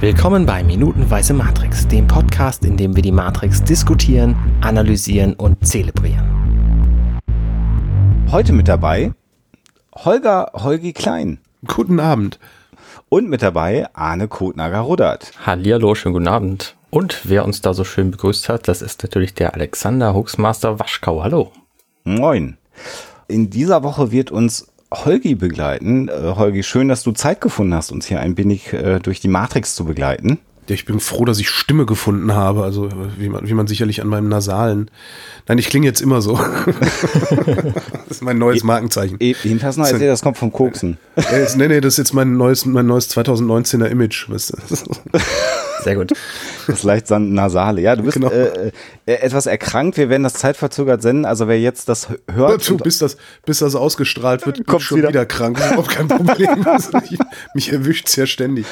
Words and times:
Willkommen 0.00 0.46
bei 0.46 0.64
Minutenweise 0.64 1.34
Matrix, 1.34 1.86
dem 1.86 2.06
Podcast, 2.06 2.64
in 2.64 2.78
dem 2.78 2.96
wir 2.96 3.02
die 3.02 3.12
Matrix 3.12 3.62
diskutieren, 3.62 4.34
analysieren 4.62 5.34
und 5.34 5.66
zelebrieren. 5.66 7.20
Heute 8.30 8.54
mit 8.54 8.66
dabei 8.66 9.12
Holger 9.94 10.52
Holgi 10.54 10.94
Klein. 10.94 11.38
Guten 11.66 12.00
Abend. 12.00 12.38
Und 13.10 13.28
mit 13.28 13.42
dabei 13.42 13.90
Arne 13.92 14.26
Kotnager-Ruddert. 14.26 15.32
Hallihallo, 15.44 15.94
schönen 15.94 16.14
guten 16.14 16.28
Abend. 16.28 16.76
Und 16.88 17.20
wer 17.28 17.44
uns 17.44 17.60
da 17.60 17.74
so 17.74 17.84
schön 17.84 18.10
begrüßt 18.10 18.48
hat, 18.48 18.68
das 18.68 18.80
ist 18.80 19.02
natürlich 19.02 19.34
der 19.34 19.52
Alexander 19.52 20.14
Huxmaster 20.14 20.78
Waschkau. 20.78 21.22
Hallo. 21.22 21.52
Moin. 22.04 22.56
In 23.28 23.50
dieser 23.50 23.82
Woche 23.82 24.10
wird 24.10 24.30
uns 24.30 24.69
Holgi 24.92 25.34
begleiten. 25.34 26.08
Äh, 26.08 26.34
Holgi, 26.36 26.62
schön, 26.62 26.88
dass 26.88 27.02
du 27.02 27.12
Zeit 27.12 27.40
gefunden 27.40 27.74
hast, 27.74 27.92
uns 27.92 28.06
hier 28.06 28.20
ein 28.20 28.36
wenig 28.36 28.72
äh, 28.72 28.98
durch 28.98 29.20
die 29.20 29.28
Matrix 29.28 29.74
zu 29.74 29.84
begleiten. 29.84 30.38
Ja, 30.68 30.74
ich 30.74 30.84
bin 30.84 31.00
froh, 31.00 31.24
dass 31.24 31.40
ich 31.40 31.48
Stimme 31.48 31.84
gefunden 31.84 32.32
habe, 32.32 32.62
also 32.62 32.88
wie 33.18 33.28
man, 33.28 33.48
wie 33.48 33.54
man 33.54 33.66
sicherlich 33.66 34.02
an 34.02 34.08
meinem 34.08 34.28
Nasalen. 34.28 34.88
Nein, 35.48 35.58
ich 35.58 35.68
klinge 35.68 35.86
jetzt 35.86 36.00
immer 36.00 36.22
so. 36.22 36.34
das 36.66 38.08
ist 38.08 38.22
mein 38.22 38.38
neues 38.38 38.62
Markenzeichen. 38.62 39.16
E 39.18 39.34
noch 39.44 39.62
erzählt, 39.62 40.02
das 40.02 40.22
kommt 40.22 40.38
vom 40.38 40.52
Koksen. 40.52 40.96
Äh, 41.16 41.46
nee, 41.56 41.66
nee, 41.66 41.80
das 41.80 41.94
ist 41.94 41.98
jetzt 41.98 42.12
mein 42.14 42.36
neues, 42.36 42.66
mein 42.66 42.86
neues 42.86 43.10
2019er 43.10 43.86
Image. 43.86 44.30
Weißt 44.30 44.52
du? 44.52 45.18
Sehr 45.82 45.96
gut. 45.96 46.12
Das 46.66 46.82
leicht 46.82 47.10
nasale. 47.10 47.80
Ja, 47.80 47.96
du 47.96 48.02
bist 48.02 48.14
genau. 48.14 48.30
äh, 48.30 48.70
äh, 49.06 49.12
etwas 49.14 49.46
erkrankt. 49.46 49.96
Wir 49.96 50.08
werden 50.08 50.22
das 50.22 50.34
zeitverzögert 50.34 51.02
senden. 51.02 51.24
Also 51.24 51.48
wer 51.48 51.60
jetzt 51.60 51.88
das 51.88 52.08
hört. 52.08 52.20
Hör 52.50 52.58
zu, 52.58 52.76
bis 52.76 52.98
das, 52.98 53.16
bis 53.44 53.58
das 53.58 53.74
ausgestrahlt 53.74 54.46
wird, 54.46 54.66
kommt 54.66 54.82
schon 54.82 54.98
wieder, 54.98 55.08
wieder 55.08 55.26
krank. 55.26 55.60
Auch 55.76 55.88
kein 55.88 56.08
Problem. 56.08 56.64
mich 57.54 57.72
erwischt 57.72 58.08
es 58.08 58.16
ja 58.16 58.26
ständig. 58.26 58.66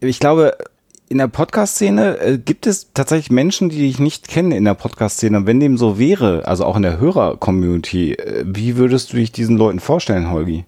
Ich 0.00 0.20
glaube, 0.20 0.56
in 1.12 1.18
der 1.18 1.28
Podcast-Szene 1.28 2.18
äh, 2.20 2.38
gibt 2.38 2.66
es 2.66 2.92
tatsächlich 2.94 3.30
Menschen, 3.30 3.68
die 3.68 3.86
ich 3.86 3.98
nicht 3.98 4.28
kenne 4.28 4.56
in 4.56 4.64
der 4.64 4.74
Podcast-Szene. 4.74 5.36
Und 5.36 5.46
wenn 5.46 5.60
dem 5.60 5.76
so 5.76 5.98
wäre, 5.98 6.46
also 6.46 6.64
auch 6.64 6.74
in 6.74 6.82
der 6.82 6.98
Hörer-Community, 6.98 8.14
äh, 8.14 8.44
wie 8.46 8.76
würdest 8.76 9.12
du 9.12 9.18
dich 9.18 9.30
diesen 9.30 9.58
Leuten 9.58 9.78
vorstellen, 9.78 10.30
Holgi? 10.30 10.64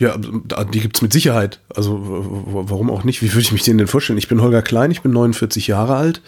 Ja, 0.00 0.16
die 0.16 0.80
gibt's 0.80 1.02
mit 1.02 1.12
Sicherheit. 1.12 1.60
Also 1.76 2.00
warum 2.02 2.90
auch 2.90 3.04
nicht? 3.04 3.20
Wie 3.20 3.30
würde 3.32 3.42
ich 3.42 3.52
mich 3.52 3.64
denen 3.64 3.76
denn 3.76 3.86
vorstellen? 3.86 4.18
Ich 4.18 4.28
bin 4.28 4.40
Holger 4.40 4.62
Klein, 4.62 4.90
ich 4.90 5.02
bin 5.02 5.12
49 5.12 5.66
Jahre 5.66 5.94
alt, 5.94 6.22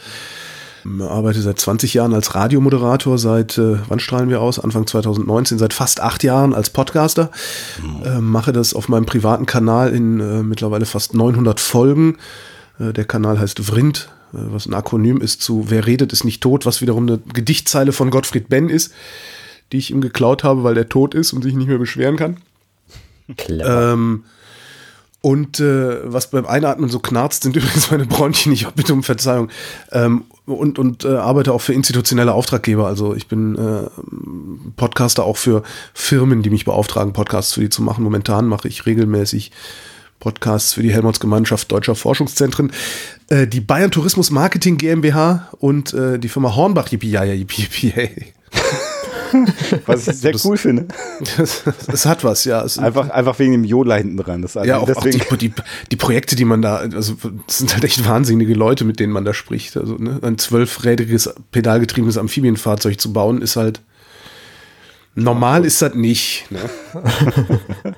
arbeite 1.00 1.40
seit 1.40 1.58
20 1.58 1.94
Jahren 1.94 2.12
als 2.12 2.34
Radiomoderator, 2.34 3.16
seit, 3.16 3.56
äh, 3.56 3.78
wann 3.88 3.98
strahlen 3.98 4.28
wir 4.28 4.42
aus? 4.42 4.58
Anfang 4.58 4.86
2019, 4.86 5.56
seit 5.56 5.72
fast 5.72 6.00
acht 6.00 6.22
Jahren 6.22 6.52
als 6.52 6.68
Podcaster. 6.68 7.30
Mhm. 7.82 8.04
Äh, 8.04 8.20
mache 8.20 8.52
das 8.52 8.74
auf 8.74 8.90
meinem 8.90 9.06
privaten 9.06 9.46
Kanal 9.46 9.94
in 9.94 10.20
äh, 10.20 10.42
mittlerweile 10.42 10.84
fast 10.84 11.14
900 11.14 11.58
Folgen. 11.58 12.18
Äh, 12.78 12.92
der 12.92 13.06
Kanal 13.06 13.40
heißt 13.40 13.58
Vrind, 13.60 14.10
äh, 14.34 14.36
was 14.52 14.66
ein 14.66 14.74
Akronym 14.74 15.22
ist 15.22 15.40
zu 15.40 15.70
Wer 15.70 15.86
redet 15.86 16.12
ist 16.12 16.24
nicht 16.24 16.42
tot, 16.42 16.66
was 16.66 16.82
wiederum 16.82 17.08
eine 17.08 17.20
Gedichtzeile 17.32 17.92
von 17.92 18.10
Gottfried 18.10 18.50
Benn 18.50 18.68
ist, 18.68 18.92
die 19.72 19.78
ich 19.78 19.90
ihm 19.90 20.02
geklaut 20.02 20.44
habe, 20.44 20.62
weil 20.62 20.74
der 20.74 20.90
tot 20.90 21.14
ist 21.14 21.32
und 21.32 21.40
sich 21.40 21.54
nicht 21.54 21.68
mehr 21.68 21.78
beschweren 21.78 22.16
kann. 22.16 22.36
Ähm, 23.64 24.24
und 25.22 25.60
äh, 25.60 26.12
was 26.12 26.30
beim 26.30 26.46
Einatmen 26.46 26.90
so 26.90 26.98
knarzt, 26.98 27.44
sind 27.44 27.56
übrigens 27.56 27.90
meine 27.90 28.06
Bronchien. 28.06 28.52
Ich 28.52 28.66
bitte 28.68 28.92
um 28.92 29.02
Verzeihung. 29.02 29.48
Ähm, 29.92 30.24
und 30.44 30.78
und 30.80 31.04
äh, 31.04 31.14
arbeite 31.14 31.52
auch 31.52 31.60
für 31.60 31.72
institutionelle 31.72 32.34
Auftraggeber. 32.34 32.86
Also 32.86 33.14
ich 33.14 33.28
bin 33.28 33.56
äh, 33.56 33.88
Podcaster 34.76 35.24
auch 35.24 35.36
für 35.36 35.62
Firmen, 35.94 36.42
die 36.42 36.50
mich 36.50 36.64
beauftragen, 36.64 37.12
Podcasts 37.12 37.54
für 37.54 37.60
die 37.60 37.70
zu 37.70 37.82
machen. 37.82 38.02
Momentan 38.02 38.46
mache 38.46 38.66
ich 38.66 38.84
regelmäßig 38.84 39.52
Podcasts 40.18 40.74
für 40.74 40.82
die 40.82 40.92
Helmholtz-Gemeinschaft 40.92 41.70
Deutscher 41.70 41.94
Forschungszentren, 41.94 42.72
äh, 43.28 43.46
die 43.46 43.60
Bayern 43.60 43.92
Tourismus 43.92 44.30
Marketing 44.30 44.78
GmbH 44.78 45.48
und 45.58 45.94
äh, 45.94 46.18
die 46.18 46.28
Firma 46.28 46.56
Hornbach. 46.56 46.90
Yippie, 46.90 47.10
ja, 47.10 47.22
yippie, 47.22 47.62
yippie, 47.62 47.90
hey. 47.90 48.34
was 49.86 50.08
ich 50.08 50.16
sehr 50.16 50.32
das, 50.32 50.44
cool 50.44 50.56
finde. 50.56 50.88
Es 51.92 52.06
hat 52.06 52.24
was, 52.24 52.44
ja. 52.44 52.62
Es 52.62 52.78
einfach, 52.78 53.10
einfach 53.10 53.38
wegen 53.38 53.52
dem 53.52 53.64
Jodler 53.64 53.96
hinten 53.96 54.16
dran. 54.16 54.42
Das 54.42 54.54
ja, 54.54 54.78
auch, 54.78 54.86
deswegen. 54.86 55.20
auch 55.22 55.36
die, 55.36 55.48
die, 55.48 55.54
die, 55.90 55.96
Projekte, 55.96 56.36
die 56.36 56.44
man 56.44 56.62
da, 56.62 56.76
also 56.76 57.16
das 57.46 57.58
sind 57.58 57.72
halt 57.74 57.84
echt 57.84 58.06
wahnsinnige 58.08 58.54
Leute, 58.54 58.84
mit 58.84 59.00
denen 59.00 59.12
man 59.12 59.24
da 59.24 59.34
spricht. 59.34 59.76
Also 59.76 59.94
ne, 59.94 60.18
ein 60.22 60.38
zwölfrädriges, 60.38 61.34
pedalgetriebenes 61.50 62.18
Amphibienfahrzeug 62.18 63.00
zu 63.00 63.12
bauen, 63.12 63.42
ist 63.42 63.56
halt 63.56 63.80
normal 65.14 65.64
ist 65.64 65.82
das 65.82 65.94
nicht. 65.94 66.46
Ne? 66.50 66.60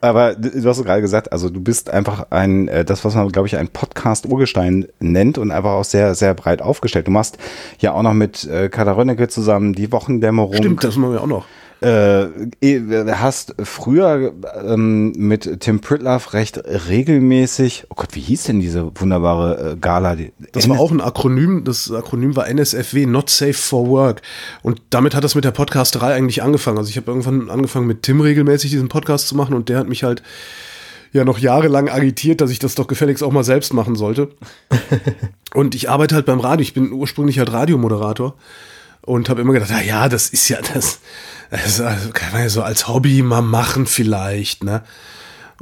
Aber 0.00 0.34
du 0.34 0.66
hast 0.68 0.82
gerade 0.82 1.02
gesagt, 1.02 1.32
also 1.32 1.50
du 1.50 1.60
bist 1.60 1.90
einfach 1.90 2.26
ein, 2.30 2.68
äh, 2.68 2.84
das, 2.84 3.04
was 3.04 3.14
man, 3.14 3.28
glaube 3.28 3.48
ich, 3.48 3.56
ein 3.56 3.68
Podcast-Urgestein 3.68 4.88
nennt 4.98 5.36
und 5.36 5.50
einfach 5.50 5.72
auch 5.72 5.84
sehr, 5.84 6.14
sehr 6.14 6.34
breit 6.34 6.62
aufgestellt. 6.62 7.06
Du 7.06 7.10
machst 7.10 7.38
ja 7.80 7.92
auch 7.92 8.02
noch 8.02 8.14
mit 8.14 8.44
äh, 8.44 8.68
Kader 8.68 8.96
Rönnecke 8.96 9.28
zusammen 9.28 9.74
die 9.74 9.92
Wochendämmerung. 9.92 10.56
Stimmt, 10.56 10.84
das 10.84 10.96
machen 10.96 11.12
wir 11.12 11.22
auch 11.22 11.26
noch 11.26 11.44
äh, 11.82 12.26
hast 13.12 13.54
früher 13.62 14.32
ähm, 14.62 15.12
mit 15.12 15.60
Tim 15.60 15.80
Pritlove 15.80 16.34
recht 16.34 16.58
regelmäßig, 16.88 17.86
oh 17.88 17.94
Gott, 17.96 18.08
wie 18.12 18.20
hieß 18.20 18.44
denn 18.44 18.60
diese 18.60 18.90
wunderbare 18.94 19.72
äh, 19.72 19.76
Gala? 19.76 20.16
Das 20.52 20.68
war 20.68 20.78
auch 20.78 20.90
ein 20.90 21.00
Akronym, 21.00 21.64
das 21.64 21.90
Akronym 21.90 22.36
war 22.36 22.48
NSFW, 22.48 23.06
Not 23.06 23.30
Safe 23.30 23.54
for 23.54 23.88
Work. 23.88 24.20
Und 24.62 24.82
damit 24.90 25.14
hat 25.14 25.24
das 25.24 25.34
mit 25.34 25.44
der 25.44 25.52
Podcasterei 25.52 26.14
eigentlich 26.14 26.42
angefangen. 26.42 26.76
Also 26.76 26.90
ich 26.90 26.96
habe 26.96 27.10
irgendwann 27.10 27.48
angefangen 27.48 27.86
mit 27.86 28.02
Tim 28.02 28.20
regelmäßig 28.20 28.70
diesen 28.70 28.88
Podcast 28.88 29.28
zu 29.28 29.34
machen 29.34 29.54
und 29.54 29.70
der 29.70 29.78
hat 29.78 29.88
mich 29.88 30.02
halt 30.02 30.22
ja 31.12 31.24
noch 31.24 31.38
jahrelang 31.38 31.88
agitiert, 31.88 32.40
dass 32.40 32.50
ich 32.50 32.58
das 32.58 32.74
doch 32.74 32.88
gefälligst 32.88 33.22
auch 33.22 33.32
mal 33.32 33.44
selbst 33.44 33.72
machen 33.72 33.96
sollte. 33.96 34.28
und 35.54 35.74
ich 35.74 35.88
arbeite 35.88 36.14
halt 36.14 36.26
beim 36.26 36.40
Radio, 36.40 36.62
ich 36.62 36.74
bin 36.74 36.92
ursprünglich 36.92 37.38
halt 37.38 37.52
Radiomoderator 37.52 38.34
und 39.10 39.28
habe 39.28 39.40
immer 39.40 39.52
gedacht, 39.52 39.70
na 39.72 39.82
ja, 39.82 40.08
das 40.08 40.28
ist 40.28 40.48
ja 40.48 40.58
das, 40.74 41.00
das 41.50 41.80
also, 41.80 42.10
kann 42.12 42.32
man 42.32 42.42
ja 42.42 42.48
so 42.48 42.62
als 42.62 42.86
Hobby 42.86 43.22
mal 43.22 43.42
machen 43.42 43.86
vielleicht, 43.86 44.64
ne? 44.64 44.82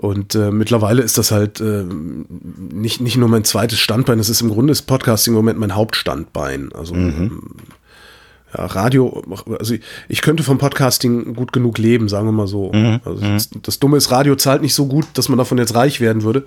Und 0.01 0.37
äh, 0.37 0.53
mittlerweile 0.53 1.03
ist 1.03 1.19
das 1.19 1.33
halt 1.33 1.61
äh, 1.61 1.85
nicht, 1.85 3.01
nicht 3.01 3.17
nur 3.17 3.29
mein 3.29 3.43
zweites 3.43 3.81
Standbein, 3.81 4.19
das 4.19 4.29
ist 4.29 4.43
im 4.43 4.51
Grunde 4.51 4.71
das 4.71 4.83
Podcasting 4.83 5.33
im 5.33 5.39
Moment 5.39 5.59
mein 5.59 5.75
Hauptstandbein. 5.75 6.71
Also 6.73 6.95
mhm. 6.95 7.41
ja, 8.57 8.67
Radio, 8.67 9.25
also 9.59 9.75
ich, 9.75 9.81
ich, 10.09 10.23
könnte 10.23 10.45
vom 10.45 10.59
Podcasting 10.59 11.35
gut 11.35 11.53
genug 11.53 11.79
leben, 11.79 12.09
sagen 12.09 12.29
wir 12.29 12.33
mal 12.33 12.47
so. 12.47 12.71
Mhm. 12.73 13.01
Also 13.05 13.23
das, 13.23 13.51
das, 13.63 13.81
Dumme 13.81 13.97
ist, 13.97 14.13
Radio 14.13 14.37
zahlt 14.37 14.63
nicht 14.63 14.75
so 14.75 14.87
gut, 14.87 15.07
dass 15.15 15.29
man 15.29 15.39
davon 15.39 15.59
jetzt 15.59 15.75
reich 15.75 16.01
werden 16.01 16.23
würde. 16.23 16.47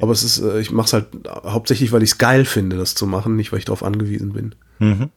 Aber 0.00 0.10
es 0.10 0.24
ist, 0.24 0.40
äh, 0.40 0.58
ich 0.58 0.72
mache 0.72 0.86
es 0.86 0.92
halt 0.92 1.06
hauptsächlich, 1.28 1.92
weil 1.92 2.02
ich 2.02 2.10
es 2.10 2.18
geil 2.18 2.44
finde, 2.44 2.78
das 2.78 2.96
zu 2.96 3.06
machen, 3.06 3.36
nicht 3.36 3.52
weil 3.52 3.60
ich 3.60 3.64
darauf 3.64 3.84
angewiesen 3.84 4.32
bin. 4.32 4.56
Mhm. 4.80 5.10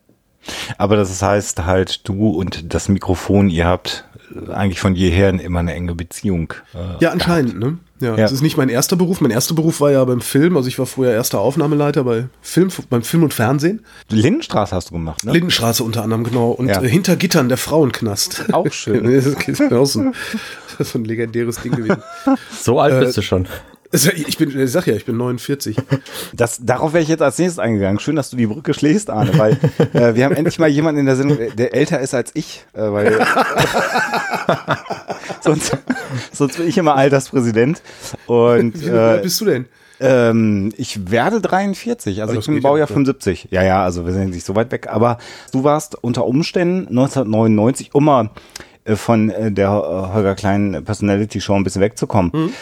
Aber 0.77 0.95
das 0.95 1.21
heißt 1.21 1.65
halt, 1.65 2.07
du 2.07 2.29
und 2.29 2.73
das 2.73 2.89
Mikrofon, 2.89 3.49
ihr 3.49 3.65
habt 3.65 4.05
eigentlich 4.49 4.79
von 4.79 4.95
jeher 4.95 5.29
immer 5.29 5.59
eine 5.59 5.73
enge 5.73 5.95
Beziehung. 5.95 6.53
Äh, 6.73 7.03
ja, 7.03 7.11
anscheinend, 7.11 7.59
gehabt. 7.59 7.73
ne? 7.73 7.77
Ja, 7.99 8.15
ja, 8.15 8.15
das 8.17 8.31
ist 8.31 8.41
nicht 8.41 8.57
mein 8.57 8.69
erster 8.69 8.95
Beruf. 8.95 9.21
Mein 9.21 9.29
erster 9.29 9.53
Beruf 9.53 9.79
war 9.79 9.91
ja 9.91 10.03
beim 10.03 10.21
Film. 10.21 10.57
Also 10.57 10.67
ich 10.67 10.79
war 10.79 10.87
früher 10.87 11.11
erster 11.11 11.39
Aufnahmeleiter 11.39 12.03
bei 12.03 12.25
Film, 12.41 12.69
beim 12.89 13.03
Film 13.03 13.23
und 13.23 13.33
Fernsehen. 13.33 13.85
Lindenstraße 14.09 14.75
hast 14.75 14.89
du 14.89 14.93
gemacht, 14.93 15.23
ne? 15.23 15.31
Lindenstraße 15.31 15.83
unter 15.83 16.03
anderem, 16.03 16.23
genau. 16.23 16.49
Und 16.49 16.67
ja. 16.67 16.81
äh, 16.81 16.89
hinter 16.89 17.15
Gittern 17.15 17.47
der 17.47 17.57
Frauenknast. 17.57 18.45
Auch 18.53 18.71
schön. 18.71 19.03
das 19.13 19.25
ist 19.27 19.71
auch 19.71 19.85
so, 19.85 20.03
das 20.03 20.79
ist 20.79 20.93
so 20.93 20.99
ein 20.99 21.05
legendäres 21.05 21.57
Ding 21.57 21.73
gewesen. 21.73 22.01
So 22.59 22.79
alt 22.79 22.99
bist 22.99 23.17
äh, 23.17 23.21
du 23.21 23.21
schon. 23.21 23.47
Ich 23.93 24.37
bin, 24.37 24.57
ich 24.57 24.71
sag 24.71 24.87
ja, 24.87 24.93
ich 24.93 25.03
bin 25.03 25.17
49. 25.17 25.75
Das, 26.33 26.59
darauf 26.63 26.93
wäre 26.93 27.03
ich 27.03 27.09
jetzt 27.09 27.21
als 27.21 27.37
nächstes 27.37 27.59
eingegangen. 27.59 27.99
Schön, 27.99 28.15
dass 28.15 28.29
du 28.29 28.37
die 28.37 28.47
Brücke 28.47 28.73
schlägst, 28.73 29.09
Arne, 29.09 29.37
weil 29.37 29.57
äh, 29.93 30.15
wir 30.15 30.23
haben 30.23 30.35
endlich 30.35 30.59
mal 30.59 30.69
jemanden 30.69 31.01
in 31.01 31.05
der 31.05 31.17
Sendung, 31.17 31.37
der 31.57 31.73
älter 31.73 31.99
ist 31.99 32.13
als 32.13 32.31
ich, 32.33 32.65
äh, 32.73 32.79
weil 32.79 33.19
sonst, 35.41 35.77
sonst 36.31 36.57
bin 36.57 36.69
ich 36.69 36.77
immer 36.77 36.95
Alterspräsident. 36.95 37.81
Und, 38.27 38.81
Wie 38.81 38.87
äh, 38.87 39.19
bist 39.21 39.41
du 39.41 39.45
denn? 39.45 39.65
Ähm, 39.99 40.71
ich 40.77 41.11
werde 41.11 41.41
43, 41.41 42.21
also, 42.21 42.29
also 42.31 42.39
ich 42.39 42.47
bin 42.47 42.63
Baujahr 42.63 42.87
ja. 42.87 42.93
75. 42.93 43.49
Ja, 43.51 43.61
ja, 43.61 43.83
also 43.83 44.05
wir 44.05 44.13
sind 44.13 44.31
nicht 44.31 44.45
so 44.45 44.55
weit 44.55 44.71
weg. 44.71 44.87
Aber 44.89 45.17
du 45.51 45.65
warst 45.65 46.01
unter 46.01 46.25
Umständen 46.25 46.87
1999, 46.87 47.93
um 47.93 48.05
mal 48.05 48.29
äh, 48.85 48.95
von 48.95 49.29
äh, 49.29 49.51
der 49.51 49.67
äh, 49.67 50.13
Holger 50.13 50.35
Klein 50.35 50.81
Personality 50.85 51.41
Show 51.41 51.55
ein 51.55 51.63
bisschen 51.65 51.81
wegzukommen. 51.81 52.31
Mhm 52.33 52.53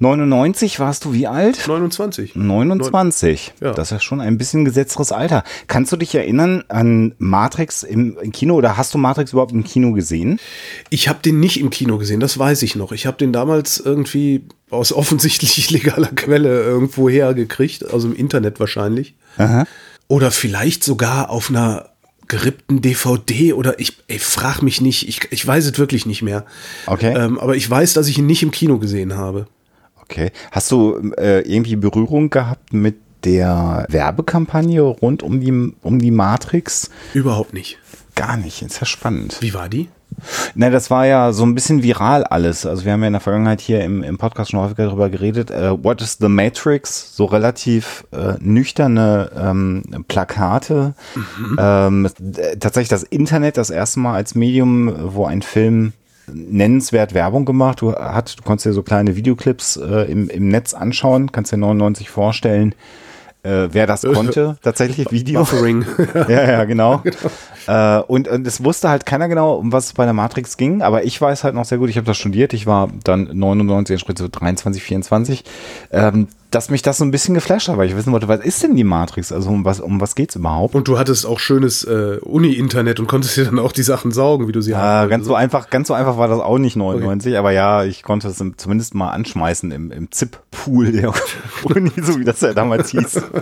99 0.00 0.80
warst 0.80 1.04
du 1.04 1.12
wie 1.12 1.26
alt? 1.26 1.66
29. 1.66 2.34
29. 2.34 3.52
Ja. 3.60 3.72
Das 3.72 3.88
ist 3.88 3.92
ja 3.92 4.00
schon 4.00 4.22
ein 4.22 4.38
bisschen 4.38 4.64
gesetzteres 4.64 5.12
Alter. 5.12 5.44
Kannst 5.66 5.92
du 5.92 5.96
dich 5.96 6.14
erinnern 6.14 6.64
an 6.68 7.14
Matrix 7.18 7.82
im, 7.82 8.16
Kino 8.32 8.54
oder 8.54 8.78
hast 8.78 8.94
du 8.94 8.98
Matrix 8.98 9.32
überhaupt 9.32 9.52
im 9.52 9.62
Kino 9.62 9.92
gesehen? 9.92 10.40
Ich 10.88 11.08
habe 11.08 11.20
den 11.22 11.38
nicht 11.38 11.60
im 11.60 11.68
Kino 11.68 11.98
gesehen, 11.98 12.18
das 12.18 12.38
weiß 12.38 12.62
ich 12.62 12.76
noch. 12.76 12.92
Ich 12.92 13.06
habe 13.06 13.18
den 13.18 13.32
damals 13.32 13.78
irgendwie 13.78 14.46
aus 14.70 14.92
offensichtlich 14.92 15.70
legaler 15.70 16.08
Quelle 16.08 16.62
irgendwo 16.62 17.10
hergekriegt, 17.10 17.92
also 17.92 18.08
im 18.08 18.16
Internet 18.16 18.58
wahrscheinlich. 18.58 19.14
Aha. 19.36 19.66
Oder 20.08 20.30
vielleicht 20.30 20.82
sogar 20.82 21.28
auf 21.28 21.50
einer 21.50 21.90
gerippten 22.26 22.80
DVD 22.80 23.52
oder 23.52 23.78
ich, 23.80 23.98
ich 24.06 24.22
frag 24.22 24.62
mich 24.62 24.80
nicht, 24.80 25.08
ich, 25.08 25.20
ich 25.30 25.46
weiß 25.46 25.66
es 25.66 25.78
wirklich 25.78 26.06
nicht 26.06 26.22
mehr. 26.22 26.46
Okay. 26.86 27.12
Ähm, 27.14 27.38
aber 27.38 27.56
ich 27.56 27.68
weiß, 27.68 27.92
dass 27.92 28.06
ich 28.06 28.18
ihn 28.18 28.26
nicht 28.26 28.42
im 28.42 28.50
Kino 28.50 28.78
gesehen 28.78 29.16
habe. 29.16 29.46
Okay. 30.10 30.32
Hast 30.50 30.70
du 30.72 31.12
äh, 31.18 31.40
irgendwie 31.40 31.76
Berührung 31.76 32.30
gehabt 32.30 32.72
mit 32.72 32.96
der 33.24 33.86
Werbekampagne 33.88 34.82
rund 34.82 35.22
um 35.22 35.40
die, 35.40 35.72
um 35.82 35.98
die 35.98 36.10
Matrix? 36.10 36.90
Überhaupt 37.14 37.54
nicht. 37.54 37.78
Gar 38.16 38.36
nicht. 38.36 38.62
Ist 38.62 38.80
ja 38.80 38.86
spannend. 38.86 39.38
Wie 39.40 39.54
war 39.54 39.68
die? 39.68 39.88
Na, 40.54 40.68
das 40.70 40.90
war 40.90 41.06
ja 41.06 41.32
so 41.32 41.44
ein 41.44 41.54
bisschen 41.54 41.84
viral 41.84 42.24
alles. 42.24 42.66
Also 42.66 42.84
wir 42.84 42.92
haben 42.92 43.00
ja 43.02 43.06
in 43.06 43.12
der 43.12 43.20
Vergangenheit 43.20 43.60
hier 43.60 43.84
im, 43.84 44.02
im 44.02 44.18
Podcast 44.18 44.50
schon 44.50 44.60
häufiger 44.60 44.86
darüber 44.86 45.08
geredet. 45.08 45.50
Uh, 45.50 45.78
What 45.82 46.02
is 46.02 46.18
the 46.20 46.28
Matrix? 46.28 47.14
So 47.14 47.26
relativ 47.26 48.04
äh, 48.10 48.34
nüchterne 48.40 49.30
ähm, 49.36 49.82
Plakate. 50.08 50.94
Mhm. 51.14 51.56
Ähm, 51.58 52.08
tatsächlich 52.58 52.88
das 52.88 53.04
Internet 53.04 53.56
das 53.56 53.70
erste 53.70 54.00
Mal 54.00 54.14
als 54.14 54.34
Medium, 54.34 55.14
wo 55.14 55.24
ein 55.24 55.42
Film 55.42 55.92
nennenswert 56.32 57.14
Werbung 57.14 57.44
gemacht. 57.44 57.80
Du, 57.80 57.94
hat, 57.94 58.38
du 58.38 58.42
konntest 58.42 58.66
dir 58.66 58.72
so 58.72 58.82
kleine 58.82 59.16
Videoclips 59.16 59.76
äh, 59.76 60.10
im, 60.10 60.28
im 60.28 60.48
Netz 60.48 60.74
anschauen, 60.74 61.32
kannst 61.32 61.52
dir 61.52 61.56
99 61.56 62.10
vorstellen 62.10 62.74
äh, 63.42 63.68
wer 63.72 63.86
das 63.86 64.02
konnte, 64.02 64.58
tatsächlich 64.62 65.10
Video. 65.10 65.40
Buffering. 65.40 65.84
ja, 66.28 66.50
ja, 66.50 66.64
genau. 66.64 66.98
genau. 66.98 67.18
Äh, 67.66 68.02
und, 68.02 68.28
und 68.28 68.46
es 68.46 68.62
wusste 68.62 68.88
halt 68.88 69.06
keiner 69.06 69.28
genau, 69.28 69.54
um 69.54 69.72
was 69.72 69.86
es 69.86 69.92
bei 69.94 70.04
der 70.04 70.12
Matrix 70.12 70.56
ging, 70.56 70.82
aber 70.82 71.04
ich 71.04 71.20
weiß 71.20 71.44
halt 71.44 71.54
noch 71.54 71.64
sehr 71.64 71.78
gut, 71.78 71.88
ich 71.88 71.96
habe 71.96 72.06
das 72.06 72.18
studiert, 72.18 72.52
ich 72.52 72.66
war 72.66 72.88
dann 73.04 73.30
99, 73.32 73.94
entsprechend 73.94 74.18
so 74.18 74.28
23, 74.28 74.82
24. 74.82 75.44
Ähm, 75.92 76.28
dass 76.50 76.70
mich 76.70 76.82
das 76.82 76.98
so 76.98 77.04
ein 77.04 77.10
bisschen 77.10 77.34
geflasht 77.34 77.68
hat, 77.68 77.76
weil 77.76 77.88
ich 77.88 77.96
wissen 77.96 78.12
wollte, 78.12 78.28
was 78.28 78.40
ist 78.40 78.62
denn 78.62 78.74
die 78.74 78.84
Matrix? 78.84 79.32
Also 79.32 79.50
um 79.50 79.64
was, 79.64 79.80
um 79.80 80.00
was 80.00 80.14
geht's 80.14 80.36
überhaupt? 80.36 80.74
Und 80.74 80.88
du 80.88 80.98
hattest 80.98 81.24
auch 81.24 81.38
schönes 81.38 81.84
äh, 81.84 82.18
Uni-Internet 82.22 82.98
und 82.98 83.06
konntest 83.06 83.36
dir 83.36 83.44
dann 83.44 83.58
auch 83.58 83.72
die 83.72 83.82
Sachen 83.82 84.10
saugen, 84.10 84.48
wie 84.48 84.52
du 84.52 84.60
sie 84.60 84.74
hast. 84.74 85.08
Ganz 85.08 85.26
so 85.26 85.34
einfach, 85.34 85.70
ganz 85.70 85.88
so 85.88 85.94
einfach 85.94 86.18
war 86.18 86.28
das 86.28 86.40
auch 86.40 86.58
nicht 86.58 86.76
99, 86.76 87.32
okay. 87.32 87.38
aber 87.38 87.52
ja, 87.52 87.84
ich 87.84 88.02
konnte 88.02 88.28
es 88.28 88.42
zumindest 88.56 88.94
mal 88.94 89.10
anschmeißen 89.10 89.70
im, 89.70 89.92
im 89.92 90.10
ZIP-Pool 90.10 90.92
der 90.92 91.12
Uni, 91.64 91.92
so 92.02 92.18
wie 92.18 92.24
das 92.24 92.40
ja 92.40 92.52
damals 92.52 92.90
hieß. 92.90 93.22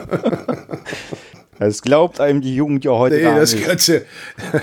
Das 1.58 1.82
glaubt 1.82 2.20
einem 2.20 2.40
die 2.40 2.54
Jugend 2.54 2.84
ja 2.84 2.92
heute 2.92 3.16
nee, 3.16 3.22
gar 3.22 3.34
das 3.34 3.52
nicht. 3.52 4.04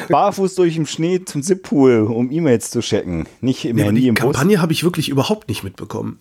Barfuß 0.07 0.55
durch 0.55 0.75
den 0.75 0.85
Schnee 0.85 1.25
zum 1.25 1.43
ZIP-Pool, 1.43 2.03
um 2.03 2.31
E-Mails 2.31 2.71
zu 2.71 2.79
checken. 2.79 3.25
Nicht 3.41 3.65
im 3.65 3.75
nee, 3.75 3.83
Handy 3.83 4.01
die 4.01 4.07
im. 4.07 4.15
Kampagne 4.15 4.61
habe 4.61 4.71
ich 4.71 4.85
wirklich 4.85 5.09
überhaupt 5.09 5.49
nicht 5.49 5.63
mitbekommen. 5.63 6.19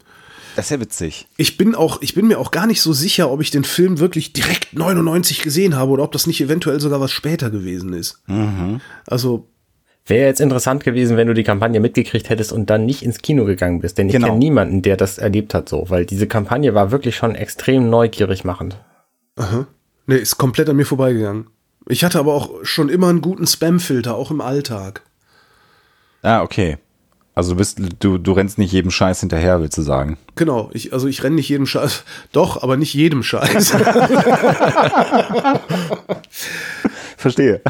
Das 0.57 0.67
ist 0.67 0.71
ja 0.71 0.81
witzig. 0.81 1.27
Ich 1.37 1.57
bin 1.57 1.75
auch, 1.75 2.01
ich 2.03 2.15
bin 2.15 2.27
mir 2.29 2.39
auch 2.39 2.51
gar 2.51 2.67
nicht 2.67 2.81
so 2.81 2.93
sicher, 2.93 3.31
ob 3.31 3.41
ich 3.41 3.51
den 3.51 3.65
Film 3.65 3.99
wirklich 3.99 4.33
direkt 4.33 4.75
99 4.75 5.43
gesehen 5.43 5.77
habe 5.77 5.91
oder 5.93 6.05
ob 6.05 6.13
das 6.13 6.27
nicht 6.27 6.41
eventuell 6.41 6.81
sogar 6.81 7.01
was 7.01 7.11
später 7.11 7.51
gewesen 7.51 7.93
ist. 7.93 8.23
Mhm. 8.27 8.81
Also. 9.07 9.49
Wäre 10.07 10.27
jetzt 10.27 10.41
interessant 10.41 10.85
gewesen, 10.85 11.17
wenn 11.17 11.27
du 11.27 11.35
die 11.35 11.45
Kampagne 11.45 11.81
mitgekriegt 11.81 12.29
hättest 12.29 12.53
und 12.53 12.69
dann 12.69 12.85
nicht 12.85 13.03
ins 13.03 13.23
Kino 13.23 13.47
gegangen 13.47 13.81
bist. 13.81 13.97
Denn 13.97 14.09
ich 14.09 14.13
genau. 14.13 14.27
kenne 14.27 14.39
niemanden, 14.39 14.83
der 14.83 14.99
das 14.99 15.17
erlebt 15.17 15.55
hat 15.55 15.69
so, 15.69 15.87
weil 15.89 16.05
diese 16.05 16.27
Kampagne 16.27 16.75
war 16.75 16.91
wirklich 16.91 17.17
schon 17.17 17.35
extrem 17.35 17.89
neugierig 17.89 18.45
machend. 18.45 18.77
Aha. 19.37 19.67
Nee, 20.07 20.17
ist 20.17 20.37
komplett 20.37 20.69
an 20.69 20.77
mir 20.77 20.85
vorbeigegangen. 20.85 21.47
Ich 21.89 22.05
hatte 22.05 22.19
aber 22.19 22.35
auch 22.35 22.65
schon 22.65 22.91
immer 22.91 23.09
einen 23.09 23.23
guten 23.23 23.47
Spam-Filter, 23.47 24.15
auch 24.15 24.31
im 24.31 24.43
Alltag. 24.43 25.03
Ah, 26.23 26.43
okay. 26.43 26.79
Also 27.35 27.53
du 27.53 27.57
bist, 27.57 27.81
du, 27.99 28.19
du 28.19 28.33
rennst 28.33 28.59
nicht 28.59 28.73
jedem 28.73 28.91
Scheiß 28.91 29.21
hinterher, 29.21 29.61
willst 29.61 29.77
du 29.77 29.83
sagen? 29.83 30.19
Genau, 30.37 30.71
ich, 30.73 30.93
also 30.93 31.09
ich 31.09 31.23
renne 31.25 31.37
nicht 31.37 31.49
jedem 31.49 31.67
Scheiß, 31.67 32.05
doch, 32.33 32.63
aber 32.63 32.77
nicht 32.77 32.95
jedem 32.95 33.23
Scheiß. 33.23 33.71
Verstehe. 37.17 37.63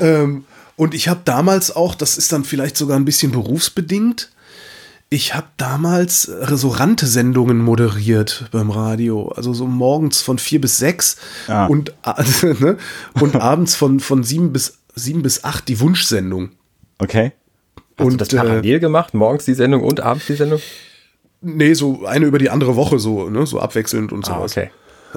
Ähm, 0.00 0.44
und 0.76 0.94
ich 0.94 1.08
habe 1.08 1.20
damals 1.24 1.74
auch, 1.74 1.94
das 1.94 2.18
ist 2.18 2.32
dann 2.32 2.44
vielleicht 2.44 2.76
sogar 2.76 2.96
ein 2.96 3.04
bisschen 3.04 3.32
berufsbedingt, 3.32 4.30
ich 5.12 5.34
habe 5.34 5.48
damals 5.56 6.22
so 6.22 6.68
Rante-Sendungen 6.68 7.58
moderiert 7.58 8.48
beim 8.52 8.70
Radio. 8.70 9.28
Also 9.30 9.52
so 9.52 9.66
morgens 9.66 10.22
von 10.22 10.38
vier 10.38 10.60
bis 10.60 10.78
sechs 10.78 11.16
ah. 11.48 11.66
und, 11.66 11.92
ne, 12.60 12.78
und 13.20 13.34
abends 13.34 13.74
von, 13.74 13.98
von 13.98 14.22
sieben 14.22 14.52
bis 14.52 14.78
sieben 14.94 15.22
bis 15.22 15.42
acht 15.42 15.66
die 15.66 15.80
Wunschsendung. 15.80 16.50
Okay. 16.98 17.32
Hast 18.00 18.06
und, 18.06 18.12
du 18.14 18.16
das 18.18 18.28
parallel 18.28 18.76
äh, 18.76 18.80
gemacht? 18.80 19.14
Morgens 19.14 19.44
die 19.44 19.54
Sendung 19.54 19.82
und 19.82 20.00
abends 20.00 20.26
die 20.26 20.34
Sendung? 20.34 20.60
Nee, 21.42 21.74
so 21.74 22.04
eine 22.04 22.26
über 22.26 22.38
die 22.38 22.50
andere 22.50 22.76
Woche, 22.76 22.98
so, 22.98 23.30
ne, 23.30 23.46
so 23.46 23.60
abwechselnd 23.60 24.12
und 24.12 24.26
so. 24.26 24.32
Ah, 24.32 24.42
okay. 24.42 24.70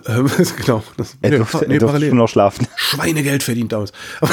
Ähm, 0.08 0.30
genau. 0.58 0.84
Das, 0.98 1.18
er 1.22 1.30
nee, 1.30 1.38
durfte, 1.38 1.66
nee, 1.68 1.76
er 1.76 1.80
durfte 1.80 2.08
schon 2.08 2.18
noch 2.18 2.28
schlafen. 2.28 2.68
Schweinegeld 2.76 3.44
verdient 3.44 3.72
damals. 3.72 3.92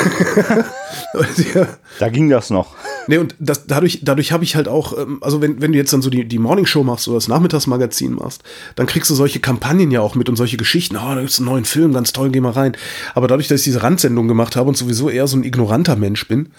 da 1.99 2.08
ging 2.08 2.31
das 2.31 2.50
noch. 2.50 2.75
Nee, 3.06 3.19
und 3.19 3.35
das, 3.38 3.67
dadurch, 3.67 4.00
dadurch 4.02 4.32
habe 4.32 4.44
ich 4.44 4.56
halt 4.56 4.69
auch, 4.69 4.97
ähm, 4.97 5.19
also 5.20 5.43
wenn, 5.43 5.61
wenn 5.61 5.73
du 5.73 5.79
jetzt 5.79 5.93
dann 5.93 6.02
so 6.02 6.11
die, 6.11 6.26
die 6.26 6.38
Morningshow 6.38 6.82
machst 6.82 7.08
oder 7.08 7.17
das 7.17 7.29
Nachmittagsmagazin 7.29 8.14
machst, 8.14 8.43
dann 8.76 8.87
kriegst 8.87 9.11
du 9.11 9.14
solche 9.14 9.41
Kampagnen 9.41 9.91
ja 9.91 10.00
auch 10.00 10.14
mit 10.14 10.29
und 10.29 10.37
solche 10.37 10.56
Geschichten. 10.56 10.97
Oh, 10.97 11.14
da 11.14 11.20
gibt 11.20 11.31
es 11.31 11.38
einen 11.38 11.49
neuen 11.49 11.64
Film, 11.64 11.93
ganz 11.93 12.12
toll, 12.12 12.31
geh 12.31 12.41
mal 12.41 12.52
rein. 12.52 12.76
Aber 13.14 13.29
dadurch, 13.29 13.49
dass 13.49 13.61
ich 13.61 13.64
diese 13.64 13.82
Randsendung 13.82 14.29
gemacht 14.29 14.56
habe 14.56 14.69
und 14.69 14.76
sowieso 14.76 15.11
eher 15.11 15.26
so 15.26 15.37
ein 15.37 15.44
ignoranter 15.44 15.97
Mensch 15.97 16.26
bin, 16.26 16.50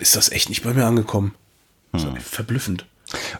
ist 0.00 0.16
das 0.16 0.30
echt 0.30 0.48
nicht 0.48 0.64
bei 0.64 0.74
mir 0.74 0.86
angekommen. 0.86 1.34
Hm. 1.94 2.16
verblüffend. 2.16 2.86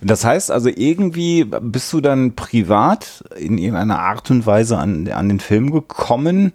Das 0.00 0.24
heißt 0.24 0.50
also, 0.50 0.68
irgendwie 0.68 1.44
bist 1.44 1.92
du 1.92 2.00
dann 2.00 2.36
privat 2.36 3.24
in 3.36 3.58
irgendeiner 3.58 3.98
Art 3.98 4.30
und 4.30 4.46
Weise 4.46 4.78
an, 4.78 5.08
an 5.08 5.28
den 5.28 5.40
Film 5.40 5.72
gekommen. 5.72 6.52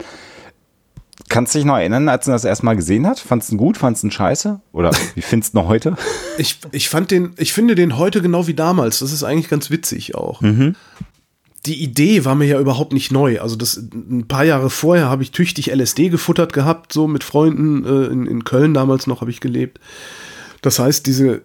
Kannst 1.27 1.53
du 1.53 1.59
dich 1.59 1.65
noch 1.65 1.77
erinnern, 1.77 2.09
als 2.09 2.25
du 2.25 2.31
das 2.31 2.43
erstmal 2.43 2.75
gesehen 2.75 3.05
hast? 3.05 3.19
Fandest 3.19 3.51
du 3.51 3.55
ihn 3.55 3.57
gut? 3.57 3.77
Fandest 3.77 4.03
du 4.03 4.07
ihn 4.07 4.11
scheiße? 4.11 4.61
Oder 4.71 4.91
wie 5.15 5.21
findest 5.21 5.53
du 5.53 5.59
ihn 5.59 5.67
heute? 5.67 5.95
Ich, 6.37 6.59
ich 6.71 6.89
fand 6.89 7.11
den, 7.11 7.33
ich 7.37 7.53
finde 7.53 7.75
den 7.75 7.97
heute 7.97 8.21
genau 8.21 8.47
wie 8.47 8.53
damals. 8.53 8.99
Das 8.99 9.11
ist 9.11 9.23
eigentlich 9.23 9.49
ganz 9.49 9.69
witzig 9.69 10.15
auch. 10.15 10.41
Mhm. 10.41 10.75
Die 11.65 11.83
Idee 11.83 12.25
war 12.25 12.35
mir 12.35 12.45
ja 12.45 12.59
überhaupt 12.59 12.93
nicht 12.93 13.11
neu. 13.11 13.41
Also 13.41 13.55
das 13.55 13.77
ein 13.77 14.27
paar 14.27 14.45
Jahre 14.45 14.69
vorher 14.69 15.09
habe 15.09 15.23
ich 15.23 15.31
tüchtig 15.31 15.71
LSD 15.73 16.09
gefuttert 16.09 16.53
gehabt, 16.53 16.93
so 16.93 17.07
mit 17.07 17.23
Freunden 17.23 17.85
äh, 17.85 18.05
in, 18.05 18.25
in 18.27 18.43
Köln 18.43 18.73
damals 18.73 19.07
noch 19.07 19.21
habe 19.21 19.31
ich 19.31 19.41
gelebt. 19.41 19.79
Das 20.61 20.79
heißt, 20.79 21.05
diese 21.05 21.41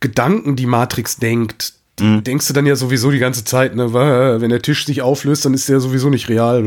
Gedanken, 0.00 0.56
die 0.56 0.66
Matrix 0.66 1.18
denkt, 1.18 1.74
die 1.98 2.04
mhm. 2.04 2.24
denkst 2.24 2.48
du 2.48 2.52
dann 2.54 2.66
ja 2.66 2.76
sowieso 2.76 3.10
die 3.10 3.18
ganze 3.18 3.44
Zeit, 3.44 3.76
ne? 3.76 3.92
Wenn 3.92 4.50
der 4.50 4.62
Tisch 4.62 4.86
sich 4.86 5.02
auflöst, 5.02 5.44
dann 5.44 5.54
ist 5.54 5.68
der 5.68 5.80
sowieso 5.80 6.08
nicht 6.08 6.28
real. 6.28 6.64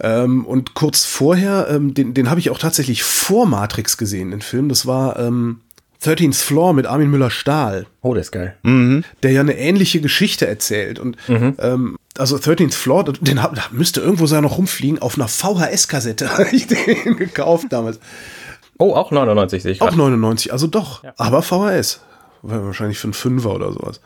Ja. 0.00 0.22
Ähm, 0.24 0.44
und 0.44 0.74
kurz 0.74 1.04
vorher, 1.04 1.68
ähm, 1.70 1.94
den, 1.94 2.14
den 2.14 2.30
habe 2.30 2.40
ich 2.40 2.50
auch 2.50 2.58
tatsächlich 2.58 3.02
vor 3.02 3.46
Matrix 3.46 3.96
gesehen, 3.96 4.30
den 4.30 4.42
Film. 4.42 4.68
Das 4.68 4.86
war 4.86 5.18
ähm, 5.18 5.60
13th 6.02 6.34
Floor 6.34 6.72
mit 6.72 6.86
Armin 6.86 7.10
Müller-Stahl. 7.10 7.86
Oh, 8.02 8.14
der 8.14 8.20
ist 8.20 8.32
geil. 8.32 8.56
Mhm. 8.62 9.04
Der 9.22 9.32
ja 9.32 9.40
eine 9.40 9.56
ähnliche 9.56 10.00
Geschichte 10.00 10.46
erzählt. 10.46 10.98
Und 10.98 11.16
mhm. 11.28 11.54
ähm, 11.58 11.96
also 12.18 12.36
13th 12.36 12.74
Floor, 12.74 13.04
den 13.04 13.42
hab, 13.42 13.72
müsste 13.72 14.00
irgendwo 14.00 14.26
sogar 14.26 14.42
noch 14.42 14.58
rumfliegen. 14.58 15.00
Auf 15.00 15.16
einer 15.16 15.28
VHS-Kassette 15.28 16.30
habe 16.38 16.48
ich 16.52 16.66
den 16.66 17.16
gekauft 17.16 17.66
damals. 17.70 17.98
Oh, 18.78 18.94
auch 18.94 19.10
99 19.10 19.62
sehe 19.62 19.72
ich. 19.72 19.80
Auch 19.80 19.94
99, 19.94 20.52
also 20.52 20.66
doch. 20.66 21.02
Ja. 21.02 21.14
Aber 21.16 21.42
VHS. 21.42 22.00
Wahrscheinlich 22.42 22.98
für 22.98 23.06
einen 23.06 23.14
Fünfer 23.14 23.54
oder 23.54 23.72
sowas. 23.72 24.00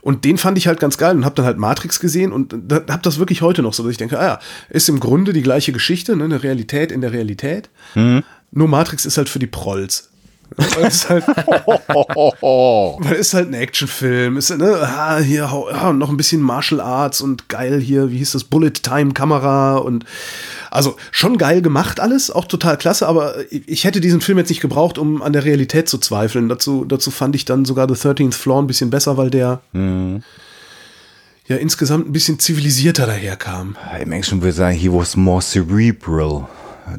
Und 0.00 0.24
den 0.24 0.38
fand 0.38 0.56
ich 0.58 0.66
halt 0.66 0.80
ganz 0.80 0.96
geil 0.96 1.16
und 1.16 1.24
hab 1.24 1.34
dann 1.34 1.44
halt 1.44 1.58
Matrix 1.58 2.00
gesehen 2.00 2.32
und 2.32 2.54
hab 2.88 3.02
das 3.02 3.18
wirklich 3.18 3.42
heute 3.42 3.62
noch 3.62 3.74
so, 3.74 3.82
dass 3.82 3.92
ich 3.92 3.98
denke, 3.98 4.18
ah 4.18 4.24
ja, 4.24 4.38
ist 4.70 4.88
im 4.88 5.00
Grunde 5.00 5.32
die 5.32 5.42
gleiche 5.42 5.72
Geschichte, 5.72 6.16
ne, 6.16 6.24
eine 6.24 6.42
Realität 6.42 6.92
in 6.92 7.00
der 7.00 7.12
Realität. 7.12 7.68
Mhm. 7.94 8.22
Nur 8.50 8.68
Matrix 8.68 9.04
ist 9.04 9.18
halt 9.18 9.28
für 9.28 9.38
die 9.38 9.46
Prolls. 9.46 10.10
Weil 10.56 10.86
es 10.86 11.08
halt, 11.08 11.26
weil 11.26 13.16
es 13.16 13.34
halt 13.34 13.48
ein 13.48 13.54
Actionfilm 13.54 14.36
ist, 14.38 14.56
ne, 14.56 14.78
ah, 14.82 15.18
hier 15.18 15.44
ah, 15.46 15.92
noch 15.92 16.08
ein 16.08 16.16
bisschen 16.16 16.40
Martial 16.40 16.80
Arts 16.80 17.20
und 17.20 17.48
geil 17.48 17.80
hier, 17.80 18.10
wie 18.10 18.18
hieß 18.18 18.32
das, 18.32 18.44
Bullet 18.44 18.70
Time 18.70 19.12
Kamera 19.12 19.76
und 19.76 20.04
also 20.70 20.96
schon 21.12 21.38
geil 21.38 21.62
gemacht 21.62 22.00
alles, 22.00 22.30
auch 22.30 22.46
total 22.46 22.76
klasse, 22.76 23.06
aber 23.06 23.36
ich 23.50 23.84
hätte 23.84 24.00
diesen 24.00 24.20
Film 24.20 24.38
jetzt 24.38 24.48
nicht 24.48 24.60
gebraucht, 24.60 24.98
um 24.98 25.22
an 25.22 25.32
der 25.32 25.44
Realität 25.44 25.88
zu 25.88 25.98
zweifeln. 25.98 26.48
Dazu, 26.48 26.84
dazu 26.84 27.10
fand 27.10 27.34
ich 27.36 27.44
dann 27.44 27.64
sogar 27.64 27.88
The 27.88 27.94
13th 27.94 28.34
Floor 28.34 28.62
ein 28.62 28.66
bisschen 28.66 28.90
besser, 28.90 29.16
weil 29.16 29.30
der 29.30 29.60
mhm. 29.72 30.22
ja 31.46 31.56
insgesamt 31.56 32.08
ein 32.08 32.12
bisschen 32.12 32.38
zivilisierter 32.38 33.06
daherkam. 33.06 33.76
Im 34.00 34.12
Englischen 34.12 34.40
würde 34.40 34.50
ich 34.50 34.56
sagen, 34.56 34.76
he 34.76 34.90
was 34.90 35.16
more 35.16 35.42
cerebral. 35.42 36.46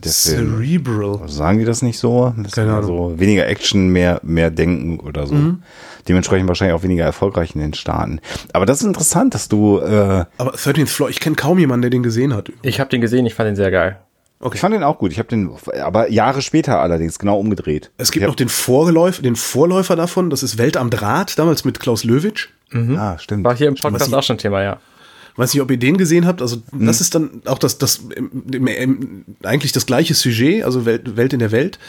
Cerebral. 0.01 1.27
Sagen 1.27 1.59
die 1.59 1.65
das 1.65 1.81
nicht 1.81 1.99
so? 1.99 2.33
Das 2.37 2.53
Keine 2.53 2.73
Ahnung. 2.73 2.85
So 2.85 3.19
weniger 3.19 3.47
Action, 3.47 3.89
mehr, 3.89 4.19
mehr 4.23 4.51
Denken 4.51 4.99
oder 4.99 5.27
so. 5.27 5.35
Mhm. 5.35 5.63
Dementsprechend 6.07 6.47
wahrscheinlich 6.47 6.75
auch 6.75 6.83
weniger 6.83 7.03
erfolgreich 7.03 7.55
in 7.55 7.61
den 7.61 7.73
Staaten. 7.73 8.19
Aber 8.53 8.65
das 8.65 8.81
ist 8.81 8.87
interessant, 8.87 9.33
dass 9.35 9.49
du. 9.49 9.79
Äh 9.79 10.25
Aber 10.37 10.55
13th 10.55 10.87
Floor, 10.87 11.09
ich 11.09 11.19
kenne 11.19 11.35
kaum 11.35 11.59
jemanden, 11.59 11.83
der 11.83 11.91
den 11.91 12.03
gesehen 12.03 12.33
hat. 12.33 12.51
Ich 12.61 12.79
habe 12.79 12.89
den 12.89 13.01
gesehen, 13.01 13.25
ich 13.25 13.35
fand 13.35 13.47
den 13.47 13.55
sehr 13.55 13.71
geil. 13.71 13.99
Okay. 14.41 14.55
Ich 14.55 14.61
fand 14.61 14.73
den 14.73 14.83
auch 14.83 14.97
gut. 14.97 15.11
Ich 15.11 15.19
habe 15.19 15.27
den, 15.27 15.51
aber 15.81 16.09
Jahre 16.09 16.41
später 16.41 16.79
allerdings 16.79 17.19
genau 17.19 17.37
umgedreht. 17.37 17.91
Es 17.97 18.11
gibt 18.11 18.25
noch 18.25 18.35
den 18.35 18.47
Vorläufer, 18.47 19.21
den 19.21 19.35
Vorläufer 19.35 19.97
davon. 19.97 20.29
Das 20.29 20.43
ist 20.43 20.57
Welt 20.57 20.77
am 20.77 20.89
Draht, 20.89 21.37
damals 21.37 21.65
mit 21.65 21.79
Klaus 21.79 22.05
Löwitsch. 22.05 22.47
Mhm. 22.71 22.95
Ah, 22.97 23.17
stimmt. 23.17 23.43
War 23.43 23.55
hier 23.55 23.67
im 23.67 23.75
Podcast 23.75 24.13
auch 24.13 24.23
schon 24.23 24.37
Thema, 24.37 24.63
ja. 24.63 24.79
Weiß 25.39 25.53
nicht, 25.53 25.61
ob 25.61 25.71
ihr 25.71 25.77
den 25.77 25.97
gesehen 25.97 26.27
habt. 26.27 26.41
Also, 26.41 26.57
mhm. 26.73 26.85
das 26.85 26.99
ist 26.99 27.15
dann 27.15 27.41
auch 27.45 27.57
das, 27.57 27.77
das 27.77 28.01
eigentlich 29.43 29.71
das 29.71 29.85
gleiche 29.85 30.13
Sujet, 30.13 30.63
also 30.65 30.85
Welt, 30.85 31.15
Welt 31.15 31.31
in 31.31 31.39
der 31.39 31.51
Welt. 31.51 31.79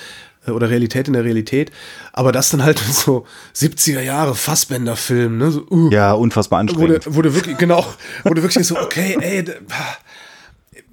äh, 0.47 0.53
oder 0.53 0.71
Realität 0.71 1.09
in 1.09 1.15
der 1.15 1.25
Realität. 1.25 1.73
Aber 2.13 2.31
das 2.31 2.51
dann 2.51 2.63
halt 2.63 2.79
so 2.79 3.27
70er 3.57 4.03
Jahre 4.03 4.37
Fassbender-Film, 4.37 5.39
ne? 5.39 5.51
So, 5.51 5.67
uh, 5.69 5.91
ja, 5.91 6.13
unfassbar 6.13 6.61
anstrengend. 6.61 7.07
Wurde, 7.07 7.17
wurde 7.17 7.35
wirklich, 7.35 7.59
genau, 7.59 7.85
wurde 8.25 8.43
wirklich 8.43 8.67
so, 8.67 8.79
okay, 8.79 9.17
ey, 9.21 9.45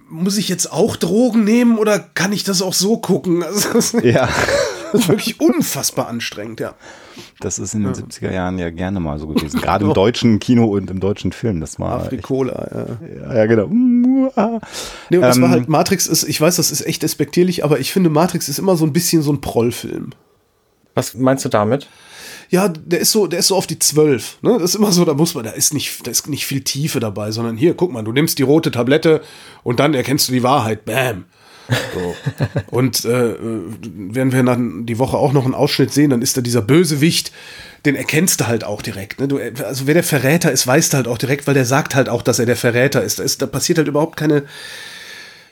muss 0.09 0.37
ich 0.37 0.49
jetzt 0.49 0.71
auch 0.71 0.95
Drogen 0.95 1.43
nehmen 1.43 1.77
oder 1.77 1.99
kann 1.99 2.31
ich 2.33 2.43
das 2.43 2.61
auch 2.61 2.73
so 2.73 2.97
gucken? 2.97 3.43
Also, 3.73 3.99
ja. 3.99 4.27
Das 4.93 5.01
ist 5.01 5.09
wirklich 5.09 5.39
unfassbar 5.39 6.07
anstrengend, 6.07 6.59
ja. 6.59 6.75
Das 7.39 7.59
ist 7.59 7.73
in 7.73 7.83
den 7.83 7.93
ja. 7.93 7.99
70er 7.99 8.31
Jahren 8.31 8.57
ja 8.57 8.69
gerne 8.69 8.99
mal 8.99 9.19
so 9.19 9.27
gewesen. 9.27 9.59
Gerade 9.61 9.85
im 9.85 9.93
deutschen 9.93 10.39
Kino 10.39 10.65
und 10.65 10.89
im 10.89 10.99
deutschen 10.99 11.31
Film. 11.31 11.61
Das 11.61 11.79
war. 11.79 12.01
Afrikola, 12.01 12.97
ja. 13.01 13.35
Ja, 13.35 13.45
genau. 13.45 13.67
Nee, 13.67 15.17
und 15.17 15.21
das 15.21 15.37
ähm, 15.37 15.43
war 15.43 15.49
halt, 15.49 15.69
Matrix 15.69 16.07
ist, 16.07 16.23
ich 16.23 16.39
weiß, 16.39 16.55
das 16.55 16.71
ist 16.71 16.85
echt 16.85 17.03
despektierlich, 17.03 17.63
aber 17.63 17.79
ich 17.79 17.91
finde, 17.91 18.09
Matrix 18.09 18.49
ist 18.49 18.59
immer 18.59 18.75
so 18.75 18.85
ein 18.85 18.93
bisschen 18.93 19.21
so 19.21 19.31
ein 19.31 19.41
Prollfilm. 19.41 20.11
Was 20.95 21.13
meinst 21.13 21.45
du 21.45 21.49
damit? 21.49 21.87
Ja, 22.49 22.69
der 22.69 22.99
ist 22.99 23.11
so, 23.11 23.27
der 23.27 23.39
ist 23.39 23.47
so 23.47 23.55
auf 23.55 23.67
die 23.67 23.77
zwölf. 23.77 24.37
Ne? 24.41 24.53
Das 24.53 24.71
ist 24.71 24.75
immer 24.75 24.91
so, 24.91 25.03
da 25.03 25.13
muss 25.13 25.35
man, 25.35 25.43
da 25.43 25.51
ist 25.51 25.73
nicht, 25.73 26.07
da 26.07 26.11
ist 26.11 26.27
nicht 26.27 26.45
viel 26.45 26.61
Tiefe 26.61 26.99
dabei, 26.99 27.31
sondern 27.31 27.57
hier, 27.57 27.73
guck 27.73 27.91
mal, 27.91 28.03
du 28.03 28.13
nimmst 28.13 28.39
die 28.39 28.43
rote 28.43 28.71
Tablette 28.71 29.21
und 29.63 29.79
dann 29.79 29.93
erkennst 29.93 30.29
du 30.29 30.33
die 30.33 30.43
Wahrheit. 30.43 30.85
Bam. 30.85 31.25
So. 31.93 32.15
Und 32.71 33.05
äh, 33.05 33.35
werden 33.39 34.31
wir 34.31 34.43
dann 34.43 34.85
die 34.85 34.99
Woche 34.99 35.17
auch 35.17 35.33
noch 35.33 35.45
einen 35.45 35.53
Ausschnitt 35.53 35.93
sehen, 35.93 36.09
dann 36.09 36.21
ist 36.21 36.37
da 36.37 36.41
dieser 36.41 36.61
Bösewicht, 36.61 37.31
den 37.85 37.95
erkennst 37.95 38.41
du 38.41 38.47
halt 38.47 38.63
auch 38.63 38.81
direkt. 38.81 39.19
Ne? 39.19 39.27
Du, 39.27 39.39
also 39.63 39.87
wer 39.87 39.93
der 39.93 40.03
Verräter 40.03 40.51
ist, 40.51 40.65
weißt 40.65 40.93
du 40.93 40.97
halt 40.97 41.07
auch 41.07 41.17
direkt, 41.17 41.47
weil 41.47 41.53
der 41.53 41.65
sagt 41.65 41.95
halt 41.95 42.09
auch, 42.09 42.21
dass 42.21 42.39
er 42.39 42.45
der 42.45 42.55
Verräter 42.55 43.03
ist. 43.03 43.19
Da, 43.19 43.23
ist, 43.23 43.41
da 43.41 43.45
passiert 43.45 43.77
halt 43.77 43.87
überhaupt 43.87 44.17
keine. 44.17 44.43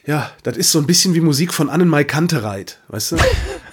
Ja, 0.06 0.32
das 0.44 0.56
ist 0.56 0.72
so 0.72 0.80
ein 0.80 0.86
bisschen 0.86 1.16
wie 1.16 1.20
Musik 1.20 1.54
von 1.54 1.70
Annenmai 1.70 2.04
Kantereit, 2.04 2.80
weißt 2.90 3.14
du? 3.14 3.18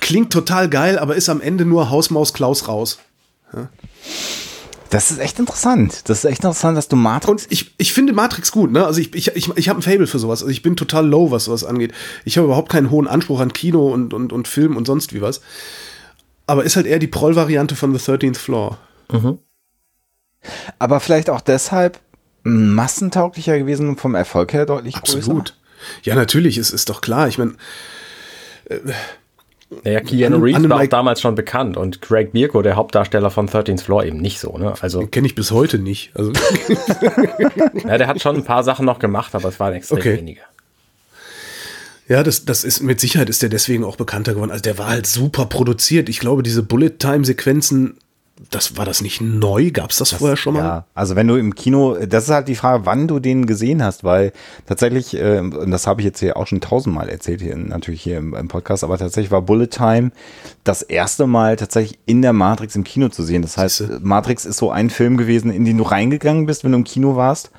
Klingt 0.01 0.33
total 0.33 0.69
geil, 0.71 0.99
aber 0.99 1.15
ist 1.15 1.29
am 1.29 1.43
Ende 1.43 1.67
nur 1.67 1.91
Hausmaus 1.91 2.33
Klaus 2.33 2.69
raus. 2.69 2.99
Ja? 3.53 3.69
Das 4.93 5.11
ist 5.11 5.21
echt 5.21 5.39
interessant. 5.39 6.03
Das 6.11 6.19
ist 6.19 6.25
echt 6.27 6.45
interessant, 6.45 6.77
dass 6.77 6.87
du 6.87 6.97
Matrix. 6.97 7.45
Und 7.45 7.53
ich, 7.53 7.75
ich 7.79 7.95
finde 7.95 8.13
Matrix 8.13 8.53
gut, 8.53 8.71
ne? 8.71 8.85
Also 8.85 9.01
ich, 9.01 9.15
ich, 9.15 9.29
ich, 9.29 9.49
ich 9.57 9.69
habe 9.71 9.79
ein 9.79 9.83
Fable 9.83 10.07
für 10.07 10.19
sowas. 10.19 10.43
Also 10.43 10.51
ich 10.51 10.61
bin 10.61 10.77
total 10.77 11.09
low, 11.09 11.31
was 11.31 11.47
sowas 11.47 11.65
angeht. 11.65 11.95
Ich 12.27 12.37
habe 12.37 12.45
überhaupt 12.45 12.71
keinen 12.71 12.91
hohen 12.91 13.09
Anspruch 13.09 13.41
an 13.41 13.55
Kino 13.55 13.91
und, 13.91 14.13
und, 14.13 14.35
und 14.35 14.49
Film 14.49 14.77
und 14.77 14.87
sonst 14.87 15.15
wie 15.15 15.23
was. 15.23 15.41
Aber 16.47 16.65
ist 16.65 16.77
halt 16.77 16.85
eher 16.85 16.99
die 16.99 17.07
Proll-Variante 17.07 17.75
von 17.75 17.97
The 17.97 18.13
13th 18.13 18.37
Floor. 18.37 18.77
Mhm. 19.11 19.39
Aber 20.79 21.01
vielleicht 21.01 21.31
auch 21.31 21.41
deshalb 21.41 21.99
massentauglicher 22.43 23.59
gewesen 23.59 23.89
und 23.89 23.99
vom 23.99 24.15
Erfolg 24.15 24.53
her 24.53 24.67
deutlich 24.67 24.97
Absolut. 24.97 25.27
größer. 25.27 25.55
Ja, 26.03 26.17
natürlich, 26.17 26.59
es 26.59 26.71
ist 26.71 26.91
doch 26.91 27.01
klar. 27.01 27.29
Ich 27.29 27.39
meine, 27.39 27.55
äh, 28.67 28.79
naja, 29.85 30.01
Keanu 30.01 30.39
Reeves 30.39 30.69
war 30.69 30.81
auch 30.81 30.87
damals 30.87 31.21
schon 31.21 31.35
bekannt 31.35 31.77
und 31.77 32.03
Craig 32.03 32.35
Mirko, 32.35 32.63
der 32.63 32.77
Hauptdarsteller 32.77 33.31
von 33.31 33.49
13th 33.49 33.83
Floor, 33.83 34.05
eben 34.05 34.19
nicht 34.19 34.39
so. 34.39 34.57
Ne? 34.59 34.75
Also 34.81 35.07
kenne 35.07 35.27
ich 35.27 35.35
bis 35.35 35.51
heute 35.51 35.79
nicht. 35.79 36.11
Also 36.15 36.33
ja, 37.87 37.99
der 37.99 38.07
hat 38.07 38.21
schon 38.21 38.37
ein 38.37 38.45
paar 38.45 38.65
Sachen 38.65 38.87
noch 38.87 38.99
gemacht, 38.99 39.35
aber 39.35 39.49
es 39.49 39.59
waren 39.61 39.75
extrem 39.75 39.99
okay. 39.99 40.17
wenige. 40.19 40.41
Ja, 42.09 42.23
das, 42.23 42.45
das 42.45 42.65
ist 42.65 42.83
mit 42.83 43.01
Sicherheit 43.01 43.31
ist 43.31 43.43
der 43.43 43.49
deswegen 43.49 43.85
auch 43.85 43.97
bekannter 43.97 44.35
geworden. 44.35 44.51
Also 44.51 44.63
der 44.63 44.77
war 44.77 44.89
halt 44.89 45.07
super 45.07 45.47
produziert. 45.47 46.09
Ich 46.09 46.21
glaube, 46.21 46.43
diese 46.43 46.63
Bullet-Time-Sequenzen 46.63 47.97
das 48.51 48.77
war 48.77 48.85
das 48.85 49.01
nicht 49.01 49.21
neu? 49.21 49.71
Gab 49.71 49.91
es 49.91 49.99
das, 49.99 50.11
das, 50.11 50.19
vorher 50.19 50.37
schon 50.37 50.55
mal? 50.55 50.61
Ja, 50.61 50.87
also 50.95 51.17
wenn 51.17 51.27
du 51.29 51.37
im 51.37 51.55
Kino, 51.55 51.97
das 52.07 52.25
ist 52.25 52.31
halt 52.31 52.49
die 52.49 52.55
Frage, 52.55 52.87
wann 52.87 53.09
du 53.09 53.19
den 53.19 53.47
gesehen 53.47 53.83
hast, 53.83 54.05
weil 54.05 54.33
tatsächlich, 54.67 55.15
äh, 55.15 55.39
und 55.39 55.71
das 55.71 55.87
habe 55.87 56.01
ich 56.01 56.05
jetzt 56.05 56.21
hier 56.21 56.37
auch 56.37 56.47
schon 56.47 56.61
tausendmal 56.61 57.09
erzählt, 57.09 57.41
hier 57.41 57.57
natürlich 57.57 58.03
hier 58.03 58.19
im, 58.19 58.35
im, 58.35 58.49
Podcast, 58.49 58.85
aber 58.85 58.99
tatsächlich 58.99 59.31
war 59.31 59.43
Bullet 59.43 59.69
Time 59.69 60.13
das 60.65 60.83
erste 60.83 61.27
Mal 61.27 61.57
tatsächlich 61.57 61.99
in 62.07 62.23
der 62.23 62.33
Matrix 62.33 62.77
im 62.77 62.85
Kino 62.85 63.09
zu 63.09 63.23
sehen. 63.23 63.43
Das 63.43 63.57
heißt, 63.57 64.01
Matrix 64.03 64.45
ist 64.45 64.59
so 64.59 64.71
ein 64.71 64.91
Film 64.91 65.17
gewesen, 65.17 65.51
in 65.51 65.65
den 65.65 65.79
du 65.79 65.85
reingegangen 65.85 66.47
bist, 66.47 66.65
wenn 66.65 66.73
du 66.73 66.79
im 66.79 66.85
Kino 66.85 67.17
warst 67.17 67.51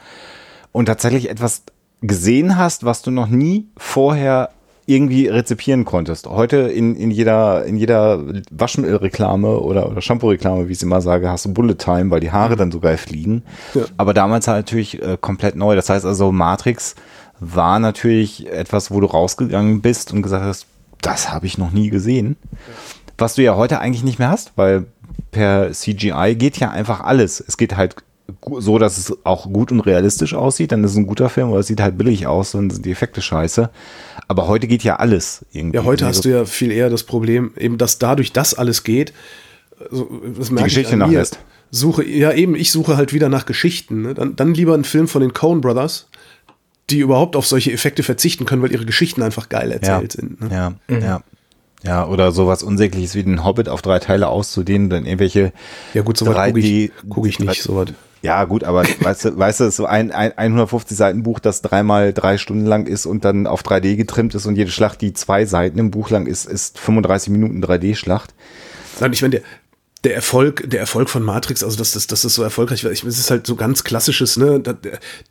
und 0.72 0.86
tatsächlich 0.86 1.30
etwas 1.30 1.64
gesehen 2.02 2.58
hast, 2.58 2.84
was 2.84 3.02
du 3.02 3.12
noch 3.12 3.28
nie 3.28 3.68
vorher 3.78 4.50
irgendwie 4.86 5.28
rezipieren 5.28 5.86
konntest. 5.86 6.28
Heute 6.28 6.58
in, 6.58 6.96
in 6.96 7.12
jeder, 7.12 7.66
in 7.66 7.78
jeder 7.78 8.20
Waschmittelreklame 8.52 9.60
oder, 9.60 9.90
oder 9.90 10.02
Shampoo-Reklame, 10.02 10.68
wie 10.68 10.72
ich 10.72 10.80
es 10.80 10.84
immer 10.84 11.02
sage, 11.02 11.30
hast 11.30 11.46
du 11.46 11.54
Bullet 11.54 11.76
Time, 11.76 12.12
weil 12.12 12.20
die 12.20 12.32
Haare 12.32 12.56
dann 12.56 12.72
sogar 12.72 12.98
fliegen. 12.98 13.44
Ja. 13.74 13.84
Aber 13.98 14.14
damals 14.14 14.48
halt 14.48 14.66
natürlich 14.66 15.02
äh, 15.02 15.18
komplett 15.20 15.56
neu. 15.56 15.76
Das 15.76 15.90
heißt 15.90 16.06
also, 16.06 16.32
Matrix 16.32 16.96
war 17.40 17.80
natürlich 17.80 18.52
etwas, 18.52 18.92
wo 18.92 19.00
du 19.00 19.08
rausgegangen 19.08 19.82
bist 19.82 20.12
und 20.12 20.22
gesagt 20.22 20.44
hast, 20.44 20.68
das 21.02 21.32
habe 21.32 21.46
ich 21.46 21.58
noch 21.58 21.72
nie 21.72 21.90
gesehen. 21.90 22.38
Was 23.18 23.36
du 23.36 23.44
ja 23.44 23.56
heute 23.56 23.80
eigentlich 23.80 24.04
nicht 24.04 24.20
mehr 24.20 24.30
hast, 24.30 24.54
weil 24.56 24.86
per 25.32 25.72
CGI 25.72 26.36
geht 26.38 26.58
ja 26.58 26.72
einfach 26.72 27.02
alles. 27.02 27.44
Es 27.46 27.58
geht 27.58 27.76
halt 27.78 27.96
so, 28.60 28.78
dass 28.78 28.98
es 28.98 29.14
auch 29.24 29.52
gut 29.52 29.72
und 29.72 29.82
realistisch 29.82 30.34
aussieht, 30.34 30.72
dann 30.72 30.84
ist 30.84 30.92
es 30.92 30.98
ein 30.98 31.08
guter 31.08 31.30
Film, 31.30 31.50
aber 31.50 31.60
es 31.60 31.68
sieht 31.68 31.82
halt 31.82 31.98
billig 31.98 32.28
aus, 32.28 32.52
dann 32.52 32.70
sind 32.70 32.86
die 32.86 32.92
Effekte 32.92 33.22
scheiße. 33.22 33.70
Aber 34.28 34.48
heute 34.48 34.68
geht 34.68 34.84
ja 34.84 34.98
alles 34.98 35.46
irgendwie. 35.52 35.78
Ja, 35.78 35.84
heute 35.84 36.06
hast 36.06 36.26
du 36.26 36.30
ja 36.30 36.46
viel 36.46 36.72
eher 36.72 36.90
das 36.90 37.04
Problem, 37.04 37.52
eben, 37.58 37.78
dass 37.78 38.00
dadurch 38.00 38.32
das 38.32 38.54
alles 38.54 38.84
geht, 38.84 39.14
also, 39.80 40.10
das 40.38 40.50
die 40.50 40.56
Geschichte 40.56 40.98
nachlässt. 40.98 41.40
Suche, 41.72 42.06
ja, 42.08 42.32
eben, 42.32 42.56
ich 42.56 42.72
suche 42.72 42.98
halt 42.98 43.14
wieder 43.14 43.30
nach 43.30 43.46
Geschichten. 43.46 44.04
Ne? 44.04 44.14
Dann, 44.14 44.36
dann 44.36 44.54
lieber 44.54 44.76
einen 44.76 44.84
Film 44.84 45.08
von 45.08 45.22
den 45.22 45.34
Coen 45.34 45.62
Brothers, 45.62 46.08
die 46.90 47.00
überhaupt 47.00 47.36
auf 47.36 47.48
solche 47.48 47.72
Effekte 47.72 48.04
verzichten 48.04 48.46
können, 48.46 48.62
weil 48.62 48.72
ihre 48.72 48.86
Geschichten 48.86 49.24
einfach 49.24 49.50
geil 49.50 49.72
erzählt 49.72 50.14
ja. 50.14 50.22
sind. 50.22 50.42
Ne? 50.42 50.50
Ja, 50.52 50.74
mhm. 50.88 51.02
ja. 51.02 51.24
Ja, 51.86 52.08
oder 52.08 52.32
sowas 52.32 52.64
Unsägliches 52.64 53.14
wie 53.14 53.24
den 53.24 53.44
Hobbit 53.44 53.68
auf 53.68 53.82
drei 53.82 54.00
Teile 54.00 54.30
auszudehnen, 54.30 54.90
dann 54.90 55.06
irgendwelche. 55.06 55.52
Ja, 55.94 56.02
gut, 56.02 56.16
sowas 56.16 56.48
gucke 56.48 56.60
ich, 56.60 56.92
guck 57.10 57.28
ich 57.28 57.40
nicht, 57.40 57.62
sowas. 57.62 57.90
Ja, 58.24 58.46
gut, 58.46 58.64
aber 58.64 58.84
weißt 59.00 59.26
du, 59.26 59.38
weißt 59.38 59.60
du, 59.60 59.70
so 59.70 59.86
ein, 59.86 60.12
ein 60.12 60.32
150 60.36 60.98
Seiten 60.98 61.24
Buch, 61.24 61.40
das 61.40 61.62
dreimal 61.62 62.14
drei 62.14 62.38
Stunden 62.38 62.66
lang 62.66 62.88
ist 62.88 63.06
und 63.06 63.26
dann 63.26 63.46
auf 63.46 63.62
3D 63.64 63.98
getrimmt 63.98 64.34
ist 64.34 64.46
und 64.46 64.56
jede 64.56 64.72
Schlacht, 64.72 65.02
die 65.02 65.14
zwei 65.14 65.46
Seiten 65.46 65.78
im 65.78 65.92
Buch 65.92 66.10
lang 66.10 66.26
ist, 66.26 66.46
ist 66.46 66.80
35 66.80 67.30
Minuten 67.32 67.64
3D-Schlacht. 67.64 68.34
Nein, 69.00 69.12
ich 69.12 69.22
meine, 69.22 69.32
der, 69.32 69.42
der 70.04 70.16
Erfolg, 70.16 70.70
der 70.70 70.82
Erfolg 70.82 71.10
von 71.10 71.24
Matrix, 71.24 71.64
also 71.64 71.78
dass 71.78 71.92
das, 71.92 72.08
das 72.08 72.26
ist 72.26 72.36
so 72.36 72.44
erfolgreich 72.44 72.84
war, 72.84 72.92
ich, 72.92 73.04
es 73.04 73.20
ist 73.20 73.32
halt 73.32 73.48
so 73.48 73.56
ganz 73.56 73.84
klassisches, 73.86 74.36
ne, 74.36 74.62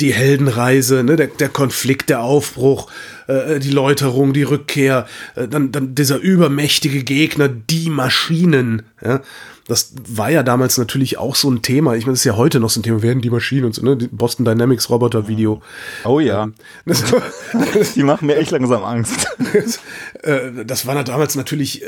die 0.01 0.15
Heldenreise, 0.15 1.05
ne, 1.05 1.17
der, 1.17 1.27
der 1.27 1.51
Konflikt, 1.51 2.09
der 2.09 2.23
Aufbruch, 2.23 2.91
äh, 3.27 3.61
die 3.61 3.71
Läuterung, 3.71 4.33
die 4.33 4.45
Rückkehr, 4.45 5.07
äh, 5.35 5.47
dann, 5.47 5.73
dann 5.73 5.95
dieser 5.95 6.19
übermächtige 6.19 7.05
Gegner, 7.05 7.49
die 7.49 7.91
Maschinen, 7.91 8.83
ja. 9.05 9.21
Das 9.69 9.95
war 10.09 10.29
ja 10.29 10.43
damals 10.43 10.77
natürlich 10.77 11.19
auch 11.19 11.37
so 11.37 11.49
ein 11.49 11.63
Thema. 11.63 11.95
Ich 11.95 12.05
meine, 12.05 12.15
das 12.15 12.23
ist 12.23 12.25
ja 12.25 12.37
heute 12.37 12.59
noch 12.59 12.69
so 12.69 12.81
ein 12.81 12.83
Thema, 12.83 13.01
werden 13.01 13.23
die 13.23 13.31
Maschinen 13.31 13.65
und 13.67 13.75
so, 13.75 13.83
ne? 13.83 13.97
Die 13.97 14.09
Boston 14.09 14.45
Dynamics 14.45 14.91
Roboter 14.91 15.29
Video. 15.29 15.63
Oh 16.05 16.19
ja. 16.19 16.51
Das, 16.85 17.05
die 17.95 18.03
machen 18.03 18.27
mir 18.27 18.37
echt 18.37 18.51
langsam 18.51 18.83
Angst. 18.83 19.29
Das, 19.55 19.79
äh, 20.25 20.65
das 20.65 20.85
war 20.87 21.03
damals 21.05 21.37
natürlich 21.37 21.83
äh, 21.83 21.87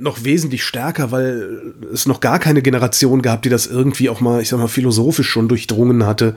noch 0.00 0.24
wesentlich 0.24 0.64
stärker, 0.64 1.10
weil 1.10 1.74
es 1.92 2.06
noch 2.06 2.20
gar 2.20 2.38
keine 2.38 2.62
Generation 2.62 3.22
gab, 3.22 3.42
die 3.42 3.48
das 3.48 3.66
irgendwie 3.66 4.08
auch 4.08 4.20
mal, 4.20 4.42
ich 4.42 4.48
sag 4.48 4.58
mal, 4.58 4.68
philosophisch 4.68 5.28
schon 5.28 5.48
durchdrungen 5.48 6.06
hatte 6.06 6.36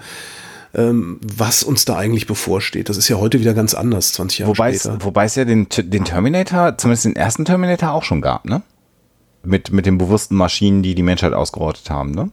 ähm, 0.75 1.19
was 1.23 1.63
uns 1.63 1.85
da 1.85 1.95
eigentlich 1.95 2.27
bevorsteht. 2.27 2.89
Das 2.89 2.97
ist 2.97 3.07
ja 3.07 3.17
heute 3.17 3.39
wieder 3.39 3.53
ganz 3.53 3.73
anders, 3.73 4.13
20 4.13 4.39
Jahre 4.39 4.51
wobei 4.51 4.73
später. 4.73 4.97
Es, 4.97 5.05
wobei 5.05 5.25
es 5.25 5.35
ja 5.35 5.45
den, 5.45 5.67
den 5.69 6.05
Terminator, 6.05 6.77
zumindest 6.77 7.05
den 7.05 7.15
ersten 7.15 7.45
Terminator 7.45 7.91
auch 7.91 8.03
schon 8.03 8.21
gab, 8.21 8.45
ne? 8.45 8.61
Mit, 9.43 9.71
mit 9.71 9.85
den 9.85 9.97
bewussten 9.97 10.35
Maschinen, 10.35 10.81
die 10.81 10.95
die 10.95 11.03
Menschheit 11.03 11.33
ausgerottet 11.33 11.89
haben, 11.89 12.11
ne? 12.11 12.29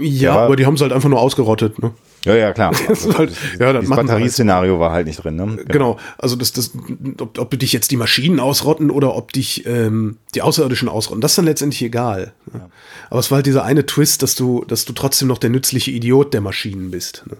Ja, 0.00 0.36
aber 0.36 0.56
die 0.56 0.66
haben 0.66 0.74
es 0.74 0.80
halt 0.80 0.92
einfach 0.92 1.08
nur 1.08 1.20
ausgerottet, 1.20 1.82
ne? 1.82 1.92
Ja, 2.24 2.34
ja, 2.34 2.52
klar. 2.52 2.72
Also, 2.88 3.16
halt, 3.18 3.32
ja, 3.58 3.72
das 3.72 3.88
Batterieszenario 3.88 4.72
halt. 4.72 4.80
war 4.80 4.92
halt 4.92 5.06
nicht 5.06 5.22
drin, 5.22 5.36
ne? 5.36 5.44
Genau. 5.46 5.64
genau. 5.66 5.98
Also 6.18 6.36
das, 6.36 6.52
das, 6.52 6.72
ob, 7.18 7.38
ob 7.38 7.58
dich 7.58 7.72
jetzt 7.72 7.90
die 7.90 7.96
Maschinen 7.96 8.40
ausrotten 8.40 8.90
oder 8.90 9.14
ob 9.14 9.32
dich 9.32 9.66
ähm, 9.66 10.16
die 10.34 10.42
Außerirdischen 10.42 10.88
ausrotten, 10.88 11.20
das 11.20 11.32
ist 11.32 11.38
dann 11.38 11.44
letztendlich 11.44 11.82
egal. 11.82 12.32
Ja. 12.52 12.68
Aber 13.10 13.20
es 13.20 13.30
war 13.30 13.36
halt 13.36 13.46
dieser 13.46 13.64
eine 13.64 13.86
Twist, 13.86 14.22
dass 14.22 14.34
du, 14.34 14.64
dass 14.66 14.84
du 14.84 14.92
trotzdem 14.92 15.28
noch 15.28 15.38
der 15.38 15.50
nützliche 15.50 15.90
Idiot 15.90 16.34
der 16.34 16.40
Maschinen 16.40 16.90
bist. 16.90 17.24
Ne? 17.28 17.36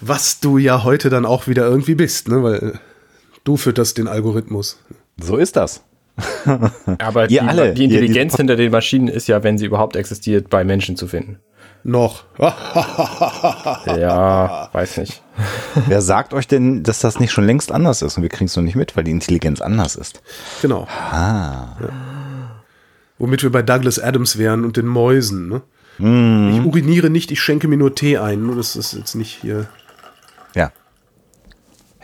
Was 0.00 0.40
du 0.40 0.58
ja 0.58 0.84
heute 0.84 1.10
dann 1.10 1.26
auch 1.26 1.46
wieder 1.46 1.66
irgendwie 1.66 1.94
bist, 1.94 2.28
ne? 2.28 2.42
Weil 2.42 2.80
du 3.44 3.56
fütterst 3.56 3.98
den 3.98 4.08
Algorithmus. 4.08 4.78
So 5.20 5.36
ist 5.36 5.56
das. 5.56 5.82
Aber 6.98 7.26
die, 7.26 7.40
alle, 7.40 7.74
die 7.74 7.84
Intelligenz 7.84 8.36
hinter 8.36 8.56
den 8.56 8.70
Maschinen 8.70 9.08
ist 9.08 9.26
ja, 9.28 9.42
wenn 9.42 9.58
sie 9.58 9.66
überhaupt 9.66 9.96
existiert, 9.96 10.48
bei 10.48 10.64
Menschen 10.64 10.96
zu 10.96 11.08
finden. 11.08 11.38
Noch. 11.86 12.24
ja, 13.86 14.70
weiß 14.72 14.96
nicht. 14.96 15.22
Wer 15.86 16.00
sagt 16.00 16.32
euch 16.32 16.48
denn, 16.48 16.82
dass 16.82 17.00
das 17.00 17.20
nicht 17.20 17.30
schon 17.30 17.44
längst 17.44 17.70
anders 17.70 18.00
ist 18.00 18.16
und 18.16 18.22
wir 18.22 18.30
kriegen 18.30 18.46
es 18.46 18.56
noch 18.56 18.62
nicht 18.62 18.74
mit, 18.74 18.96
weil 18.96 19.04
die 19.04 19.10
Intelligenz 19.10 19.60
anders 19.60 19.94
ist? 19.94 20.22
Genau. 20.62 20.88
Ah. 20.88 21.76
Ja. 21.80 21.88
Womit 23.18 23.42
wir 23.42 23.52
bei 23.52 23.60
Douglas 23.60 23.98
Adams 23.98 24.38
wären 24.38 24.64
und 24.64 24.78
den 24.78 24.86
Mäusen. 24.86 25.48
Ne? 25.48 25.62
Mm. 25.98 26.54
Ich 26.54 26.64
uriniere 26.64 27.10
nicht, 27.10 27.30
ich 27.30 27.42
schenke 27.42 27.68
mir 27.68 27.76
nur 27.76 27.94
Tee 27.94 28.16
ein. 28.16 28.56
Das 28.56 28.76
ist 28.76 28.94
jetzt 28.94 29.14
nicht 29.14 29.38
hier. 29.42 29.66
Ja. 30.54 30.72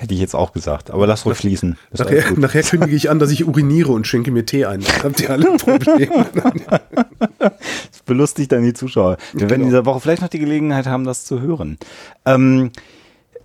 Hätte 0.01 0.15
ich 0.15 0.21
jetzt 0.21 0.35
auch 0.35 0.55
gesagt, 0.55 0.91
aber 0.91 1.07
lass 1.07 1.27
ruhig 1.27 1.37
fließen. 1.37 1.77
Nachher, 1.93 2.33
nachher 2.39 2.63
kündige 2.63 2.97
ich 2.97 3.11
an, 3.11 3.19
dass 3.19 3.31
ich 3.31 3.47
uriniere 3.47 3.93
und 3.93 4.07
schenke 4.07 4.31
mir 4.31 4.47
Tee 4.47 4.65
ein. 4.65 4.81
Dann 4.81 5.03
habt 5.03 5.21
ihr 5.21 5.29
alle 5.29 5.59
Probleme. 5.59 6.27
das 7.39 8.03
belustigt 8.07 8.51
dann 8.51 8.63
die 8.63 8.73
Zuschauer. 8.73 9.19
Wir 9.33 9.41
genau. 9.41 9.51
werden 9.51 9.61
in 9.61 9.69
dieser 9.69 9.85
Woche 9.85 10.01
vielleicht 10.01 10.23
noch 10.23 10.31
die 10.31 10.39
Gelegenheit 10.39 10.87
haben, 10.87 11.05
das 11.05 11.27
zu 11.27 11.43
hören. 11.43 11.77
Ähm, 12.25 12.71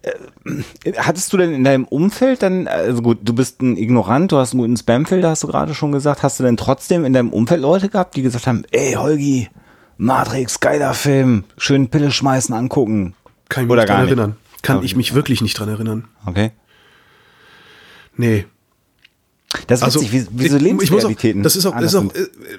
äh, 0.01 0.93
hattest 0.95 1.33
du 1.33 1.37
denn 1.37 1.53
in 1.53 1.65
deinem 1.65 1.83
Umfeld 1.83 2.41
dann, 2.41 2.69
also 2.69 3.01
gut, 3.01 3.17
du 3.23 3.35
bist 3.35 3.61
ein 3.61 3.75
Ignorant, 3.75 4.31
du 4.31 4.37
hast 4.37 4.53
einen 4.53 4.61
guten 4.61 4.77
Spamfilter, 4.77 5.31
hast 5.31 5.43
du 5.43 5.47
gerade 5.47 5.73
schon 5.73 5.91
gesagt, 5.91 6.23
hast 6.23 6.39
du 6.39 6.45
denn 6.45 6.55
trotzdem 6.55 7.03
in 7.03 7.11
deinem 7.11 7.33
Umfeld 7.33 7.59
Leute 7.59 7.89
gehabt, 7.89 8.15
die 8.15 8.21
gesagt 8.21 8.47
haben, 8.47 8.63
ey 8.71 8.93
Holgi, 8.93 9.49
Matrix, 9.97 10.61
geiler 10.61 10.93
Film, 10.93 11.43
schön 11.57 11.89
Pille 11.89 12.11
schmeißen, 12.11 12.55
angucken? 12.55 13.13
Kann 13.49 13.65
ich 13.65 13.67
mich 13.67 13.73
Oder 13.73 13.85
gar 13.85 14.05
erinnern. 14.05 14.37
Kann 14.65 14.83
ich 14.83 14.95
mich 14.95 15.13
wirklich 15.13 15.41
nicht 15.41 15.57
dran 15.57 15.69
erinnern. 15.69 16.07
Okay. 16.25 16.51
Nee. 18.17 18.45
Das 19.67 19.79
ist 19.79 19.83
also, 19.83 20.01
witzig, 20.01 20.27
wie, 20.31 20.43
wie 20.43 20.49
so 20.49 20.57
Lebensrealitäten. 20.57 21.43
das 21.43 21.55
ist 21.55 21.65
auch, 21.65 21.79
ist, 21.79 21.95
auch, 21.95 22.05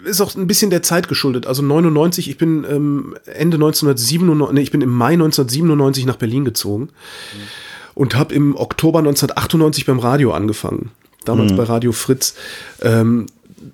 ist 0.04 0.20
auch 0.20 0.34
ein 0.34 0.46
bisschen 0.46 0.70
der 0.70 0.82
Zeit 0.82 1.08
geschuldet. 1.08 1.46
Also 1.46 1.62
99, 1.62 2.28
ich 2.30 2.38
bin 2.38 2.64
ähm, 2.64 3.16
Ende 3.26 3.56
1997, 3.56 4.54
nee, 4.54 4.62
ich 4.62 4.70
bin 4.70 4.80
im 4.80 4.90
Mai 4.90 5.12
1997 5.12 6.06
nach 6.06 6.16
Berlin 6.16 6.44
gezogen 6.44 6.84
mhm. 6.84 7.38
und 7.94 8.16
habe 8.16 8.34
im 8.34 8.56
Oktober 8.56 9.00
1998 9.00 9.84
beim 9.84 9.98
Radio 9.98 10.32
angefangen. 10.32 10.90
Damals 11.24 11.52
mhm. 11.52 11.56
bei 11.56 11.64
Radio 11.64 11.92
Fritz. 11.92 12.34
Ähm, 12.80 13.26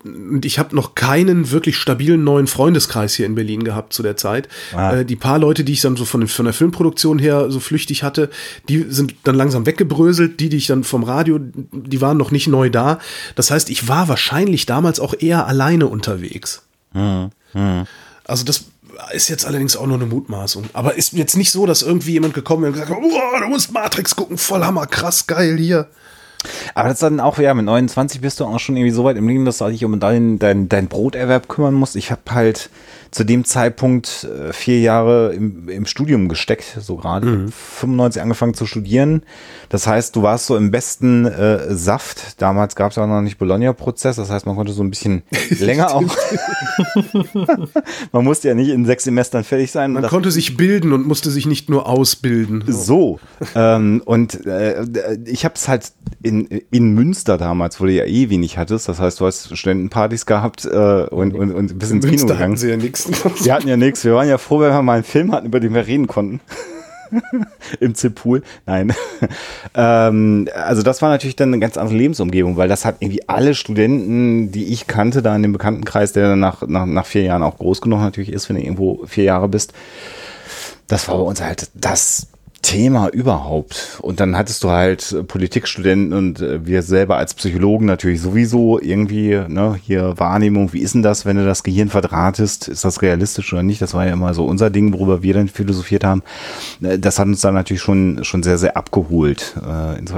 und 0.05 0.45
ich 0.45 0.59
habe 0.59 0.75
noch 0.75 0.95
keinen 0.95 1.51
wirklich 1.51 1.77
stabilen 1.77 2.25
neuen 2.25 2.47
Freundeskreis 2.47 3.15
hier 3.15 3.27
in 3.27 3.35
Berlin 3.35 3.65
gehabt 3.65 3.93
zu 3.93 4.03
der 4.03 4.17
Zeit. 4.17 4.49
Ah. 4.75 4.97
Äh, 4.97 5.05
die 5.05 5.17
paar 5.17 5.39
Leute, 5.39 5.65
die 5.65 5.73
ich 5.73 5.81
dann 5.81 5.97
so 5.97 6.05
von, 6.05 6.27
von 6.27 6.45
der 6.45 6.55
Filmproduktion 6.55 7.19
her 7.19 7.51
so 7.51 7.61
flüchtig 7.61 8.03
hatte, 8.03 8.31
die 8.69 8.85
sind 8.89 9.15
dann 9.25 9.35
langsam 9.35 9.67
weggebröselt. 9.67 10.41
Die, 10.41 10.49
die 10.49 10.57
ich 10.57 10.67
dann 10.67 10.85
vom 10.85 11.05
Radio, 11.05 11.39
die 11.41 12.01
waren 12.01 12.17
noch 12.17 12.31
nicht 12.31 12.49
neu 12.49 12.71
da. 12.71 12.99
Das 13.37 13.51
heißt, 13.51 13.71
ich 13.71 13.89
war 13.89 14.09
wahrscheinlich 14.09 14.67
damals 14.67 14.99
auch 14.99 15.15
eher 15.19 15.47
alleine 15.47 15.87
unterwegs. 15.87 16.63
Mhm. 16.93 17.31
Mhm. 17.55 17.87
Also 18.25 18.45
das 18.45 18.65
ist 19.13 19.29
jetzt 19.29 19.47
allerdings 19.47 19.77
auch 19.77 19.87
nur 19.87 19.97
eine 19.97 20.07
Mutmaßung. 20.07 20.65
Aber 20.73 20.97
ist 20.97 21.13
jetzt 21.13 21.37
nicht 21.37 21.51
so, 21.51 21.67
dass 21.67 21.83
irgendwie 21.83 22.13
jemand 22.13 22.35
gekommen 22.35 22.65
ist 22.65 22.69
und 22.69 22.73
gesagt 22.75 22.91
hat, 22.91 22.99
oh, 23.01 23.41
du 23.41 23.49
musst 23.49 23.73
Matrix 23.73 24.17
gucken, 24.17 24.39
voll 24.39 24.65
hammer, 24.65 24.87
krass, 24.87 25.27
geil 25.27 25.57
hier. 25.59 25.89
Aber 26.75 26.89
das 26.89 26.97
ist 26.97 27.03
dann 27.03 27.21
auch, 27.21 27.39
ja, 27.39 27.55
mit 27.55 27.65
29 27.65 28.21
bist 28.21 28.41
du 28.41 28.45
auch 28.45 28.59
schon 28.59 28.77
irgendwie 28.77 28.95
so 28.95 29.05
weit 29.05 29.17
im 29.17 29.29
Leben, 29.29 29.45
dass 29.45 29.59
du 29.59 29.69
dich 29.69 29.85
um 29.85 29.99
dein, 30.01 30.39
dein, 30.39 30.69
dein 30.69 30.89
Broterwerb 30.89 31.49
kümmern 31.49 31.75
musst. 31.75 31.97
Ich 31.97 32.11
habe 32.11 32.23
halt 32.31 32.71
zu 33.13 33.25
dem 33.25 33.45
Zeitpunkt 33.45 34.25
äh, 34.25 34.55
vier 34.55 34.81
Jahre 34.81 35.35
im, 35.35 35.69
im 35.69 35.85
Studium 35.85 36.29
gesteckt, 36.31 36.79
so 36.81 36.97
gerade. 36.97 37.27
Mhm. 37.27 37.53
95 37.53 38.23
angefangen 38.23 38.55
zu 38.55 38.65
studieren. 38.65 39.23
Das 39.69 39.87
heißt, 39.87 40.17
du 40.17 40.23
warst 40.23 40.47
so 40.47 40.57
im 40.57 40.71
besten 40.71 41.27
äh, 41.27 41.75
Saft. 41.75 42.41
Damals 42.41 42.75
gab 42.75 42.91
es 42.91 42.99
auch 42.99 43.07
noch 43.07 43.21
nicht 43.21 43.37
Bologna-Prozess. 43.37 44.17
Das 44.17 44.31
heißt, 44.31 44.47
man 44.47 44.57
konnte 44.57 44.73
so 44.73 44.83
ein 44.83 44.89
bisschen 44.89 45.23
länger 45.51 45.95
auch. 45.95 46.03
man 48.13 48.25
musste 48.25 48.49
ja 48.49 48.55
nicht 48.55 48.71
in 48.71 48.87
sechs 48.87 49.05
Semestern 49.05 49.45
fertig 49.45 49.71
sein. 49.71 49.93
Man 49.93 50.05
konnte 50.05 50.31
sich 50.31 50.57
bilden 50.57 50.95
und 50.95 51.07
musste 51.07 51.31
sich 51.31 51.45
nicht 51.45 51.69
nur 51.69 51.87
ausbilden. 51.87 52.65
So. 52.67 53.21
ähm, 53.55 54.01
und 54.07 54.47
äh, 54.47 54.87
ich 55.27 55.45
habe 55.45 55.55
es 55.57 55.69
halt 55.69 55.93
in, 56.23 56.47
in 56.47 56.95
Münster 56.95 57.37
damals, 57.37 57.79
wo 57.79 57.85
du 57.85 57.93
ja 57.93 58.07
eh 58.07 58.31
wenig 58.31 58.57
hattest. 58.57 58.89
Das 58.89 59.01
heißt, 59.01 59.21
du 59.21 59.27
hast 59.27 59.55
Studentenpartys 59.55 60.25
gehabt 60.25 60.65
äh, 60.65 61.05
und, 61.11 61.35
und, 61.35 61.53
und 61.53 61.79
bis 61.79 61.91
ins 61.91 62.07
Kino 62.07 62.27
gegangen. 62.27 62.57
Sie 62.57 62.71
ja 62.71 62.79
nix 62.79 63.02
nichts. 63.09 63.45
Wir 63.45 63.55
hatten 63.55 63.69
ja 63.69 63.77
nichts. 63.77 64.05
Wir 64.05 64.15
waren 64.15 64.29
ja 64.29 64.39
froh, 64.39 64.61
wenn 64.61 64.73
wir 64.73 64.83
mal 64.83 64.95
einen 64.95 65.05
Film 65.05 65.33
hatten, 65.33 65.47
über 65.47 65.61
den 65.61 65.75
wir 65.75 65.87
reden 65.87 66.07
konnten. 66.07 66.41
Im 67.81 67.95
Zippool. 67.95 68.43
Nein. 68.67 68.93
ähm, 69.75 70.49
also 70.55 70.83
das 70.83 71.03
war 71.03 71.11
natürlich 71.11 71.37
dann 71.37 71.51
eine 71.51 71.59
ganz 71.59 71.77
andere 71.77 71.97
Lebensumgebung, 71.97 72.57
weil 72.57 72.69
das 72.69 72.85
hat 72.85 72.97
irgendwie 73.01 73.29
alle 73.29 73.55
Studenten, 73.55 74.51
die 74.51 74.73
ich 74.73 74.87
kannte, 74.87 75.23
da 75.23 75.37
in 75.37 75.43
dem 75.43 75.53
Bekanntenkreis, 75.53 76.13
der 76.13 76.29
dann 76.29 76.41
nach, 76.41 76.67
nach, 76.67 76.87
nach 76.87 77.07
vier 77.07 77.23
Jahren 77.23 77.43
auch 77.43 77.59
groß 77.59 77.81
genug 77.81 78.01
natürlich 78.01 78.33
ist, 78.33 78.49
wenn 78.49 78.57
du 78.57 78.63
irgendwo 78.63 79.05
vier 79.07 79.25
Jahre 79.25 79.49
bist, 79.49 79.73
das 80.89 81.09
war 81.09 81.17
bei 81.17 81.23
uns 81.23 81.41
halt 81.41 81.71
das 81.75 82.29
Thema 82.63 83.09
überhaupt. 83.09 83.99
Und 84.01 84.21
dann 84.21 84.37
hattest 84.37 84.63
du 84.65 84.71
halt 84.71 85.13
äh, 85.13 85.25
Politikstudenten 85.25 86.13
und 86.13 86.41
äh, 86.41 86.65
wir 86.65 86.83
selber 86.83 87.17
als 87.17 87.35
Psychologen 87.35 87.87
natürlich 87.87 88.21
sowieso 88.21 88.81
irgendwie, 88.81 89.41
ne, 89.49 89.77
hier 89.83 90.15
Wahrnehmung, 90.19 90.73
wie 90.73 90.79
ist 90.79 90.95
denn 90.95 91.03
das, 91.03 91.27
wenn 91.27 91.37
du 91.37 91.45
das 91.45 91.65
Gehirn 91.65 91.89
verdrahtest? 91.89 92.69
Ist 92.69 92.85
das 92.85 93.03
realistisch 93.03 93.53
oder 93.53 93.65
nicht? 93.65 93.83
Das 93.83 93.95
war 93.95 94.07
ja 94.07 94.13
immer 94.13 94.33
so 94.33 94.47
unser 94.47 94.71
Ding, 94.71 94.93
worüber 94.93 95.23
wir 95.23 95.35
dann 95.35 95.49
philosophiert 95.49 96.05
haben. 96.05 96.23
Äh, 96.81 96.99
das 96.99 97.19
hat 97.19 97.27
uns 97.27 97.41
dann 97.41 97.55
natürlich 97.55 97.83
schon, 97.83 98.25
schon 98.25 98.43
sehr, 98.43 98.59
sehr 98.59 98.77
abgeholt. 98.77 99.55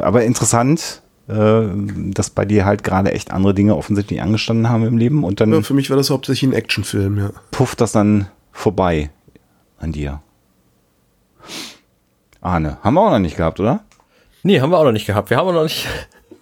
Aber 0.02 0.24
interessant, 0.24 1.02
dass 1.26 2.30
bei 2.30 2.44
dir 2.44 2.64
halt 2.64 2.84
gerade 2.84 3.12
echt 3.12 3.30
andere 3.32 3.54
Dinge 3.54 3.76
offensichtlich 3.76 4.20
angestanden 4.20 4.68
haben 4.68 4.84
im 4.84 4.98
Leben 4.98 5.24
und 5.24 5.40
dann. 5.40 5.52
Ja, 5.52 5.62
für 5.62 5.74
mich 5.74 5.88
war 5.90 5.96
das 5.96 6.10
hauptsächlich 6.10 6.50
ein 6.50 6.54
Actionfilm, 6.54 7.18
ja. 7.18 7.30
Pufft 7.50 7.80
das 7.80 7.92
dann 7.92 8.28
vorbei 8.52 9.10
an 9.78 9.92
dir. 9.92 10.20
Arne. 12.44 12.78
Haben 12.82 12.94
wir 12.94 13.00
auch 13.00 13.10
noch 13.10 13.18
nicht 13.18 13.36
gehabt, 13.36 13.58
oder? 13.60 13.80
Nee, 14.42 14.60
haben 14.60 14.70
wir 14.70 14.78
auch 14.78 14.84
noch 14.84 14.92
nicht 14.92 15.06
gehabt. 15.06 15.30
Wir 15.30 15.38
haben 15.38 15.48
auch 15.48 15.54
noch 15.54 15.62
nicht, 15.62 15.86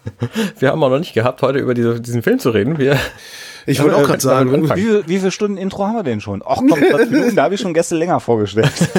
wir 0.59 0.71
haben 0.71 0.83
auch 0.83 0.91
noch 0.91 0.99
nicht 0.99 1.15
gehabt, 1.15 1.41
heute 1.43 1.59
über 1.59 1.75
diese, 1.75 2.01
diesen 2.01 2.23
Film 2.23 2.38
zu 2.38 2.51
reden. 2.51 2.79
Wir, 2.79 2.99
ich 3.67 3.81
wollte 3.83 3.97
auch 3.97 4.03
gerade 4.07 4.21
sagen, 4.21 4.51
wie, 4.62 4.69
viel, 4.75 5.05
wie 5.07 5.19
viele 5.19 5.31
Stunden 5.31 5.57
Intro 5.57 5.87
haben 5.87 5.95
wir 5.95 6.03
denn 6.03 6.21
schon? 6.21 6.43
Ach 6.45 6.57
komm, 6.57 6.81
Minuten, 7.11 7.37
da 7.37 7.45
habe 7.45 7.55
ich 7.55 7.61
schon 7.61 7.75
gestern 7.75 7.99
länger 7.99 8.19
vorgestellt. 8.19 8.73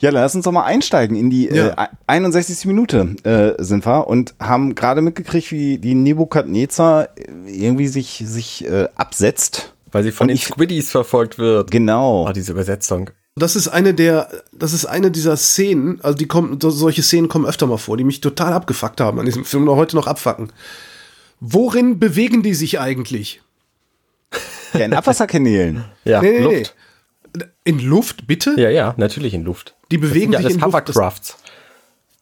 ja, 0.00 0.10
dann 0.10 0.22
lass 0.22 0.34
uns 0.34 0.44
doch 0.44 0.52
mal 0.52 0.64
einsteigen 0.64 1.16
in 1.16 1.30
die 1.30 1.46
ja. 1.46 1.68
äh, 1.68 1.86
61. 2.08 2.64
Minute 2.66 3.14
äh, 3.22 3.62
sind 3.62 3.86
wir 3.86 4.08
und 4.08 4.34
haben 4.40 4.74
gerade 4.74 5.00
mitgekriegt, 5.02 5.52
wie 5.52 5.78
die 5.78 5.94
Nebukadnezar 5.94 7.10
irgendwie 7.46 7.86
sich, 7.86 8.24
sich 8.26 8.68
äh, 8.68 8.88
absetzt. 8.96 9.74
Weil 9.92 10.02
sie 10.02 10.10
von 10.10 10.24
und 10.24 10.28
den 10.28 10.38
Squiddies 10.38 10.90
verfolgt 10.90 11.38
wird. 11.38 11.70
Genau. 11.70 12.28
Oh, 12.28 12.32
diese 12.32 12.52
Übersetzung. 12.52 13.10
Das 13.38 13.56
ist 13.56 13.68
eine 13.68 13.94
der, 13.94 14.28
das 14.52 14.72
ist 14.72 14.86
eine 14.86 15.10
dieser 15.10 15.36
Szenen, 15.36 16.00
also 16.02 16.16
die 16.16 16.26
kommen, 16.26 16.58
solche 16.60 17.02
Szenen 17.02 17.28
kommen 17.28 17.46
öfter 17.46 17.66
mal 17.66 17.78
vor, 17.78 17.96
die 17.96 18.04
mich 18.04 18.20
total 18.20 18.52
abgefuckt 18.52 19.00
haben 19.00 19.18
an 19.18 19.26
diesem 19.26 19.44
Film 19.44 19.68
und 19.68 19.76
heute 19.76 19.96
noch 19.96 20.06
abfacken. 20.06 20.52
Worin 21.40 21.98
bewegen 21.98 22.42
die 22.42 22.54
sich 22.54 22.80
eigentlich? 22.80 23.40
Ja, 24.74 24.84
in 24.84 24.92
Abwasserkanälen. 24.92 25.84
ja, 26.04 26.20
nee, 26.20 26.40
nee, 26.40 26.44
Luft. 26.44 26.74
Nee. 27.36 27.44
In 27.64 27.80
Luft, 27.80 28.26
bitte? 28.26 28.54
Ja, 28.58 28.70
ja, 28.70 28.94
natürlich 28.96 29.34
in 29.34 29.44
Luft. 29.44 29.74
Die 29.90 29.98
bewegen 29.98 30.32
das 30.32 30.42
sich 30.42 30.54
in 30.54 30.64
Hovercrafts. 30.64 31.30
Luft. 31.30 31.52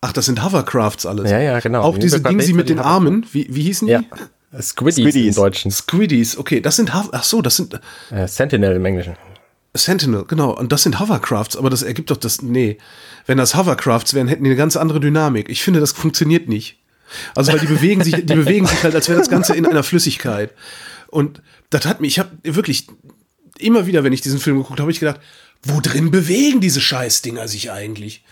Ach, 0.01 0.13
das 0.13 0.27
sind 0.27 0.45
Hovercrafts 0.45 1.07
alles. 1.07 1.31
Ja, 1.31 1.41
ja, 1.41 1.59
genau. 1.61 1.83
Auch 1.83 1.99
diese 1.99 2.21
Dinge, 2.21 2.43
sie 2.43 2.53
mit 2.53 2.69
den 2.69 2.79
Armen, 2.79 3.27
wie, 3.33 3.47
wie 3.51 3.63
hießen 3.63 3.89
ja. 3.89 4.01
die? 4.01 4.63
Squiddies, 4.63 5.03
Squiddies 5.03 5.37
im 5.37 5.43
Deutschen. 5.43 5.71
Squiddies, 5.71 6.39
okay, 6.39 6.61
das 6.61 6.77
sind, 6.77 6.95
ach 6.95 7.25
so, 7.25 7.43
das 7.43 7.57
sind. 7.57 7.81
Äh, 8.11 8.29
Sentinel 8.29 8.77
im 8.77 8.85
Englischen. 8.85 9.17
Sentinel, 9.85 10.25
genau. 10.27 10.51
Und 10.51 10.73
das 10.73 10.83
sind 10.83 11.01
Hovercrafts, 11.01 11.57
aber 11.57 11.71
das 11.71 11.83
ergibt 11.83 12.11
doch 12.11 12.17
das. 12.17 12.43
Nee. 12.43 12.79
Wenn 13.27 13.39
das 13.39 13.57
Hovercrafts 13.57 14.15
wären, 14.15 14.29
hätten 14.29 14.45
die 14.45 14.51
eine 14.51 14.57
ganz 14.57 14.77
andere 14.77 15.01
Dynamik. 15.01 15.49
Ich 15.49 15.63
finde, 15.63 15.81
das 15.81 15.93
funktioniert 15.93 16.49
nicht. 16.49 16.79
Also, 17.35 17.53
weil 17.53 17.61
die 17.61 17.67
bewegen 17.67 18.03
sich, 18.03 18.15
die 18.15 18.35
bewegen 18.35 18.67
sich 18.67 18.83
halt, 18.83 18.95
als 18.95 19.09
wäre 19.09 19.19
das 19.19 19.31
Ganze 19.31 19.55
in 19.55 19.67
einer 19.67 19.83
Flüssigkeit. 19.83 20.53
Und 21.09 21.41
das 21.71 21.87
hat 21.87 22.01
mich, 22.01 22.15
ich 22.15 22.19
habe 22.19 22.31
wirklich 22.43 22.89
immer 23.59 23.87
wieder, 23.87 24.05
wenn 24.05 24.13
ich 24.13 24.21
diesen 24.21 24.39
Film 24.39 24.59
geguckt 24.59 24.81
habe, 24.81 24.91
ich 24.91 25.01
gedacht, 25.01 25.21
wo 25.63 25.81
drin 25.81 26.11
bewegen 26.11 26.61
diese 26.61 26.81
Scheißdinger 26.81 27.49
sich 27.49 27.71
eigentlich? 27.71 28.25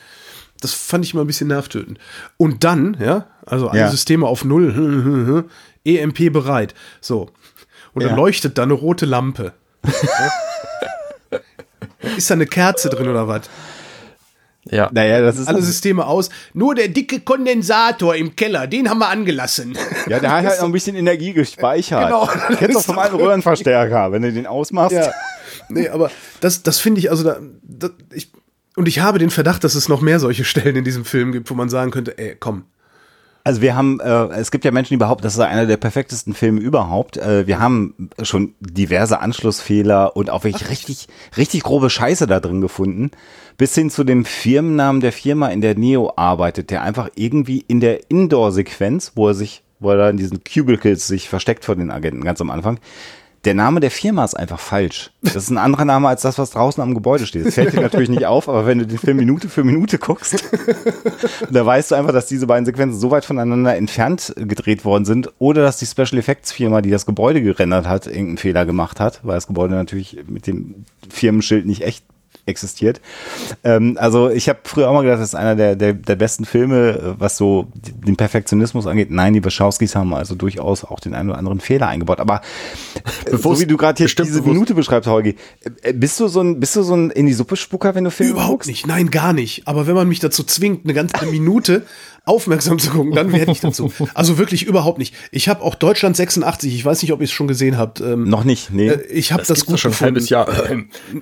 Das 0.60 0.72
fand 0.72 1.04
ich 1.04 1.14
immer 1.14 1.24
ein 1.24 1.26
bisschen 1.26 1.48
nervtötend. 1.48 1.98
Und 2.36 2.64
dann, 2.64 2.96
ja, 3.00 3.26
also 3.44 3.68
alle 3.68 3.80
ja. 3.80 3.90
Systeme 3.90 4.26
auf 4.26 4.44
Null, 4.44 5.44
EMP 5.84 6.32
bereit. 6.32 6.74
So. 7.00 7.30
Und 7.92 8.02
dann 8.02 8.12
ja. 8.12 8.16
leuchtet 8.16 8.58
da 8.58 8.62
eine 8.62 8.72
rote 8.74 9.06
Lampe. 9.06 9.52
Ist 12.16 12.30
da 12.30 12.34
eine 12.34 12.46
Kerze 12.46 12.88
drin 12.88 13.08
oder 13.08 13.28
was? 13.28 13.42
Ja. 14.70 14.88
Naja, 14.92 15.20
das 15.20 15.38
ist 15.38 15.48
alle 15.48 15.62
Systeme 15.62 16.06
aus. 16.06 16.30
Nur 16.54 16.74
der 16.74 16.88
dicke 16.88 17.20
Kondensator 17.20 18.16
im 18.16 18.34
Keller, 18.34 18.66
den 18.66 18.88
haben 18.88 18.98
wir 18.98 19.08
angelassen. 19.08 19.76
Ja, 20.06 20.20
der 20.20 20.32
hat 20.32 20.44
halt 20.44 20.58
noch 20.58 20.66
ein 20.66 20.72
bisschen 20.72 20.96
Energie 20.96 21.32
gespeichert. 21.32 22.06
Genau. 22.06 22.28
Kennst 22.58 22.76
du 22.76 22.80
vom 22.80 22.98
alten 22.98 23.16
Röhrenverstärker, 23.16 24.12
wenn 24.12 24.22
du 24.22 24.32
den 24.32 24.46
ausmachst. 24.46 24.96
Ja. 24.96 25.12
Nee, 25.68 25.88
aber 25.88 26.10
das, 26.40 26.62
das 26.62 26.78
finde 26.78 27.00
ich, 27.00 27.10
also 27.10 27.24
da, 27.24 27.38
das, 27.62 27.90
ich, 28.12 28.30
und 28.76 28.88
ich 28.88 29.00
habe 29.00 29.18
den 29.18 29.30
Verdacht, 29.30 29.64
dass 29.64 29.74
es 29.74 29.88
noch 29.88 30.00
mehr 30.00 30.18
solche 30.18 30.44
Stellen 30.44 30.76
in 30.76 30.84
diesem 30.84 31.04
Film 31.04 31.32
gibt, 31.32 31.50
wo 31.50 31.54
man 31.54 31.68
sagen 31.68 31.90
könnte, 31.90 32.18
ey, 32.18 32.36
komm, 32.38 32.64
also 33.44 33.60
wir 33.60 33.76
haben, 33.76 34.00
äh, 34.00 34.28
es 34.38 34.50
gibt 34.50 34.64
ja 34.64 34.70
Menschen, 34.70 34.94
die 34.94 34.98
behaupten, 34.98 35.22
das 35.22 35.34
ist 35.34 35.40
einer 35.40 35.66
der 35.66 35.76
perfektesten 35.76 36.32
Filme 36.32 36.60
überhaupt. 36.60 37.18
Äh, 37.18 37.46
wir 37.46 37.60
haben 37.60 38.08
schon 38.22 38.54
diverse 38.58 39.20
Anschlussfehler 39.20 40.16
und 40.16 40.30
auch 40.30 40.44
wirklich 40.44 40.70
richtig, 40.70 41.08
richtig 41.36 41.62
grobe 41.62 41.90
Scheiße 41.90 42.26
da 42.26 42.40
drin 42.40 42.62
gefunden. 42.62 43.10
Bis 43.58 43.74
hin 43.74 43.90
zu 43.90 44.02
dem 44.02 44.24
Firmennamen 44.24 45.02
der 45.02 45.12
Firma, 45.12 45.48
in 45.48 45.60
der 45.60 45.76
Neo 45.76 46.14
arbeitet, 46.16 46.70
der 46.70 46.82
einfach 46.82 47.10
irgendwie 47.16 47.62
in 47.68 47.80
der 47.80 48.10
Indoor-Sequenz, 48.10 49.12
wo 49.14 49.28
er 49.28 49.34
sich, 49.34 49.62
wo 49.78 49.90
er 49.90 49.98
da 49.98 50.08
in 50.08 50.16
diesen 50.16 50.42
Cubicles 50.42 51.06
sich 51.06 51.28
versteckt 51.28 51.66
vor 51.66 51.76
den 51.76 51.90
Agenten 51.90 52.24
ganz 52.24 52.40
am 52.40 52.50
Anfang, 52.50 52.80
der 53.44 53.54
Name 53.54 53.80
der 53.80 53.90
Firma 53.90 54.24
ist 54.24 54.34
einfach 54.34 54.58
falsch. 54.58 55.10
Das 55.22 55.36
ist 55.36 55.50
ein 55.50 55.58
anderer 55.58 55.84
Name 55.84 56.08
als 56.08 56.22
das, 56.22 56.38
was 56.38 56.50
draußen 56.50 56.82
am 56.82 56.94
Gebäude 56.94 57.26
steht. 57.26 57.46
Das 57.46 57.54
fällt 57.54 57.72
dir 57.72 57.80
natürlich 57.80 58.08
nicht 58.08 58.26
auf, 58.26 58.48
aber 58.48 58.66
wenn 58.66 58.78
du 58.78 58.86
den 58.86 58.98
Film 58.98 59.18
Minute 59.18 59.48
für 59.48 59.64
Minute 59.64 59.98
guckst, 59.98 60.44
da 61.50 61.66
weißt 61.66 61.90
du 61.90 61.94
einfach, 61.94 62.12
dass 62.12 62.26
diese 62.26 62.46
beiden 62.46 62.64
Sequenzen 62.64 62.98
so 62.98 63.10
weit 63.10 63.24
voneinander 63.24 63.76
entfernt 63.76 64.34
gedreht 64.36 64.84
worden 64.84 65.04
sind 65.04 65.30
oder 65.38 65.62
dass 65.62 65.78
die 65.78 65.86
Special 65.86 66.18
Effects 66.18 66.52
Firma, 66.52 66.80
die 66.80 66.90
das 66.90 67.06
Gebäude 67.06 67.42
gerendert 67.42 67.86
hat, 67.86 68.06
irgendeinen 68.06 68.38
Fehler 68.38 68.66
gemacht 68.66 69.00
hat, 69.00 69.20
weil 69.22 69.34
das 69.34 69.46
Gebäude 69.46 69.74
natürlich 69.74 70.18
mit 70.26 70.46
dem 70.46 70.84
Firmenschild 71.10 71.66
nicht 71.66 71.82
echt 71.82 72.04
existiert. 72.46 73.00
Ähm, 73.62 73.96
also 73.98 74.30
ich 74.30 74.48
habe 74.48 74.60
früher 74.64 74.88
auch 74.88 74.94
mal 74.94 75.02
gedacht, 75.02 75.20
das 75.20 75.28
ist 75.28 75.34
einer 75.34 75.56
der, 75.56 75.76
der, 75.76 75.94
der 75.94 76.16
besten 76.16 76.44
Filme, 76.44 77.16
was 77.18 77.36
so 77.36 77.68
den 77.84 78.16
Perfektionismus 78.16 78.86
angeht. 78.86 79.10
Nein, 79.10 79.32
die 79.32 79.44
Wachowskis 79.44 79.96
haben 79.96 80.14
also 80.14 80.34
durchaus 80.34 80.84
auch 80.84 81.00
den 81.00 81.14
einen 81.14 81.30
oder 81.30 81.38
anderen 81.38 81.60
Fehler 81.60 81.88
eingebaut. 81.88 82.20
Aber 82.20 82.40
äh, 83.24 83.30
bewusst, 83.30 83.60
so 83.60 83.60
wie 83.60 83.66
du 83.66 83.76
gerade 83.76 83.96
hier 83.96 84.06
diese 84.06 84.40
bewusst. 84.40 84.46
Minute 84.46 84.74
beschreibst, 84.74 85.08
Holgi, 85.08 85.36
äh, 85.82 85.92
bist 85.92 86.20
du 86.20 86.28
so 86.28 86.40
ein, 86.40 86.60
bist 86.60 86.76
du 86.76 86.82
so 86.82 86.94
ein 86.94 87.10
in 87.10 87.26
die 87.26 87.32
Suppe 87.32 87.56
Spucker, 87.56 87.94
wenn 87.94 88.04
du 88.04 88.10
Filme 88.10 88.32
Überhaupt 88.32 88.50
guckst? 88.50 88.68
nicht, 88.68 88.86
nein, 88.86 89.10
gar 89.10 89.32
nicht. 89.32 89.66
Aber 89.66 89.86
wenn 89.86 89.94
man 89.94 90.08
mich 90.08 90.20
dazu 90.20 90.42
zwingt, 90.42 90.84
eine 90.84 90.94
ganze 90.94 91.24
Minute 91.26 91.84
aufmerksam 92.24 92.78
zu 92.78 92.90
gucken, 92.90 93.12
dann 93.12 93.32
werde 93.32 93.52
ich 93.52 93.60
dazu. 93.60 93.92
Also 94.14 94.38
wirklich 94.38 94.64
überhaupt 94.64 94.98
nicht. 94.98 95.14
Ich 95.30 95.48
habe 95.48 95.62
auch 95.62 95.74
Deutschland 95.74 96.16
86, 96.16 96.74
ich 96.74 96.84
weiß 96.84 97.02
nicht, 97.02 97.12
ob 97.12 97.20
ihr 97.20 97.24
es 97.24 97.32
schon 97.32 97.48
gesehen 97.48 97.76
habt. 97.78 98.00
Ähm, 98.00 98.28
Noch 98.28 98.44
nicht, 98.44 98.70
nee. 98.70 98.88
Äh, 98.88 99.06
ich 99.06 99.32
habe 99.32 99.42
das, 99.42 99.48
das 99.48 99.66
gut 99.66 99.80
schon 99.80 99.92
ein 99.92 100.00
halbes 100.00 100.28
Jahr. 100.28 100.48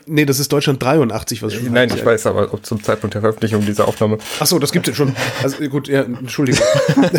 nee, 0.06 0.24
das 0.24 0.38
ist 0.38 0.52
Deutschland 0.52 0.82
83, 0.82 1.42
was 1.42 1.54
ich 1.54 1.62
Nein, 1.62 1.90
ich 1.94 2.04
weiß 2.04 2.26
aber 2.26 2.52
ob 2.52 2.64
zum 2.64 2.82
Zeitpunkt 2.82 3.14
der 3.14 3.22
Veröffentlichung 3.22 3.64
dieser 3.64 3.88
Aufnahme. 3.88 4.18
Ach 4.40 4.46
so, 4.46 4.58
das 4.58 4.72
gibt 4.72 4.88
es 4.88 4.96
schon. 4.96 5.14
Also 5.42 5.56
gut, 5.68 5.88
ja, 5.88 6.02
Entschuldigung. 6.02 6.62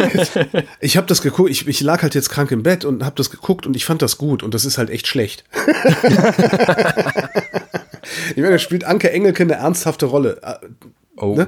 ich 0.80 0.98
habe 0.98 1.08
das 1.08 1.22
geguckt, 1.22 1.50
ich, 1.50 1.68
ich 1.68 1.82
lag 1.82 2.04
halt 2.04 2.16
jetzt 2.16 2.30
krank 2.30 2.52
im 2.52 2.64
Bett 2.64 2.86
und 2.86 3.04
habe 3.04 3.16
das 3.16 3.32
geguckt 3.32 3.66
und 3.66 3.76
ich 3.76 3.86
fand 3.86 4.02
das 4.02 4.18
gut 4.18 4.44
und 4.44 4.54
das 4.54 4.66
ist 4.66 4.78
halt 4.78 4.90
echt 4.90 5.08
schlecht. 5.08 5.44
ich 8.30 8.38
meine, 8.38 8.52
da 8.52 8.60
spielt 8.60 8.84
Anke 8.84 9.12
Engelke 9.12 9.44
eine 9.44 9.54
ernsthafte 9.54 10.06
Rolle. 10.06 10.40
Äh, 10.44 10.56
oh. 11.18 11.36
Ne? 11.36 11.48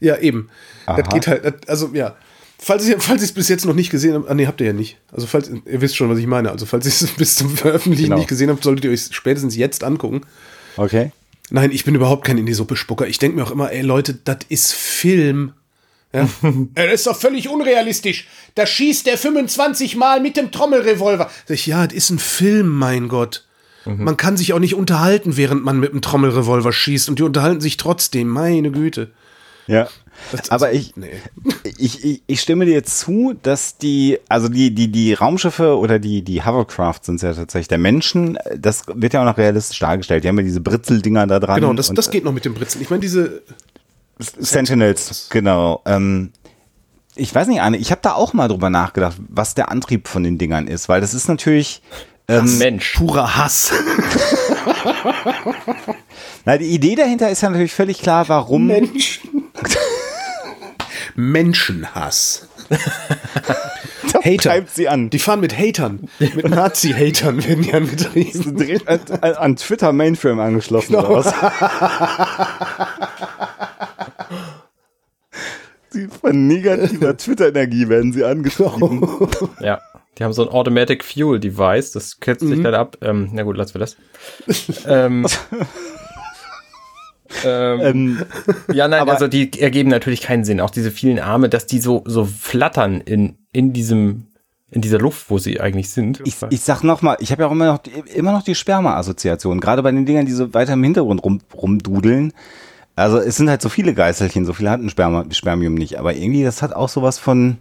Ja, 0.00 0.18
eben. 0.18 0.48
Aha. 0.86 1.00
Das 1.00 1.08
geht 1.12 1.26
halt, 1.26 1.68
also 1.68 1.90
ja. 1.92 2.16
Falls 2.58 2.88
ihr 2.88 2.98
falls 3.00 3.22
es 3.22 3.32
bis 3.32 3.48
jetzt 3.48 3.66
noch 3.66 3.74
nicht 3.74 3.90
gesehen 3.90 4.14
habt, 4.14 4.30
ah, 4.30 4.34
nee, 4.34 4.46
habt 4.46 4.60
ihr 4.60 4.68
ja 4.68 4.72
nicht. 4.72 4.96
Also 5.12 5.26
falls, 5.26 5.50
ihr 5.50 5.80
wisst 5.80 5.96
schon, 5.96 6.08
was 6.08 6.18
ich 6.18 6.26
meine. 6.26 6.50
Also 6.50 6.66
falls 6.66 6.86
ihr 6.86 6.92
es 6.92 7.06
bis 7.16 7.34
zum 7.34 7.56
Veröffentlichen 7.56 8.04
genau. 8.04 8.16
nicht 8.16 8.28
gesehen 8.28 8.48
habt, 8.48 8.62
solltet 8.62 8.84
ihr 8.84 8.90
euch 8.90 9.08
spätestens 9.10 9.56
jetzt 9.56 9.84
angucken. 9.84 10.22
Okay. 10.76 11.12
Nein, 11.50 11.72
ich 11.72 11.84
bin 11.84 11.94
überhaupt 11.94 12.24
kein 12.24 12.38
in 12.38 12.46
die 12.46 12.54
Suppe 12.54 12.76
Spucker. 12.76 13.06
Ich 13.06 13.18
denke 13.18 13.36
mir 13.36 13.44
auch 13.44 13.50
immer, 13.50 13.70
ey 13.70 13.82
Leute, 13.82 14.14
das 14.14 14.38
ist 14.48 14.72
Film. 14.72 15.52
Ja. 16.12 16.28
das 16.74 16.94
ist 16.94 17.06
doch 17.06 17.16
völlig 17.16 17.48
unrealistisch. 17.48 18.28
Da 18.54 18.66
schießt 18.66 19.06
der 19.06 19.18
25 19.18 19.96
Mal 19.96 20.20
mit 20.20 20.36
dem 20.36 20.50
Trommelrevolver. 20.50 21.30
Ich, 21.48 21.66
ja, 21.66 21.86
das 21.86 21.94
ist 21.94 22.10
ein 22.10 22.18
Film, 22.18 22.68
mein 22.68 23.08
Gott. 23.08 23.44
Mhm. 23.84 24.04
Man 24.04 24.16
kann 24.16 24.36
sich 24.36 24.52
auch 24.52 24.58
nicht 24.58 24.74
unterhalten, 24.74 25.36
während 25.36 25.64
man 25.64 25.78
mit 25.78 25.92
dem 25.92 26.00
Trommelrevolver 26.00 26.72
schießt. 26.72 27.08
Und 27.08 27.18
die 27.18 27.24
unterhalten 27.24 27.60
sich 27.60 27.76
trotzdem, 27.76 28.28
meine 28.28 28.70
Güte. 28.70 29.10
Ja. 29.66 29.88
Aber 30.48 30.72
ich, 30.72 30.96
nee. 30.96 31.08
ich, 31.78 32.04
ich, 32.04 32.22
ich 32.26 32.40
stimme 32.40 32.66
dir 32.66 32.84
zu, 32.84 33.34
dass 33.42 33.78
die, 33.78 34.18
also 34.28 34.48
die, 34.48 34.74
die, 34.74 34.88
die 34.88 35.14
Raumschiffe 35.14 35.76
oder 35.76 35.98
die, 35.98 36.22
die 36.22 36.44
Hovercraft 36.44 37.00
sind 37.02 37.20
ja 37.22 37.32
tatsächlich 37.32 37.68
der 37.68 37.78
Menschen, 37.78 38.38
das 38.56 38.84
wird 38.86 39.12
ja 39.12 39.22
auch 39.22 39.24
noch 39.24 39.38
realistisch 39.38 39.78
dargestellt. 39.80 40.24
Die 40.24 40.28
haben 40.28 40.38
ja 40.38 40.44
diese 40.44 40.60
Britzeldinger 40.60 41.26
da 41.26 41.40
dran. 41.40 41.60
Genau, 41.60 41.72
das, 41.72 41.88
das 41.88 42.10
geht 42.10 42.24
noch 42.24 42.32
mit 42.32 42.44
dem 42.44 42.54
Britzeln. 42.54 42.82
Ich 42.82 42.90
meine, 42.90 43.00
diese 43.00 43.42
Sentinels, 44.18 45.28
genau. 45.30 45.82
Ähm, 45.84 46.30
ich 47.16 47.34
weiß 47.34 47.48
nicht, 47.48 47.60
Anne, 47.60 47.76
ich 47.76 47.90
habe 47.90 48.00
da 48.02 48.14
auch 48.14 48.32
mal 48.32 48.48
drüber 48.48 48.70
nachgedacht, 48.70 49.16
was 49.28 49.54
der 49.54 49.70
Antrieb 49.70 50.08
von 50.08 50.22
den 50.22 50.38
Dingern 50.38 50.66
ist, 50.68 50.88
weil 50.88 51.00
das 51.00 51.14
ist 51.14 51.28
natürlich 51.28 51.82
ähm, 52.28 52.58
Mensch. 52.58 52.94
purer 52.96 53.36
Hass. 53.36 53.72
Na, 56.44 56.58
die 56.58 56.66
Idee 56.66 56.94
dahinter 56.94 57.30
ist 57.30 57.42
ja 57.42 57.50
natürlich 57.50 57.72
völlig 57.72 58.00
klar, 58.00 58.28
warum. 58.28 58.66
Menschen. 58.66 59.43
Menschenhass. 61.14 62.48
Hater. 64.24 64.50
Treibt 64.50 64.70
sie 64.70 64.88
an. 64.88 65.10
Die 65.10 65.18
fahren 65.18 65.40
mit 65.40 65.58
Hatern, 65.58 66.08
mit 66.18 66.48
Nazi-Hatern 66.48 67.44
werden 67.46 67.62
die 67.62 67.74
angetrieben. 67.74 68.80
An, 68.86 69.00
an, 69.34 69.56
Twitter 69.56 69.92
Mainframe 69.92 70.40
angeschlossen 70.40 70.94
genau. 70.94 71.08
oder 71.08 71.24
was? 71.24 71.34
die 75.94 76.08
von 76.08 76.46
negativer 76.46 77.16
Twitter-Energie 77.16 77.88
werden 77.88 78.12
sie 78.12 78.24
angetrieben. 78.24 79.28
Ja. 79.60 79.80
Die 80.18 80.22
haben 80.22 80.32
so 80.32 80.42
ein 80.42 80.48
Automatic 80.48 81.04
Fuel 81.04 81.40
Device, 81.40 81.90
das 81.90 82.20
kürzt 82.20 82.46
sich 82.46 82.58
mhm. 82.58 82.62
dann 82.62 82.74
ab. 82.74 82.98
Ähm, 83.00 83.30
na 83.32 83.42
gut, 83.42 83.56
lassen 83.56 83.74
wir 83.74 83.80
das. 83.80 83.96
ähm, 84.86 85.26
ähm, 87.44 87.80
ähm, 87.80 88.22
ja, 88.72 88.88
nein, 88.88 89.08
also 89.08 89.28
die 89.28 89.60
ergeben 89.60 89.90
natürlich 89.90 90.20
keinen 90.20 90.44
Sinn. 90.44 90.60
Auch 90.60 90.70
diese 90.70 90.90
vielen 90.90 91.18
Arme, 91.18 91.48
dass 91.48 91.66
die 91.66 91.80
so, 91.80 92.02
so 92.06 92.24
flattern 92.24 93.00
in, 93.00 93.36
in 93.52 93.72
diesem, 93.72 94.26
in 94.70 94.80
dieser 94.80 94.98
Luft, 94.98 95.30
wo 95.30 95.38
sie 95.38 95.60
eigentlich 95.60 95.90
sind. 95.90 96.20
Ich, 96.24 96.36
ich 96.50 96.60
sag 96.60 96.82
nochmal, 96.82 97.16
ich 97.20 97.32
habe 97.32 97.42
ja 97.42 97.48
auch 97.48 97.52
immer 97.52 97.66
noch, 97.66 97.80
immer 98.14 98.32
noch 98.32 98.42
die 98.42 98.54
Sperma-Assoziation. 98.54 99.60
Gerade 99.60 99.82
bei 99.82 99.92
den 99.92 100.06
Dingern, 100.06 100.26
die 100.26 100.32
so 100.32 100.52
weiter 100.54 100.74
im 100.74 100.82
Hintergrund 100.82 101.24
rum, 101.24 101.40
rumdudeln. 101.54 102.32
Also 102.96 103.18
es 103.18 103.36
sind 103.36 103.50
halt 103.50 103.62
so 103.62 103.68
viele 103.68 103.94
Geißelchen, 103.94 104.44
so 104.44 104.52
viele 104.52 104.70
hatten 104.70 104.90
Sperma, 104.90 105.24
Spermium 105.30 105.74
nicht. 105.74 105.98
Aber 105.98 106.14
irgendwie, 106.14 106.44
das 106.44 106.62
hat 106.62 106.74
auch 106.74 106.88
sowas 106.88 107.18
von, 107.18 107.58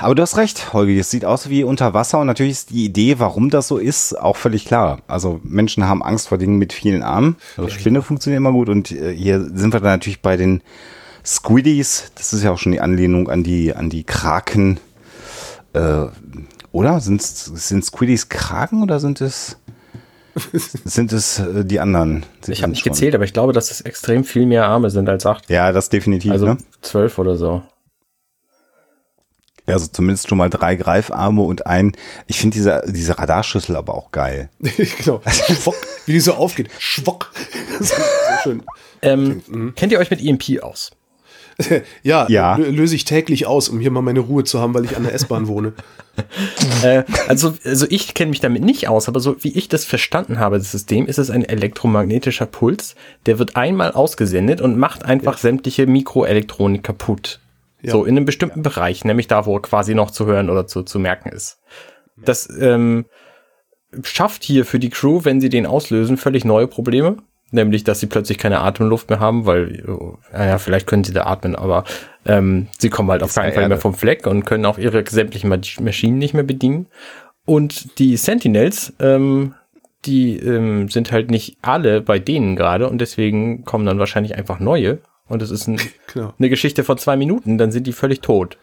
aber 0.00 0.14
du 0.14 0.22
hast 0.22 0.36
recht, 0.36 0.72
Holgi. 0.72 0.98
Es 0.98 1.10
sieht 1.10 1.24
aus 1.24 1.48
wie 1.48 1.64
unter 1.64 1.94
Wasser 1.94 2.20
und 2.20 2.26
natürlich 2.26 2.52
ist 2.52 2.70
die 2.70 2.84
Idee, 2.84 3.18
warum 3.18 3.50
das 3.50 3.68
so 3.68 3.78
ist, 3.78 4.18
auch 4.18 4.36
völlig 4.36 4.64
klar. 4.64 5.00
Also 5.06 5.40
Menschen 5.42 5.86
haben 5.86 6.02
Angst 6.02 6.28
vor 6.28 6.38
Dingen 6.38 6.58
mit 6.58 6.72
vielen 6.72 7.02
Armen. 7.02 7.36
Also 7.56 7.70
Spinne 7.70 8.02
funktioniert 8.02 8.38
immer 8.38 8.52
gut 8.52 8.68
und 8.68 8.90
äh, 8.92 9.14
hier 9.14 9.40
sind 9.40 9.72
wir 9.72 9.80
dann 9.80 9.92
natürlich 9.92 10.22
bei 10.22 10.36
den 10.36 10.62
Squiddies. 11.24 12.12
Das 12.14 12.32
ist 12.32 12.42
ja 12.42 12.52
auch 12.52 12.58
schon 12.58 12.72
die 12.72 12.80
Anlehnung 12.80 13.28
an 13.28 13.42
die 13.42 13.74
an 13.74 13.90
die 13.90 14.04
Kraken. 14.04 14.80
Äh, 15.72 16.06
oder 16.72 17.00
sind 17.00 17.22
sind 17.22 17.84
Squiddies 17.84 18.28
Kraken 18.28 18.82
oder 18.82 19.00
sind 19.00 19.20
es 19.20 19.56
sind 20.84 21.12
es 21.12 21.38
äh, 21.38 21.64
die 21.64 21.80
anderen? 21.80 22.24
Ich 22.46 22.62
habe 22.62 22.70
nicht 22.70 22.82
schon. 22.82 22.92
gezählt, 22.92 23.14
aber 23.14 23.24
ich 23.24 23.32
glaube, 23.32 23.52
dass 23.52 23.70
es 23.70 23.80
extrem 23.80 24.24
viel 24.24 24.46
mehr 24.46 24.66
Arme 24.66 24.90
sind 24.90 25.08
als 25.08 25.26
acht. 25.26 25.50
Ja, 25.50 25.72
das 25.72 25.88
definitiv. 25.88 26.32
Also 26.32 26.46
ne? 26.46 26.58
zwölf 26.80 27.18
oder 27.18 27.36
so. 27.36 27.62
Ja, 29.68 29.74
also 29.74 29.86
zumindest 29.86 30.28
schon 30.28 30.38
mal 30.38 30.48
drei 30.48 30.76
Greifarme 30.76 31.42
und 31.42 31.66
ein. 31.66 31.92
Ich 32.26 32.40
finde 32.40 32.54
diese, 32.54 32.82
diese 32.86 33.18
Radarschüssel 33.18 33.76
aber 33.76 33.94
auch 33.94 34.10
geil. 34.10 34.48
genau. 34.60 35.20
Schwock, 35.26 35.76
wie 36.06 36.12
die 36.12 36.20
so 36.20 36.34
aufgeht. 36.34 36.70
Schwock. 36.78 37.30
so 37.80 37.94
schön. 38.42 38.62
Ähm, 39.02 39.42
mhm. 39.46 39.74
Kennt 39.74 39.92
ihr 39.92 39.98
euch 39.98 40.10
mit 40.10 40.24
EMP 40.24 40.62
aus? 40.62 40.90
ja, 42.02 42.26
ja. 42.28 42.56
löse 42.56 42.94
ich 42.94 43.04
täglich 43.04 43.46
aus, 43.46 43.68
um 43.68 43.80
hier 43.80 43.90
mal 43.90 44.00
meine 44.00 44.20
Ruhe 44.20 44.44
zu 44.44 44.60
haben, 44.60 44.74
weil 44.74 44.84
ich 44.84 44.96
an 44.96 45.02
der 45.02 45.12
S-Bahn 45.14 45.48
wohne. 45.48 45.72
äh, 46.82 47.02
also, 47.26 47.54
also 47.64 47.86
ich 47.90 48.14
kenne 48.14 48.30
mich 48.30 48.40
damit 48.40 48.62
nicht 48.62 48.88
aus, 48.88 49.08
aber 49.08 49.20
so 49.20 49.36
wie 49.42 49.52
ich 49.52 49.68
das 49.68 49.84
verstanden 49.84 50.38
habe, 50.38 50.58
das 50.58 50.70
System, 50.70 51.06
ist 51.06 51.18
es 51.18 51.30
ein 51.30 51.44
elektromagnetischer 51.44 52.46
Puls, 52.46 52.94
der 53.26 53.38
wird 53.38 53.56
einmal 53.56 53.92
ausgesendet 53.92 54.60
und 54.60 54.78
macht 54.78 55.04
einfach 55.04 55.34
ja. 55.34 55.38
sämtliche 55.40 55.86
Mikroelektronik 55.86 56.84
kaputt. 56.84 57.40
Ja. 57.80 57.92
So 57.92 58.04
in 58.04 58.16
einem 58.16 58.24
bestimmten 58.24 58.60
ja. 58.60 58.70
Bereich, 58.70 59.04
nämlich 59.04 59.28
da, 59.28 59.46
wo 59.46 59.56
er 59.56 59.62
quasi 59.62 59.94
noch 59.94 60.10
zu 60.10 60.26
hören 60.26 60.50
oder 60.50 60.66
zu, 60.66 60.82
zu 60.82 60.98
merken 60.98 61.30
ist. 61.30 61.60
Das 62.16 62.48
ähm, 62.60 63.06
schafft 64.02 64.42
hier 64.42 64.64
für 64.64 64.78
die 64.78 64.90
Crew, 64.90 65.20
wenn 65.24 65.40
sie 65.40 65.48
den 65.48 65.66
auslösen, 65.66 66.16
völlig 66.16 66.44
neue 66.44 66.66
Probleme. 66.66 67.18
Nämlich, 67.50 67.82
dass 67.82 67.98
sie 67.98 68.06
plötzlich 68.06 68.36
keine 68.36 68.60
Atemluft 68.60 69.08
mehr 69.08 69.20
haben, 69.20 69.46
weil, 69.46 69.82
naja, 70.30 70.58
vielleicht 70.58 70.86
können 70.86 71.04
sie 71.04 71.14
da 71.14 71.24
atmen, 71.24 71.56
aber 71.56 71.84
ähm, 72.26 72.66
sie 72.78 72.90
kommen 72.90 73.10
halt 73.10 73.22
auf 73.22 73.34
keinen 73.34 73.54
Fall 73.54 73.68
mehr 73.70 73.78
vom 73.78 73.94
Fleck 73.94 74.26
und 74.26 74.44
können 74.44 74.66
auch 74.66 74.76
ihre 74.76 75.02
sämtlichen 75.08 75.48
Maschinen 75.48 76.18
nicht 76.18 76.34
mehr 76.34 76.42
bedienen. 76.42 76.88
Und 77.46 77.98
die 77.98 78.18
Sentinels, 78.18 78.92
ähm, 79.00 79.54
die 80.04 80.36
ähm, 80.36 80.90
sind 80.90 81.10
halt 81.10 81.30
nicht 81.30 81.56
alle 81.62 82.02
bei 82.02 82.18
denen 82.18 82.54
gerade 82.54 82.86
und 82.86 83.00
deswegen 83.00 83.64
kommen 83.64 83.86
dann 83.86 83.98
wahrscheinlich 83.98 84.34
einfach 84.36 84.60
neue 84.60 84.98
und 85.28 85.42
es 85.42 85.50
ist 85.50 85.66
ein, 85.66 85.80
genau. 86.12 86.34
eine 86.38 86.48
Geschichte 86.48 86.84
von 86.84 86.98
zwei 86.98 87.16
Minuten, 87.16 87.58
dann 87.58 87.72
sind 87.72 87.86
die 87.86 87.92
völlig 87.92 88.20
tot. 88.20 88.56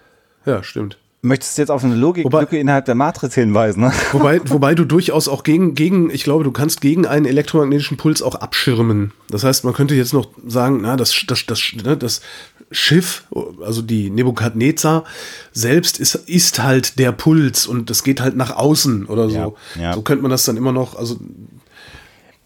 Ja, 0.45 0.63
stimmt. 0.63 0.97
Möchtest 1.21 1.58
du 1.58 1.63
jetzt 1.63 1.71
auf 1.71 1.84
eine 1.84 1.95
Logiklücke 1.95 2.60
innerhalb 2.60 2.86
der 2.86 2.93
Matrix 2.93 3.34
hinweisen? 3.34 3.82
Ne? 3.82 3.91
Wobei, 4.12 4.41
wobei 4.45 4.75
du 4.75 4.86
durchaus 4.86 5.28
auch 5.28 5.41
gegen, 5.41 5.73
gegen, 5.73 6.12
ich 6.12 6.23
glaube, 6.23 6.43
du 6.43 6.51
kannst 6.51 6.82
gegen 6.82 7.08
einen 7.08 7.25
elektromagnetischen 7.25 7.97
Puls 7.97 8.21
auch 8.21 8.36
abschirmen. 8.36 9.12
Das 9.30 9.43
heißt, 9.43 9.63
man 9.63 9.73
könnte 9.73 9.95
jetzt 9.95 10.13
noch 10.13 10.28
sagen, 10.45 10.82
na, 10.84 10.95
das, 10.95 11.25
das, 11.28 11.47
das, 11.47 11.73
ne, 11.84 11.97
das 11.97 12.21
Schiff, 12.69 13.23
also 13.63 13.82
die 13.82 14.12
Nebukadnezar 14.12 15.04
selbst 15.51 15.99
ist, 15.99 16.13
ist 16.13 16.62
halt 16.62 16.99
der 16.99 17.12
Puls 17.12 17.65
und 17.65 17.89
das 17.89 18.04
geht 18.04 18.21
halt 18.21 18.36
nach 18.36 18.56
außen 18.56 19.08
oder 19.08 19.28
so. 19.30 19.58
Ja, 19.75 19.82
ja. 19.82 19.93
So 19.93 20.04
könnte 20.04 20.21
man 20.21 20.32
das 20.32 20.43
dann 20.45 20.58
immer 20.58 20.73
noch, 20.73 20.95
also 20.95 21.17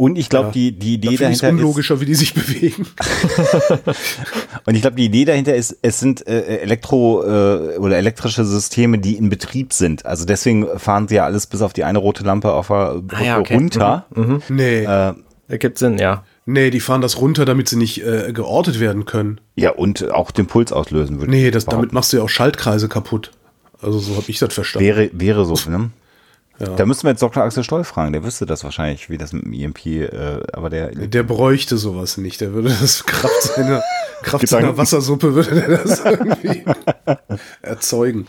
Und 0.02 0.18
ich 0.18 0.30
glaube, 0.30 0.48
ja. 0.48 0.52
die, 0.54 0.72
die 0.72 0.94
Idee 0.94 1.18
dahinter 1.18 1.50
ist 1.50 1.54
unlogischer, 1.56 2.00
wie 2.00 2.06
die 2.06 2.16
sich 2.16 2.34
bewegen. 2.34 2.88
und 4.66 4.74
ich 4.74 4.80
glaube, 4.80 4.96
die 4.96 5.04
Idee 5.04 5.26
dahinter 5.26 5.54
ist, 5.54 5.78
es 5.82 6.00
sind 6.00 6.26
äh, 6.26 6.60
Elektro 6.60 7.22
äh, 7.22 7.78
oder 7.78 7.98
elektrische 7.98 8.46
Systeme, 8.46 9.00
die 9.00 9.18
in 9.18 9.28
Betrieb 9.28 9.74
sind. 9.74 10.06
Also 10.06 10.24
deswegen 10.24 10.68
fahren 10.80 11.10
sie 11.10 11.16
ja 11.16 11.26
alles 11.26 11.48
bis 11.48 11.62
auf 11.62 11.74
die 11.74 11.84
eine 11.84 12.00
rote 12.00 12.24
Lampe 12.24 12.54
auf 12.54 12.68
der 12.68 13.02
ah, 13.10 13.22
ja, 13.22 13.40
okay. 13.40 13.56
runter. 13.56 14.06
Mhm. 14.16 14.24
Mhm. 14.24 14.42
Nee. 14.48 14.84
Äh, 14.86 15.16
Ergibt 15.50 15.78
Sinn, 15.78 15.98
ja. 15.98 16.24
Nee, 16.46 16.70
die 16.70 16.80
fahren 16.80 17.02
das 17.02 17.20
runter, 17.20 17.44
damit 17.44 17.68
sie 17.68 17.76
nicht 17.76 18.02
äh, 18.02 18.32
geortet 18.32 18.80
werden 18.80 19.04
können. 19.04 19.42
Ja, 19.58 19.72
und 19.72 20.10
auch 20.12 20.32
den 20.32 20.48
Puls 20.48 20.72
auslösen 20.72 21.20
würden. 21.20 21.32
Nee, 21.32 21.52
das, 21.52 21.66
damit 21.66 21.92
machst 21.92 22.14
du 22.14 22.18
ja 22.18 22.24
auch 22.24 22.30
Schaltkreise 22.30 22.88
kaputt. 22.88 23.32
Also 23.82 24.00
so 24.00 24.16
habe 24.16 24.30
ich 24.30 24.40
das 24.40 24.54
verstanden. 24.54 24.88
Wäre, 24.88 25.10
wäre 25.12 25.46
so, 25.46 25.56
ne? 25.70 25.90
Ja. 26.60 26.76
Da 26.76 26.86
müssten 26.86 27.04
wir 27.04 27.12
jetzt 27.12 27.22
Dr. 27.22 27.44
Axel 27.44 27.64
Stoll 27.64 27.86
fragen, 27.86 28.12
der 28.12 28.24
wüsste 28.24 28.46
das 28.46 28.64
wahrscheinlich, 28.66 29.10
wie 29.10 29.18
das 29.18 29.32
mit 29.32 29.46
dem 29.46 29.54
EMP, 29.54 29.86
äh, 29.86 30.42
aber 30.52 30.70
der. 30.70 30.90
Der 30.92 31.24
bräuchte 31.24 31.78
sowas 31.78 32.18
nicht. 32.18 32.42
Der 32.42 32.54
würde 32.54 32.70
das 32.70 33.06
Kraft 33.06 33.42
seiner, 33.42 33.82
Kraft 34.24 34.48
seiner 34.48 34.78
Wassersuppe 34.78 35.34
würde 35.36 35.56
der 35.56 35.78
das 35.78 36.04
irgendwie 36.04 36.66
erzeugen. 37.62 38.28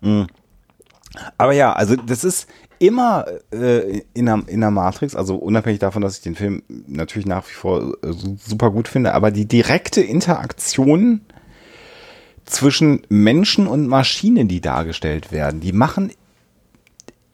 Mhm. 0.00 0.26
Aber 1.36 1.52
ja, 1.52 1.72
also 1.72 1.96
das 1.96 2.24
ist 2.24 2.48
immer 2.78 3.26
äh, 3.52 4.00
in, 4.14 4.26
der, 4.26 4.42
in 4.46 4.60
der 4.60 4.70
Matrix, 4.70 5.14
also 5.14 5.36
unabhängig 5.36 5.80
davon, 5.80 6.00
dass 6.00 6.16
ich 6.16 6.22
den 6.22 6.34
Film 6.34 6.62
natürlich 6.86 7.26
nach 7.26 7.46
wie 7.46 7.52
vor 7.52 7.94
äh, 8.02 8.12
super 8.12 8.70
gut 8.70 8.88
finde, 8.88 9.12
aber 9.12 9.30
die 9.30 9.46
direkte 9.46 10.00
Interaktion 10.00 11.20
zwischen 12.46 13.02
Menschen 13.08 13.66
und 13.66 13.86
Maschinen, 13.86 14.48
die 14.48 14.62
dargestellt 14.62 15.30
werden, 15.30 15.60
die 15.60 15.72
machen 15.72 16.10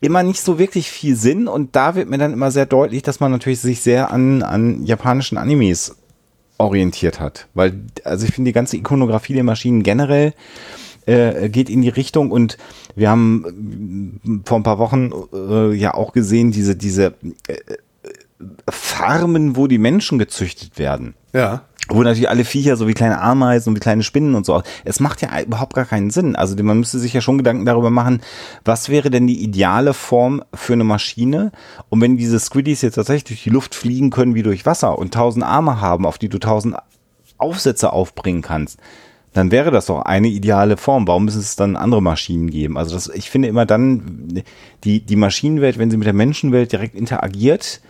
immer 0.00 0.22
nicht 0.22 0.40
so 0.40 0.58
wirklich 0.58 0.90
viel 0.90 1.16
Sinn 1.16 1.48
und 1.48 1.74
da 1.74 1.94
wird 1.94 2.08
mir 2.08 2.18
dann 2.18 2.32
immer 2.32 2.50
sehr 2.50 2.66
deutlich, 2.66 3.02
dass 3.02 3.20
man 3.20 3.32
natürlich 3.32 3.60
sich 3.60 3.80
sehr 3.80 4.10
an, 4.10 4.42
an 4.42 4.84
japanischen 4.84 5.38
Animes 5.38 5.96
orientiert 6.58 7.20
hat, 7.20 7.48
weil 7.54 7.80
also 8.04 8.26
ich 8.26 8.34
finde 8.34 8.48
die 8.48 8.54
ganze 8.54 8.76
Ikonografie 8.76 9.34
der 9.34 9.44
Maschinen 9.44 9.82
generell 9.82 10.34
äh, 11.06 11.48
geht 11.48 11.70
in 11.70 11.82
die 11.82 11.88
Richtung 11.88 12.30
und 12.30 12.56
wir 12.94 13.10
haben 13.10 14.20
äh, 14.24 14.48
vor 14.48 14.58
ein 14.58 14.62
paar 14.62 14.78
Wochen 14.78 15.10
äh, 15.32 15.74
ja 15.74 15.94
auch 15.94 16.12
gesehen 16.12 16.50
diese 16.50 16.76
diese 16.76 17.14
äh, 17.48 17.56
Farmen, 18.68 19.56
wo 19.56 19.66
die 19.66 19.78
Menschen 19.78 20.18
gezüchtet 20.18 20.78
werden. 20.78 21.14
Ja 21.32 21.64
wo 21.88 22.02
natürlich 22.02 22.28
alle 22.28 22.44
Viecher 22.44 22.76
so 22.76 22.88
wie 22.88 22.94
kleine 22.94 23.20
Ameisen 23.20 23.70
und 23.70 23.76
wie 23.76 23.80
kleine 23.80 24.02
Spinnen 24.02 24.34
und 24.34 24.44
so. 24.44 24.62
Es 24.84 25.00
macht 25.00 25.22
ja 25.22 25.40
überhaupt 25.40 25.74
gar 25.74 25.84
keinen 25.84 26.10
Sinn. 26.10 26.34
Also 26.34 26.56
man 26.62 26.78
müsste 26.78 26.98
sich 26.98 27.12
ja 27.12 27.20
schon 27.20 27.38
Gedanken 27.38 27.64
darüber 27.64 27.90
machen, 27.90 28.20
was 28.64 28.88
wäre 28.88 29.10
denn 29.10 29.26
die 29.26 29.42
ideale 29.42 29.94
Form 29.94 30.42
für 30.54 30.72
eine 30.72 30.84
Maschine? 30.84 31.52
Und 31.88 32.00
wenn 32.00 32.16
diese 32.16 32.40
Squiddies 32.40 32.82
jetzt 32.82 32.94
tatsächlich 32.94 33.24
durch 33.24 33.44
die 33.44 33.50
Luft 33.50 33.74
fliegen 33.74 34.10
können 34.10 34.34
wie 34.34 34.42
durch 34.42 34.66
Wasser 34.66 34.98
und 34.98 35.14
tausend 35.14 35.44
Arme 35.44 35.80
haben, 35.80 36.06
auf 36.06 36.18
die 36.18 36.28
du 36.28 36.38
tausend 36.38 36.76
Aufsätze 37.38 37.92
aufbringen 37.92 38.42
kannst, 38.42 38.80
dann 39.32 39.50
wäre 39.50 39.70
das 39.70 39.86
doch 39.86 40.02
eine 40.02 40.28
ideale 40.28 40.78
Form. 40.78 41.06
Warum 41.06 41.26
müssen 41.26 41.40
es 41.40 41.56
dann 41.56 41.76
andere 41.76 42.02
Maschinen 42.02 42.50
geben? 42.50 42.78
Also 42.78 42.94
das, 42.94 43.08
ich 43.08 43.30
finde 43.30 43.48
immer 43.48 43.66
dann, 43.66 44.42
die, 44.82 45.04
die 45.04 45.16
Maschinenwelt, 45.16 45.78
wenn 45.78 45.90
sie 45.90 45.98
mit 45.98 46.06
der 46.06 46.14
Menschenwelt 46.14 46.72
direkt 46.72 46.94
interagiert, 46.94 47.82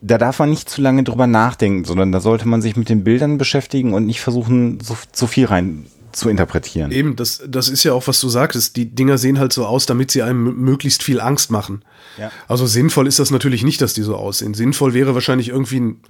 da 0.00 0.18
darf 0.18 0.38
man 0.38 0.50
nicht 0.50 0.68
zu 0.68 0.80
lange 0.80 1.04
drüber 1.04 1.26
nachdenken, 1.26 1.84
sondern 1.84 2.12
da 2.12 2.20
sollte 2.20 2.48
man 2.48 2.62
sich 2.62 2.76
mit 2.76 2.88
den 2.88 3.04
Bildern 3.04 3.38
beschäftigen 3.38 3.94
und 3.94 4.06
nicht 4.06 4.20
versuchen, 4.20 4.80
so, 4.80 4.96
so 5.12 5.26
viel 5.26 5.46
rein 5.46 5.86
zu 6.12 6.28
interpretieren. 6.28 6.92
Eben, 6.92 7.14
das, 7.16 7.42
das 7.46 7.68
ist 7.68 7.84
ja 7.84 7.92
auch, 7.92 8.06
was 8.06 8.20
du 8.20 8.28
sagtest. 8.28 8.76
Die 8.76 8.86
Dinger 8.86 9.18
sehen 9.18 9.38
halt 9.38 9.52
so 9.52 9.66
aus, 9.66 9.86
damit 9.86 10.10
sie 10.10 10.22
einem 10.22 10.56
möglichst 10.56 11.02
viel 11.02 11.20
Angst 11.20 11.50
machen. 11.50 11.82
Ja. 12.18 12.30
Also 12.48 12.66
sinnvoll 12.66 13.06
ist 13.06 13.18
das 13.18 13.30
natürlich 13.30 13.64
nicht, 13.64 13.82
dass 13.82 13.92
die 13.92 14.02
so 14.02 14.16
aussehen. 14.16 14.54
Sinnvoll 14.54 14.94
wäre 14.94 15.14
wahrscheinlich 15.14 15.50
irgendwie 15.50 15.80
ein 15.80 16.00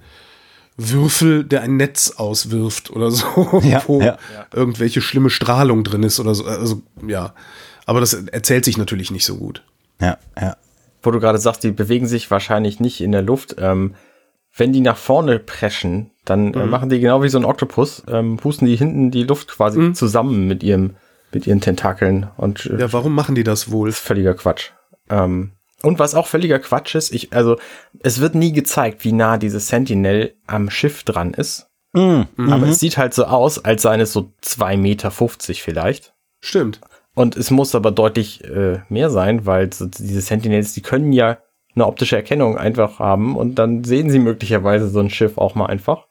Würfel, 0.77 1.43
der 1.43 1.61
ein 1.61 1.75
Netz 1.75 2.11
auswirft 2.11 2.89
oder 2.91 3.11
so, 3.11 3.61
ja, 3.63 3.83
wo 3.87 4.01
ja. 4.01 4.17
irgendwelche 4.53 5.01
schlimme 5.01 5.29
Strahlung 5.29 5.83
drin 5.83 6.03
ist 6.03 6.19
oder 6.19 6.35
so. 6.35 6.45
Also, 6.45 6.81
ja. 7.05 7.33
Aber 7.85 7.99
das 7.99 8.13
erzählt 8.13 8.63
sich 8.63 8.77
natürlich 8.77 9.11
nicht 9.11 9.25
so 9.25 9.37
gut. 9.37 9.63
Ja, 9.99 10.17
ja 10.39 10.55
wo 11.01 11.11
du 11.11 11.19
gerade 11.19 11.37
sagst, 11.37 11.63
die 11.63 11.71
bewegen 11.71 12.07
sich 12.07 12.29
wahrscheinlich 12.31 12.79
nicht 12.79 13.01
in 13.01 13.11
der 13.11 13.21
Luft. 13.21 13.55
Ähm, 13.59 13.95
wenn 14.55 14.73
die 14.73 14.81
nach 14.81 14.97
vorne 14.97 15.39
preschen, 15.39 16.11
dann 16.25 16.53
äh, 16.53 16.57
mhm. 16.57 16.63
äh, 16.63 16.65
machen 16.65 16.89
die 16.89 16.99
genau 16.99 17.21
wie 17.21 17.29
so 17.29 17.37
ein 17.37 17.45
Oktopus, 17.45 18.03
ähm, 18.07 18.37
pusten 18.37 18.67
die 18.67 18.75
hinten 18.75 19.11
die 19.11 19.23
Luft 19.23 19.49
quasi 19.49 19.79
mhm. 19.79 19.95
zusammen 19.95 20.47
mit 20.47 20.63
ihrem, 20.63 20.95
mit 21.31 21.45
ihren 21.45 21.61
Tentakeln. 21.61 22.27
Und, 22.37 22.65
äh, 22.65 22.79
ja, 22.79 22.93
warum 22.93 23.13
machen 23.13 23.35
die 23.35 23.43
das 23.43 23.71
wohl? 23.71 23.89
Ist 23.89 23.99
völliger 23.99 24.33
Quatsch. 24.33 24.71
Ähm, 25.09 25.51
und 25.83 25.99
was 25.99 26.15
auch 26.15 26.25
völliger 26.25 26.57
Quatsch 26.57 26.95
ist, 26.95 27.13
ich, 27.13 27.33
also, 27.33 27.57
es 27.99 28.19
wird 28.19 28.33
nie 28.33 28.51
gezeigt, 28.51 29.03
wie 29.03 29.11
nah 29.11 29.37
dieses 29.37 29.67
Sentinel 29.67 30.33
am 30.47 30.71
Schiff 30.71 31.03
dran 31.03 31.35
ist. 31.35 31.67
Mhm. 31.93 32.27
Aber 32.37 32.67
es 32.67 32.79
sieht 32.79 32.97
halt 32.97 33.13
so 33.13 33.25
aus, 33.25 33.63
als 33.63 33.83
seien 33.83 34.01
es 34.01 34.11
so 34.11 34.33
zwei 34.41 34.75
Meter 34.75 35.11
fünfzig 35.11 35.61
vielleicht. 35.61 36.13
Stimmt. 36.41 36.81
Und 37.17 37.35
es 37.35 37.49
muss 37.49 37.73
aber 37.73 37.89
deutlich 37.89 38.43
äh, 38.43 38.81
mehr 38.89 39.09
sein, 39.09 39.47
weil 39.47 39.73
so 39.73 39.87
diese 39.87 40.21
Sentinels, 40.21 40.73
die 40.73 40.83
können 40.83 41.11
ja 41.11 41.39
eine 41.73 41.87
optische 41.87 42.15
Erkennung 42.15 42.59
einfach 42.59 42.99
haben 42.99 43.35
und 43.35 43.55
dann 43.55 43.83
sehen 43.83 44.11
sie 44.11 44.19
möglicherweise 44.19 44.87
so 44.87 44.99
ein 44.99 45.09
Schiff 45.09 45.39
auch 45.39 45.55
mal 45.55 45.65
einfach. 45.65 46.05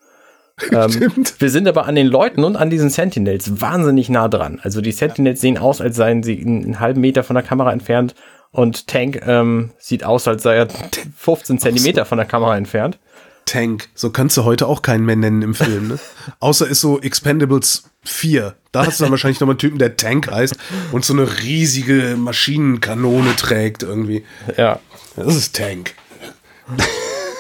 ähm, 0.73 1.13
wir 1.39 1.51
sind 1.51 1.69
aber 1.69 1.87
an 1.87 1.95
den 1.95 2.09
Leuten 2.09 2.43
und 2.43 2.57
an 2.57 2.71
diesen 2.71 2.91
Sentinels 2.91 3.61
wahnsinnig 3.61 4.09
nah 4.09 4.27
dran. 4.27 4.59
Also 4.65 4.81
die 4.81 4.91
Sentinels 4.91 5.41
sehen 5.41 5.59
aus, 5.59 5.81
als 5.81 5.95
seien 5.95 6.25
sie 6.25 6.41
einen 6.45 6.81
halben 6.81 7.03
Meter 7.03 7.23
von 7.23 7.35
der 7.35 7.45
Kamera 7.45 7.73
entfernt 7.73 8.17
und 8.51 8.89
Tank 8.89 9.23
ähm, 9.29 9.71
sieht 9.79 10.03
aus, 10.03 10.27
als 10.27 10.43
sei 10.43 10.57
er 10.57 10.67
15 11.17 11.61
Zentimeter 11.61 12.05
von 12.05 12.19
der 12.19 12.27
Kamera 12.27 12.57
entfernt. 12.57 12.99
Tank, 13.47 13.89
so 13.95 14.11
kannst 14.11 14.37
du 14.37 14.45
heute 14.45 14.67
auch 14.67 14.83
keinen 14.83 15.07
mehr 15.07 15.17
nennen 15.17 15.41
im 15.43 15.55
Film, 15.55 15.89
ne? 15.89 15.99
Außer 16.41 16.67
ist 16.67 16.81
so 16.81 17.01
Expendables 17.01 17.85
4. 18.05 18.55
Da 18.73 18.87
hast 18.87 19.01
du 19.01 19.05
dann 19.05 19.13
wahrscheinlich 19.13 19.41
nochmal 19.41 19.55
einen 19.55 19.61
Typen, 19.61 19.79
der 19.79 19.97
Tank 19.97 20.31
heißt 20.31 20.57
und 20.93 21.05
so 21.05 21.15
eine 21.15 21.43
riesige 21.43 22.17
Maschinenkanone 22.19 23.35
trägt 23.37 23.83
irgendwie. 23.83 24.25
Ja. 24.57 24.81
Das 25.17 25.35
ist 25.35 25.57
Tank. 25.57 25.95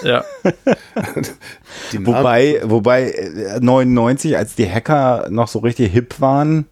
Ja. 0.03 0.25
wobei, 1.93 2.61
wobei 2.63 3.59
99, 3.61 4.33
äh, 4.33 4.37
als 4.37 4.55
die 4.55 4.71
Hacker 4.71 5.27
noch 5.31 5.49
so 5.49 5.59
richtig 5.59 5.93
hip 5.93 6.21
waren, 6.21 6.67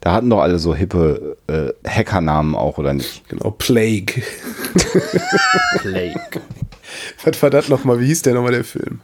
da 0.00 0.12
hatten 0.12 0.30
doch 0.30 0.40
alle 0.40 0.58
so 0.58 0.74
hippe 0.74 1.36
äh, 1.46 1.88
Hackernamen 1.88 2.54
auch, 2.54 2.78
oder 2.78 2.94
nicht? 2.94 3.28
Genau, 3.28 3.50
Plague. 3.50 4.22
Plague. 5.78 6.40
Was 7.24 7.42
war 7.42 7.50
das 7.50 7.68
nochmal? 7.68 8.00
Wie 8.00 8.06
hieß 8.06 8.22
der 8.22 8.34
nochmal 8.34 8.52
der 8.52 8.64
Film? 8.64 9.00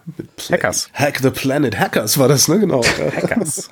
Hackers. 0.51 0.91
Hack 0.93 1.19
the 1.23 1.31
Planet. 1.31 1.79
Hackers 1.79 2.19
war 2.19 2.29
das, 2.29 2.49
ne? 2.49 2.59
Genau. 2.59 2.83
Hackers. 3.17 3.71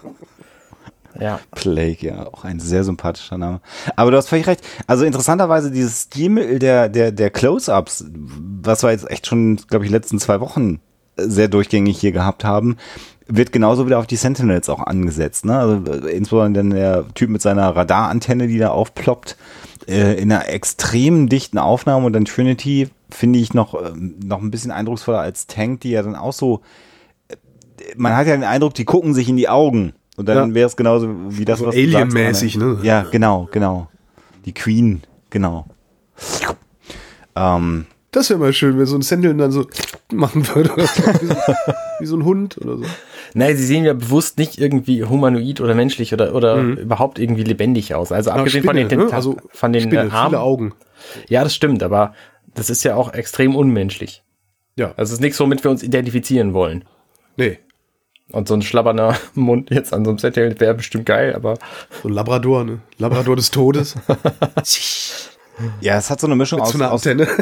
Ja. 1.18 1.40
Plague, 1.52 2.06
ja, 2.08 2.26
auch 2.26 2.44
ein 2.44 2.60
sehr 2.60 2.84
sympathischer 2.84 3.38
Name. 3.38 3.60
Aber 3.96 4.10
du 4.10 4.16
hast 4.16 4.28
völlig 4.28 4.46
recht. 4.46 4.62
Also 4.86 5.04
interessanterweise 5.04 5.70
dieses 5.70 6.02
Stilmittel 6.02 6.58
der, 6.58 6.88
der, 6.88 7.12
der 7.12 7.30
Close-Ups, 7.30 8.04
was 8.08 8.82
wir 8.82 8.90
jetzt 8.90 9.10
echt 9.10 9.26
schon, 9.26 9.56
glaube 9.68 9.84
ich, 9.84 9.90
letzten 9.90 10.18
zwei 10.18 10.40
Wochen 10.40 10.80
sehr 11.16 11.48
durchgängig 11.48 11.98
hier 11.98 12.12
gehabt 12.12 12.44
haben, 12.44 12.76
wird 13.26 13.52
genauso 13.52 13.86
wieder 13.86 13.98
auf 13.98 14.06
die 14.06 14.16
Sentinels 14.16 14.68
auch 14.68 14.80
angesetzt. 14.80 15.44
Ne? 15.44 15.58
Also 15.58 15.92
äh, 15.92 16.10
insbesondere 16.10 16.64
der 16.68 17.04
Typ 17.14 17.30
mit 17.30 17.42
seiner 17.42 17.74
Radarantenne, 17.74 18.48
die 18.48 18.58
da 18.58 18.68
aufploppt, 18.68 19.36
äh, 19.88 20.20
in 20.20 20.30
einer 20.30 20.48
extrem 20.48 21.28
dichten 21.28 21.58
Aufnahme 21.58 22.06
und 22.06 22.12
dann 22.12 22.24
Trinity 22.24 22.88
finde 23.10 23.38
ich 23.38 23.54
noch, 23.54 23.74
äh, 23.74 23.92
noch 23.94 24.42
ein 24.42 24.50
bisschen 24.50 24.70
eindrucksvoller 24.70 25.20
als 25.20 25.46
Tank, 25.46 25.80
die 25.80 25.90
ja 25.90 26.02
dann 26.02 26.16
auch 26.16 26.32
so, 26.32 26.60
äh, 27.28 27.36
man 27.96 28.16
hat 28.16 28.26
ja 28.26 28.34
den 28.34 28.44
Eindruck, 28.44 28.74
die 28.74 28.84
gucken 28.84 29.14
sich 29.14 29.28
in 29.28 29.36
die 29.36 29.48
Augen 29.48 29.94
und 30.16 30.28
dann 30.28 30.50
ja. 30.50 30.54
wäre 30.54 30.66
es 30.66 30.76
genauso 30.76 31.08
wie 31.28 31.44
das, 31.44 31.58
so 31.58 31.66
was 31.66 31.74
Alien-mäßig, 31.74 32.56
ne? 32.56 32.78
Ja, 32.82 33.04
genau, 33.10 33.48
genau. 33.50 33.88
Die 34.44 34.52
Queen, 34.52 35.02
genau. 35.30 35.66
Ähm, 37.34 37.86
das 38.14 38.30
wäre 38.30 38.38
mal 38.38 38.52
schön, 38.52 38.78
wenn 38.78 38.86
so 38.86 38.96
ein 38.96 39.02
Sentinel 39.02 39.36
dann 39.36 39.50
so 39.50 39.66
machen 40.12 40.46
würde. 40.48 40.70
wie 41.98 42.06
so 42.06 42.16
ein 42.16 42.24
Hund 42.24 42.58
oder 42.58 42.78
so. 42.78 42.84
Nein, 43.34 43.56
sie 43.56 43.64
sehen 43.64 43.84
ja 43.84 43.94
bewusst 43.94 44.38
nicht 44.38 44.58
irgendwie 44.58 45.04
humanoid 45.04 45.60
oder 45.60 45.74
menschlich 45.74 46.12
oder, 46.12 46.34
oder 46.34 46.56
mhm. 46.56 46.76
überhaupt 46.76 47.18
irgendwie 47.18 47.42
lebendig 47.42 47.94
aus. 47.94 48.12
Also 48.12 48.30
abgesehen 48.30 48.62
Spinne, 48.62 48.82
von 48.82 48.88
den, 48.88 49.06
ne? 49.06 49.12
also 49.12 49.36
von 49.50 49.72
den 49.72 49.82
Spinne, 49.82 50.12
Armen. 50.12 50.30
Viele 50.30 50.40
Augen. 50.40 50.74
Ja, 51.28 51.42
das 51.42 51.54
stimmt, 51.54 51.82
aber 51.82 52.14
das 52.54 52.70
ist 52.70 52.84
ja 52.84 52.94
auch 52.94 53.12
extrem 53.12 53.56
unmenschlich. 53.56 54.22
Ja. 54.76 54.88
Also 54.96 55.10
es 55.10 55.12
ist 55.14 55.20
nichts, 55.20 55.40
womit 55.40 55.64
wir 55.64 55.70
uns 55.70 55.82
identifizieren 55.82 56.54
wollen. 56.54 56.84
Nee. 57.36 57.58
Und 58.30 58.48
so 58.48 58.54
ein 58.54 58.62
schlabberner 58.62 59.16
Mund 59.34 59.70
jetzt 59.70 59.92
an 59.92 60.04
so 60.04 60.10
einem 60.10 60.18
Setting 60.18 60.58
wäre 60.60 60.74
bestimmt 60.74 61.06
geil, 61.06 61.34
aber. 61.34 61.58
So 62.02 62.08
ein 62.08 62.14
Labrador, 62.14 62.64
ne? 62.64 62.80
Labrador 62.98 63.36
des 63.36 63.50
Todes. 63.50 63.96
ja, 65.80 65.96
es 65.98 66.10
hat 66.10 66.20
so 66.20 66.26
eine 66.26 66.36
Mischung 66.36 66.58
Mit 66.58 66.66
aus. 66.66 66.72
So 66.72 66.78
eine 66.78 66.90
Antenne. 66.90 67.26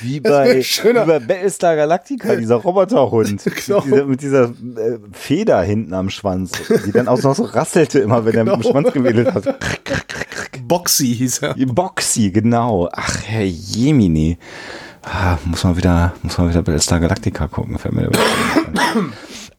wie 0.00 0.20
bei, 0.20 0.56
wie 0.56 0.92
bei 0.92 1.18
Battlestar 1.18 1.76
Galactica, 1.76 2.36
dieser 2.36 2.56
Roboterhund. 2.56 3.42
genau. 3.66 3.82
Mit 3.82 3.92
dieser, 3.92 4.04
mit 4.04 4.22
dieser 4.22 4.44
äh, 4.44 4.98
Feder 5.12 5.62
hinten 5.62 5.94
am 5.94 6.10
Schwanz, 6.10 6.52
die 6.86 6.92
dann 6.92 7.08
auch 7.08 7.22
noch 7.22 7.34
so 7.34 7.44
rasselte 7.44 7.98
immer, 8.00 8.24
wenn 8.24 8.32
genau. 8.32 8.52
er 8.52 8.56
mit 8.56 8.66
dem 8.66 8.70
Schwanz 8.70 8.92
gewedelt 8.92 9.34
hat. 9.34 9.58
Boxy 10.62 11.14
hieß 11.14 11.38
er. 11.38 11.54
Boxy, 11.54 12.30
genau. 12.30 12.88
Ach, 12.92 13.16
Herr 13.24 13.44
Jemini. 13.44 14.38
Ah, 15.02 15.38
muss 15.44 15.64
man 15.64 15.76
wieder, 15.76 16.12
muss 16.22 16.36
man 16.36 16.50
wieder 16.50 16.62
Battlestar 16.62 17.00
Galactica 17.00 17.48
gucken, 17.48 17.78
fällt 17.78 17.94
mir 17.94 18.10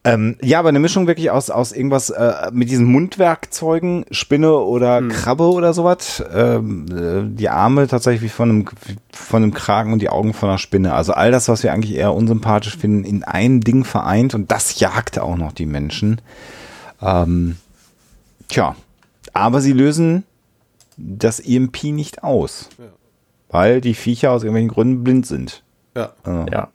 ähm, 0.02 0.36
ja, 0.40 0.58
aber 0.58 0.70
eine 0.70 0.78
Mischung 0.78 1.06
wirklich 1.06 1.30
aus, 1.30 1.50
aus 1.50 1.72
irgendwas 1.72 2.08
äh, 2.08 2.50
mit 2.52 2.70
diesen 2.70 2.86
Mundwerkzeugen, 2.86 4.06
Spinne 4.10 4.56
oder 4.56 4.98
hm. 4.98 5.10
Krabbe 5.10 5.50
oder 5.50 5.74
sowas. 5.74 6.24
Ähm, 6.32 6.86
äh, 6.88 7.36
die 7.36 7.50
Arme 7.50 7.86
tatsächlich 7.86 8.22
wie 8.22 8.34
von 8.34 8.48
einem, 8.48 8.64
von 9.12 9.42
einem 9.42 9.52
Kragen 9.52 9.92
und 9.92 10.00
die 10.00 10.08
Augen 10.08 10.32
von 10.32 10.48
einer 10.48 10.58
Spinne. 10.58 10.94
Also 10.94 11.12
all 11.12 11.30
das, 11.30 11.48
was 11.48 11.62
wir 11.62 11.72
eigentlich 11.72 11.94
eher 11.94 12.14
unsympathisch 12.14 12.78
finden, 12.78 13.04
in 13.04 13.24
ein 13.24 13.60
Ding 13.60 13.84
vereint 13.84 14.34
und 14.34 14.50
das 14.50 14.80
jagt 14.80 15.18
auch 15.18 15.36
noch 15.36 15.52
die 15.52 15.66
Menschen. 15.66 16.22
Ähm, 17.02 17.56
tja, 18.48 18.76
aber 19.34 19.60
sie 19.60 19.72
lösen 19.72 20.24
das 20.96 21.40
EMP 21.40 21.84
nicht 21.84 22.24
aus. 22.24 22.70
Ja. 22.78 22.84
Weil 23.50 23.80
die 23.80 23.94
Viecher 23.94 24.30
aus 24.30 24.44
irgendwelchen 24.44 24.70
Gründen 24.70 25.04
blind 25.04 25.26
sind. 25.26 25.62
Ja. 25.94 26.12
Also. 26.22 26.46
Ja. 26.50 26.68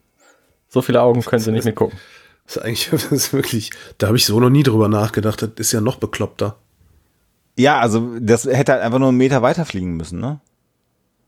So 0.69 0.81
viele 0.81 1.01
Augen 1.01 1.21
können 1.21 1.41
sie 1.41 1.51
nicht 1.51 1.63
mehr 1.63 1.73
gucken. 1.73 1.97
Das 2.45 2.57
ist 2.57 2.63
eigentlich 2.63 2.89
das 2.91 3.05
ist 3.05 3.33
wirklich, 3.33 3.71
da 3.97 4.07
habe 4.07 4.17
ich 4.17 4.25
so 4.25 4.39
noch 4.39 4.49
nie 4.49 4.63
drüber 4.63 4.87
nachgedacht. 4.87 5.41
Das 5.41 5.49
ist 5.57 5.71
ja 5.71 5.81
noch 5.81 5.97
bekloppter. 5.97 6.57
Ja, 7.57 7.79
also 7.79 8.11
das 8.19 8.45
hätte 8.45 8.73
halt 8.73 8.81
einfach 8.81 8.99
nur 8.99 9.09
einen 9.09 9.17
Meter 9.17 9.41
weiterfliegen 9.41 9.95
müssen, 9.95 10.19
ne? 10.19 10.39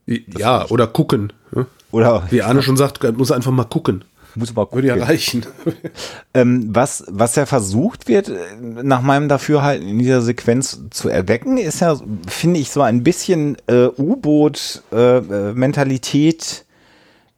Ja, 0.06 0.68
oder 0.70 0.88
gucken. 0.88 1.34
Ne? 1.52 1.66
Oder 1.92 2.28
wie 2.30 2.42
Arne 2.42 2.64
schon 2.64 2.78
sagt, 2.78 3.04
muss 3.18 3.32
einfach 3.32 3.52
mal 3.52 3.66
gucken. 3.66 4.06
Muss 4.36 4.56
aber 4.56 4.72
Würde 4.72 4.88
ja 4.90 4.96
reichen. 4.96 5.46
ähm, 6.34 6.68
was, 6.70 7.04
was 7.08 7.36
ja 7.36 7.48
versucht 7.48 8.08
wird, 8.08 8.32
nach 8.62 9.02
meinem 9.02 9.28
Dafürhalten 9.30 9.88
in 9.88 10.00
dieser 10.00 10.22
Sequenz 10.22 10.80
zu 10.92 11.10
erwecken, 11.10 11.58
ist 11.58 11.82
ja, 11.82 12.00
finde 12.28 12.60
ich, 12.60 12.70
so 12.70 12.82
ein 12.82 13.04
bisschen 13.04 13.58
äh, 13.68 13.88
U-Boot-Mentalität. 13.98 16.44
Äh, 16.44 16.67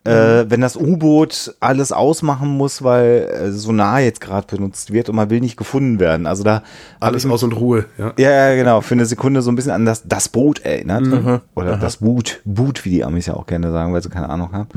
äh, 0.09 0.49
wenn 0.49 0.61
das 0.61 0.75
U-Boot 0.75 1.55
alles 1.59 1.91
ausmachen 1.91 2.49
muss, 2.49 2.83
weil 2.83 3.29
äh, 3.31 3.51
Sonar 3.51 4.01
jetzt 4.01 4.21
gerade 4.21 4.47
benutzt 4.47 4.91
wird 4.91 5.09
und 5.09 5.15
man 5.15 5.29
will 5.29 5.39
nicht 5.39 5.57
gefunden 5.57 5.99
werden. 5.99 6.25
Also 6.25 6.43
da 6.43 6.63
alles 6.99 7.25
aus 7.25 7.43
und 7.43 7.53
Ruhe. 7.53 7.85
Ja. 7.97 8.13
ja, 8.17 8.55
genau. 8.55 8.81
Für 8.81 8.95
eine 8.95 9.05
Sekunde 9.05 9.41
so 9.41 9.51
ein 9.51 9.55
bisschen 9.55 9.71
an 9.71 9.85
das, 9.85 10.07
das 10.07 10.29
Boot 10.29 10.59
erinnert. 10.59 11.01
Mhm. 11.01 11.41
Oder 11.55 11.73
Aha. 11.73 11.79
das 11.79 11.97
Boot, 11.97 12.41
Boot, 12.45 12.85
wie 12.85 12.89
die 12.91 13.03
Amis 13.03 13.27
ja 13.27 13.35
auch 13.35 13.45
gerne 13.45 13.71
sagen, 13.71 13.93
weil 13.93 14.01
sie 14.01 14.09
keine 14.09 14.29
Ahnung 14.29 14.51
haben. 14.51 14.69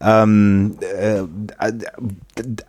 Ähm, 0.00 0.76
äh, 0.80 1.22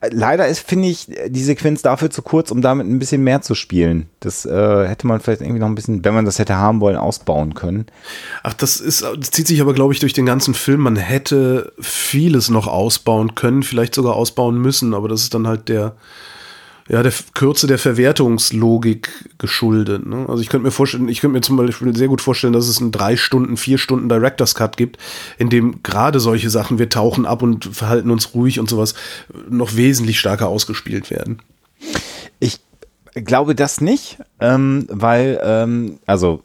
leider 0.10 0.48
ist, 0.48 0.68
finde 0.68 0.88
ich, 0.88 1.08
die 1.28 1.44
Sequenz 1.44 1.84
dafür 1.84 2.10
zu 2.10 2.24
kurz, 2.24 2.50
um 2.50 2.62
damit 2.62 2.88
ein 2.88 2.98
bisschen 2.98 3.24
mehr 3.24 3.42
zu 3.42 3.54
spielen. 3.54 4.08
Das 4.20 4.46
äh, 4.46 4.88
hätte 4.88 5.06
man 5.06 5.20
vielleicht 5.20 5.42
irgendwie 5.42 5.60
noch 5.60 5.68
ein 5.68 5.76
bisschen, 5.76 6.04
wenn 6.04 6.16
man 6.16 6.26
das 6.26 6.40
hätte 6.40 6.56
haben 6.56 6.82
wollen, 6.82 6.98
ausbauen 6.98 7.54
können. 7.54 7.86
Ach, 8.42 8.54
das 8.54 8.80
ist, 8.80 9.04
das 9.04 9.32
zieht 9.32 9.48
sich 9.48 9.62
aber, 9.62 9.74
glaube 9.74 9.94
ich, 9.94 10.00
durch 10.00 10.14
den 10.14 10.26
ganzen 10.26 10.56
Film. 10.56 10.82
Man 10.82 10.96
hätte 10.96 11.72
vieles 11.80 12.50
noch 12.50 12.68
ausbauen 12.68 13.36
können, 13.36 13.62
vielleicht 13.62 13.94
sogar 13.94 14.16
ausbauen 14.16 14.60
müssen, 14.60 14.96
aber 14.96 15.08
das 15.08 15.22
ist 15.22 15.34
dann 15.36 15.48
halt 15.48 15.70
der, 15.70 15.96
ja, 16.90 17.04
der 17.04 17.14
Kürze 17.36 17.68
der 17.68 17.78
Verwertungslogik 17.78 19.10
geschuldet. 19.38 20.08
Ne? 20.08 20.26
Also 20.28 20.42
ich 20.42 20.50
könnte 20.50 20.66
mir 20.66 20.72
vorstellen, 20.72 21.08
ich 21.08 21.22
könnte 21.22 21.36
mir 21.36 21.42
zum 21.42 21.56
Beispiel 21.56 21.96
sehr 21.96 22.08
gut 22.08 22.20
vorstellen, 22.20 22.52
dass 22.52 22.68
es 22.68 22.82
einen 22.82 22.92
drei 22.92 23.16
Stunden, 23.16 23.58
vier 23.58 23.78
Stunden 23.78 24.10
Director's 24.10 24.56
Cut 24.56 24.76
gibt, 24.76 24.98
in 25.38 25.50
dem 25.52 25.84
gerade 25.84 26.20
solche 26.20 26.50
Sachen, 26.50 26.80
wir 26.80 26.90
tauchen 26.90 27.28
ab 27.28 27.44
und 27.44 27.66
verhalten 27.66 28.10
uns 28.10 28.34
ruhig 28.34 28.60
und 28.60 28.70
sowas, 28.70 28.96
noch 29.48 29.76
wesentlich 29.76 30.20
stärker 30.20 30.48
ausgespielt 30.48 31.12
werden. 31.12 31.40
Ich 32.40 32.60
glaube 33.14 33.54
das 33.54 33.82
nicht, 33.82 34.18
ähm, 34.40 34.88
weil, 34.90 35.40
ähm, 35.44 36.00
also 36.08 36.42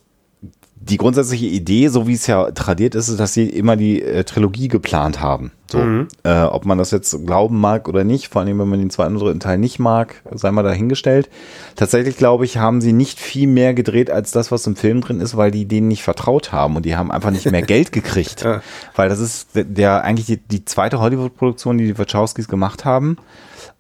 die 0.89 0.99
grundsätzliche 0.99 1.47
Idee, 1.47 1.89
so 1.89 2.07
wie 2.07 2.13
es 2.13 2.27
ja 2.27 2.51
tradiert 2.51 2.95
ist, 2.95 3.09
ist, 3.09 3.19
dass 3.19 3.33
sie 3.33 3.49
immer 3.49 3.77
die 3.77 4.03
äh, 4.03 4.25
Trilogie 4.25 4.69
geplant 4.69 5.21
haben. 5.21 5.51
So, 5.71 5.79
mhm. 5.79 6.09
äh, 6.25 6.43
ob 6.43 6.67
man 6.67 6.77
das 6.77 6.91
jetzt 6.91 7.27
glauben 7.27 7.59
mag 7.59 7.89
oder 7.89 8.05
nicht, 8.05 8.29
vor 8.29 8.43
allem 8.43 8.59
wenn 8.59 8.69
man 8.69 8.79
den 8.79 8.91
zweiten 8.91 9.15
und 9.15 9.21
dritten 9.21 9.41
Teil 9.41 9.59
nicht 9.59 9.79
mag, 9.79 10.23
sei 10.33 10.51
mal 10.51 10.63
dahingestellt. 10.63 11.31
Tatsächlich 11.75 12.17
glaube 12.17 12.45
ich, 12.45 12.59
haben 12.59 12.81
sie 12.81 12.93
nicht 12.93 13.19
viel 13.19 13.49
mehr 13.49 13.73
gedreht 13.73 14.11
als 14.11 14.31
das, 14.31 14.53
was 14.53 14.67
im 14.67 14.77
Film 14.77 15.01
drin 15.01 15.21
ist, 15.21 15.37
weil 15.37 15.51
die 15.51 15.65
denen 15.65 15.89
nicht 15.89 16.03
vertraut 16.03 16.53
haben 16.53 16.77
und 16.77 16.85
die 16.85 16.97
haben 16.97 17.11
einfach 17.11 17.31
nicht 17.31 17.51
mehr 17.51 17.63
Geld 17.67 17.91
gekriegt. 17.91 18.43
Ja. 18.43 18.61
Weil 18.95 19.09
das 19.09 19.21
ist 19.21 19.57
der, 19.57 19.65
der 19.65 20.05
eigentlich 20.05 20.27
die, 20.27 20.37
die 20.37 20.65
zweite 20.65 21.01
Hollywood-Produktion, 21.01 21.79
die 21.79 21.87
die 21.87 21.99
Wachowskis 21.99 22.47
gemacht 22.47 22.85
haben. 22.85 23.17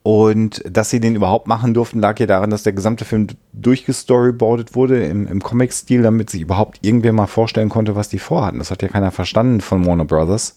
Und 0.02 0.62
dass 0.70 0.90
sie 0.90 1.00
den 1.00 1.14
überhaupt 1.14 1.48
machen 1.48 1.74
durften, 1.74 2.00
lag 2.00 2.18
ja 2.20 2.26
daran, 2.26 2.50
dass 2.50 2.62
der 2.62 2.72
gesamte 2.72 3.04
Film 3.04 3.28
durchgestoryboardet 3.52 4.74
wurde 4.74 5.04
im, 5.04 5.26
im 5.26 5.42
Comic-Stil, 5.42 6.02
damit 6.02 6.30
sich 6.30 6.42
überhaupt 6.42 6.78
irgendwer 6.82 7.12
mal 7.12 7.26
vorstellen 7.26 7.68
konnte, 7.68 7.96
was 7.96 8.08
die 8.08 8.18
vorhatten. 8.18 8.58
Das 8.58 8.70
hat 8.70 8.82
ja 8.82 8.88
keiner 8.88 9.10
verstanden 9.10 9.60
von 9.60 9.86
Warner 9.86 10.04
Brothers. 10.04 10.56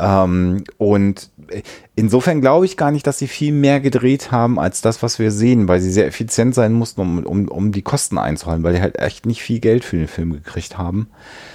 Ähm, 0.00 0.64
und 0.76 1.30
insofern 1.94 2.40
glaube 2.40 2.64
ich 2.64 2.76
gar 2.76 2.90
nicht, 2.90 3.06
dass 3.06 3.18
sie 3.18 3.28
viel 3.28 3.52
mehr 3.52 3.80
gedreht 3.80 4.32
haben 4.32 4.58
als 4.58 4.80
das, 4.80 5.02
was 5.02 5.18
wir 5.18 5.30
sehen, 5.30 5.68
weil 5.68 5.80
sie 5.80 5.92
sehr 5.92 6.06
effizient 6.06 6.54
sein 6.54 6.72
mussten, 6.72 7.00
um, 7.00 7.24
um, 7.24 7.48
um 7.48 7.72
die 7.72 7.82
Kosten 7.82 8.18
einzuhalten, 8.18 8.64
weil 8.64 8.74
die 8.74 8.80
halt 8.80 8.98
echt 8.98 9.24
nicht 9.24 9.42
viel 9.42 9.60
Geld 9.60 9.84
für 9.84 9.96
den 9.96 10.08
Film 10.08 10.32
gekriegt 10.32 10.78
haben. 10.78 11.08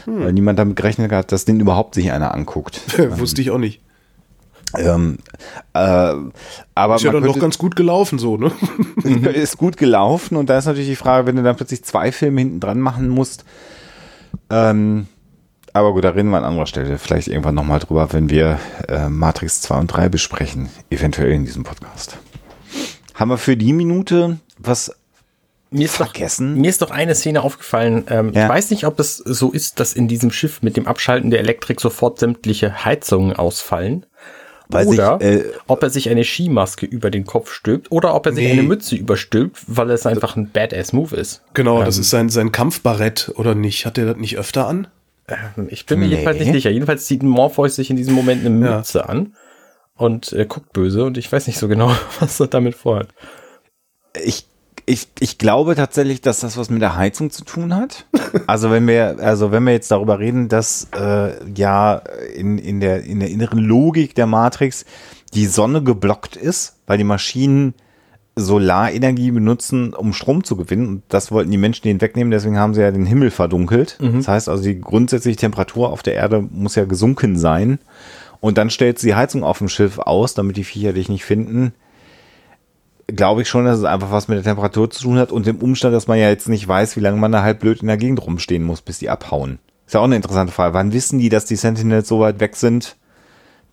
Hm. 0.05 0.23
Weil 0.23 0.33
niemand 0.33 0.57
damit 0.57 0.77
gerechnet 0.77 1.11
hat, 1.11 1.31
dass 1.31 1.45
den 1.45 1.59
überhaupt 1.59 1.95
sich 1.95 2.11
einer 2.11 2.33
anguckt. 2.33 2.81
Wusste 3.19 3.41
ich 3.41 3.51
auch 3.51 3.57
nicht. 3.57 3.81
Ähm, 4.77 5.17
äh, 5.73 6.13
aber 6.75 6.95
ist 6.95 7.03
ja 7.03 7.11
dann 7.11 7.23
doch 7.23 7.39
ganz 7.39 7.57
gut 7.57 7.75
gelaufen, 7.75 8.19
so, 8.19 8.37
ne? 8.37 8.51
ist 9.33 9.57
gut 9.57 9.77
gelaufen 9.77 10.35
und 10.37 10.49
da 10.49 10.57
ist 10.57 10.65
natürlich 10.65 10.89
die 10.89 10.95
Frage, 10.95 11.25
wenn 11.25 11.35
du 11.35 11.43
dann 11.43 11.55
plötzlich 11.55 11.83
zwei 11.83 12.11
Filme 12.11 12.41
hinten 12.41 12.59
dran 12.59 12.79
machen 12.79 13.09
musst. 13.09 13.45
Ähm, 14.49 15.07
aber 15.73 15.93
gut, 15.93 16.03
da 16.03 16.09
reden 16.09 16.29
wir 16.29 16.37
an 16.37 16.43
anderer 16.43 16.65
Stelle 16.65 16.97
vielleicht 16.97 17.27
irgendwann 17.27 17.55
nochmal 17.55 17.79
drüber, 17.79 18.11
wenn 18.11 18.29
wir 18.29 18.59
äh, 18.87 19.09
Matrix 19.09 19.61
2 19.61 19.79
und 19.79 19.87
3 19.87 20.09
besprechen, 20.09 20.69
eventuell 20.89 21.31
in 21.31 21.45
diesem 21.45 21.63
Podcast. 21.63 22.17
Haben 23.15 23.29
wir 23.29 23.37
für 23.37 23.57
die 23.57 23.73
Minute 23.73 24.39
was 24.59 24.91
mir 25.71 25.85
ist 25.85 25.97
vergessen? 25.97 26.55
Doch, 26.55 26.61
mir 26.61 26.69
ist 26.69 26.81
doch 26.81 26.91
eine 26.91 27.13
Szene 27.15 27.43
aufgefallen. 27.43 28.05
Ähm, 28.09 28.33
ja. 28.33 28.43
Ich 28.43 28.49
weiß 28.49 28.71
nicht, 28.71 28.85
ob 28.85 28.99
es 28.99 29.17
so 29.17 29.51
ist, 29.51 29.79
dass 29.79 29.93
in 29.93 30.07
diesem 30.07 30.31
Schiff 30.31 30.61
mit 30.61 30.77
dem 30.77 30.87
Abschalten 30.87 31.29
der 31.29 31.39
Elektrik 31.39 31.79
sofort 31.79 32.19
sämtliche 32.19 32.85
Heizungen 32.85 33.35
ausfallen. 33.35 34.05
Oder 34.71 35.19
sich, 35.19 35.27
äh, 35.27 35.43
ob 35.67 35.81
er 35.81 35.89
sich 35.89 36.09
eine 36.09 36.23
Skimaske 36.23 36.85
über 36.85 37.09
den 37.09 37.25
Kopf 37.25 37.51
stülpt 37.51 37.91
oder 37.91 38.13
ob 38.13 38.27
er 38.27 38.33
sich 38.33 38.45
nee. 38.45 38.51
eine 38.51 38.63
Mütze 38.63 38.95
überstülpt, 38.95 39.59
weil 39.67 39.89
es 39.89 40.05
einfach 40.05 40.35
ein 40.35 40.51
Badass-Move 40.51 41.15
ist. 41.15 41.41
Genau, 41.53 41.79
ähm, 41.79 41.85
das 41.85 41.97
ist 41.97 42.11
sein, 42.11 42.29
sein 42.29 42.51
Kampfbarett, 42.51 43.31
oder 43.35 43.55
nicht? 43.55 43.85
Hat 43.85 43.97
er 43.97 44.05
das 44.05 44.17
nicht 44.17 44.37
öfter 44.37 44.67
an? 44.67 44.87
Ähm, 45.27 45.67
ich 45.69 45.87
bin 45.87 45.99
mir 45.99 46.05
nee. 46.05 46.11
jedenfalls 46.11 46.39
nicht 46.39 46.51
sicher. 46.51 46.69
Jedenfalls 46.69 47.05
zieht 47.05 47.23
Morpheus 47.23 47.75
sich 47.75 47.89
in 47.89 47.95
diesem 47.95 48.13
Moment 48.13 48.45
eine 48.45 48.51
Mütze 48.51 48.99
ja. 48.99 49.05
an 49.05 49.33
und 49.95 50.33
äh, 50.33 50.45
guckt 50.45 50.71
böse 50.71 51.03
und 51.03 51.17
ich 51.17 51.31
weiß 51.31 51.47
nicht 51.47 51.57
so 51.57 51.67
genau, 51.67 51.91
was 52.19 52.39
er 52.39 52.47
damit 52.47 52.75
vorhat. 52.75 53.09
Ich 54.23 54.45
ich, 54.89 55.07
ich 55.19 55.37
glaube 55.37 55.75
tatsächlich, 55.75 56.19
dass 56.21 56.39
das 56.39 56.57
was 56.57 56.71
mit 56.71 56.81
der 56.81 56.95
Heizung 56.95 57.29
zu 57.29 57.45
tun 57.45 57.75
hat. 57.75 58.05
Also 58.47 58.71
wenn 58.71 58.87
wir, 58.87 59.17
also 59.19 59.51
wenn 59.51 59.63
wir 59.63 59.73
jetzt 59.73 59.91
darüber 59.91 60.19
reden, 60.19 60.49
dass 60.49 60.87
äh, 60.95 61.31
ja 61.55 62.01
in, 62.35 62.57
in, 62.57 62.79
der, 62.79 63.03
in 63.03 63.19
der 63.19 63.29
inneren 63.29 63.59
Logik 63.59 64.15
der 64.15 64.25
Matrix 64.25 64.85
die 65.33 65.45
Sonne 65.45 65.83
geblockt 65.83 66.35
ist, 66.35 66.77
weil 66.87 66.97
die 66.97 67.03
Maschinen 67.03 67.75
Solarenergie 68.35 69.31
benutzen, 69.31 69.93
um 69.93 70.13
Strom 70.13 70.43
zu 70.43 70.55
gewinnen. 70.55 70.87
Und 70.87 71.03
das 71.09 71.31
wollten 71.31 71.51
die 71.51 71.57
Menschen 71.57 71.83
den 71.83 72.01
wegnehmen, 72.01 72.31
deswegen 72.31 72.57
haben 72.57 72.73
sie 72.73 72.81
ja 72.81 72.91
den 72.91 73.05
Himmel 73.05 73.29
verdunkelt. 73.29 73.97
Mhm. 73.99 74.17
Das 74.17 74.27
heißt 74.27 74.49
also, 74.49 74.63
die 74.63 74.79
grundsätzliche 74.79 75.37
Temperatur 75.37 75.91
auf 75.91 76.01
der 76.01 76.15
Erde 76.15 76.41
muss 76.51 76.75
ja 76.75 76.85
gesunken 76.85 77.37
sein. 77.37 77.79
Und 78.39 78.57
dann 78.57 78.69
stellt 78.69 78.97
sie 78.97 79.07
die 79.07 79.15
Heizung 79.15 79.43
auf 79.43 79.59
dem 79.59 79.69
Schiff 79.69 79.99
aus, 79.99 80.33
damit 80.33 80.57
die 80.57 80.63
Viecher 80.63 80.93
dich 80.93 81.09
nicht 81.09 81.25
finden 81.25 81.73
glaube 83.15 83.41
ich 83.41 83.49
schon, 83.49 83.65
dass 83.65 83.79
es 83.79 83.85
einfach 83.85 84.11
was 84.11 84.27
mit 84.27 84.37
der 84.37 84.43
Temperatur 84.43 84.89
zu 84.89 85.03
tun 85.03 85.17
hat 85.17 85.31
und 85.31 85.45
dem 85.45 85.57
Umstand, 85.57 85.93
dass 85.93 86.07
man 86.07 86.17
ja 86.17 86.29
jetzt 86.29 86.49
nicht 86.49 86.67
weiß, 86.67 86.95
wie 86.95 87.01
lange 87.01 87.17
man 87.17 87.31
da 87.31 87.41
halt 87.41 87.59
blöd 87.59 87.81
in 87.81 87.87
der 87.87 87.97
Gegend 87.97 88.25
rumstehen 88.25 88.63
muss, 88.63 88.81
bis 88.81 88.99
die 88.99 89.09
abhauen. 89.09 89.59
Ist 89.85 89.93
ja 89.93 89.99
auch 90.01 90.05
eine 90.05 90.15
interessante 90.15 90.53
Frage. 90.53 90.73
Wann 90.73 90.93
wissen 90.93 91.19
die, 91.19 91.29
dass 91.29 91.45
die 91.45 91.55
Sentinels 91.55 92.07
so 92.07 92.19
weit 92.19 92.39
weg 92.39 92.55
sind, 92.55 92.95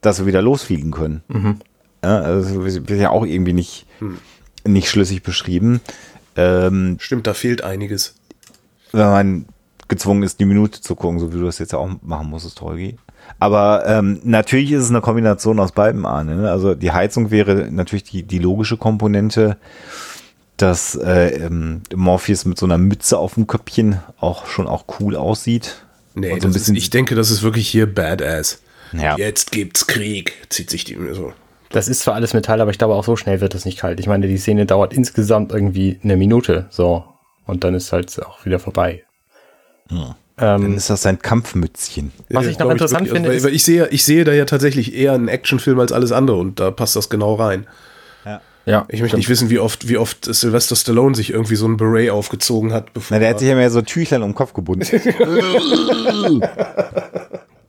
dass 0.00 0.16
sie 0.16 0.26
wieder 0.26 0.42
losfliegen 0.42 0.90
können? 0.90 1.22
Mhm. 1.28 1.56
Ja, 2.04 2.20
also 2.20 2.64
wird 2.64 2.88
ja 2.90 3.10
auch 3.10 3.26
irgendwie 3.26 3.52
nicht, 3.52 3.86
hm. 3.98 4.18
nicht 4.64 4.88
schlüssig 4.88 5.22
beschrieben. 5.22 5.80
Ähm, 6.36 6.96
Stimmt, 7.00 7.26
da 7.26 7.34
fehlt 7.34 7.62
einiges. 7.62 8.14
Wenn 8.92 9.06
man 9.06 9.46
gezwungen 9.88 10.22
ist, 10.22 10.40
die 10.40 10.44
Minute 10.44 10.80
zu 10.80 10.94
gucken, 10.94 11.18
so 11.18 11.32
wie 11.32 11.38
du 11.38 11.44
das 11.44 11.58
jetzt 11.58 11.74
auch 11.74 11.88
machen 12.02 12.30
musstest, 12.30 12.60
Holgi. 12.60 12.96
Aber 13.38 13.84
ähm, 13.86 14.20
natürlich 14.24 14.72
ist 14.72 14.84
es 14.84 14.90
eine 14.90 15.00
Kombination 15.00 15.60
aus 15.60 15.72
beiden 15.72 16.06
Arne. 16.06 16.36
Ne? 16.36 16.50
Also 16.50 16.74
die 16.74 16.92
Heizung 16.92 17.30
wäre 17.30 17.68
natürlich 17.70 18.04
die, 18.04 18.22
die 18.22 18.38
logische 18.38 18.76
Komponente, 18.76 19.56
dass 20.56 20.94
äh, 20.94 21.44
ähm, 21.44 21.82
Morpheus 21.94 22.44
mit 22.46 22.58
so 22.58 22.66
einer 22.66 22.78
Mütze 22.78 23.18
auf 23.18 23.34
dem 23.34 23.46
Köpfchen 23.46 24.00
auch 24.18 24.46
schon 24.46 24.66
auch 24.66 24.84
cool 25.00 25.16
aussieht. 25.16 25.84
Nee, 26.14 26.40
so 26.40 26.48
ein 26.48 26.52
bisschen 26.52 26.76
ist, 26.76 26.82
ich 26.82 26.90
denke, 26.90 27.14
das 27.14 27.30
ist 27.30 27.42
wirklich 27.42 27.68
hier 27.68 27.92
Badass. 27.92 28.62
Ja. 28.92 29.18
Jetzt 29.18 29.52
gibt's 29.52 29.86
Krieg, 29.86 30.32
zieht 30.48 30.70
sich 30.70 30.84
die 30.84 30.96
so. 31.12 31.32
Das 31.70 31.88
ist 31.88 32.00
zwar 32.00 32.14
alles 32.14 32.32
Metall, 32.32 32.60
aber 32.60 32.70
ich 32.70 32.78
glaube 32.78 32.94
auch 32.94 33.04
so 33.04 33.16
schnell 33.16 33.40
wird 33.40 33.52
das 33.52 33.64
nicht 33.64 33.78
kalt. 33.78 34.00
Ich 34.00 34.06
meine, 34.06 34.28
die 34.28 34.38
Szene 34.38 34.64
dauert 34.64 34.94
insgesamt 34.94 35.52
irgendwie 35.52 36.00
eine 36.02 36.16
Minute, 36.16 36.66
so. 36.70 37.04
Und 37.44 37.64
dann 37.64 37.74
ist 37.74 37.92
halt 37.92 38.24
auch 38.24 38.44
wieder 38.46 38.58
vorbei. 38.58 39.04
Hm. 39.88 40.14
Ähm, 40.38 40.62
Dann 40.62 40.74
ist 40.74 40.90
das 40.90 41.00
sein 41.00 41.18
Kampfmützchen. 41.18 42.12
Was 42.28 42.44
ja, 42.44 42.50
ich 42.50 42.58
noch 42.58 42.70
interessant 42.70 43.06
ich 43.06 43.12
finde, 43.12 43.30
also, 43.30 43.46
weil, 43.46 43.54
ich 43.54 43.64
sehe, 43.64 43.88
ich 43.88 44.04
sehe 44.04 44.24
da 44.24 44.32
ja 44.32 44.44
tatsächlich 44.44 44.94
eher 44.94 45.14
einen 45.14 45.28
Actionfilm 45.28 45.80
als 45.80 45.92
alles 45.92 46.12
andere 46.12 46.36
und 46.36 46.60
da 46.60 46.70
passt 46.70 46.94
das 46.94 47.08
genau 47.08 47.36
rein. 47.36 47.66
Ja. 48.26 48.42
Ja, 48.66 48.84
ich 48.88 49.00
möchte 49.00 49.16
nicht 49.16 49.30
wissen, 49.30 49.48
wie 49.48 49.58
oft, 49.60 49.88
wie 49.88 49.96
oft 49.96 50.26
Sylvester 50.26 50.76
Stallone 50.76 51.14
sich 51.14 51.32
irgendwie 51.32 51.56
so 51.56 51.66
ein 51.66 51.78
Beret 51.78 52.10
aufgezogen 52.10 52.74
hat. 52.74 52.92
Bevor 52.92 53.14
Na, 53.14 53.20
der 53.20 53.30
hat 53.30 53.38
sich 53.38 53.48
ja 53.48 53.54
mehr 53.54 53.70
so 53.70 53.80
Tüchlein 53.80 54.22
um 54.22 54.30
den 54.30 54.34
Kopf 54.34 54.52
gebunden. 54.52 54.84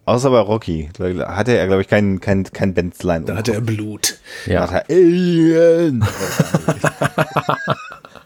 Außer 0.05 0.29
bei 0.29 0.39
Rocky 0.39 0.89
hatte 0.97 1.55
er, 1.55 1.67
glaube 1.67 1.83
ich, 1.83 1.87
kein, 1.87 2.19
kein, 2.19 2.43
kein 2.45 2.73
Benzlein. 2.73 3.25
Da 3.25 3.35
hatte 3.35 3.53
er 3.53 3.61
Blut. 3.61 4.17
Ja. 4.45 4.65
Da 4.65 4.71
hat 4.71 4.89
er 4.89 4.95
Alien. 4.95 6.03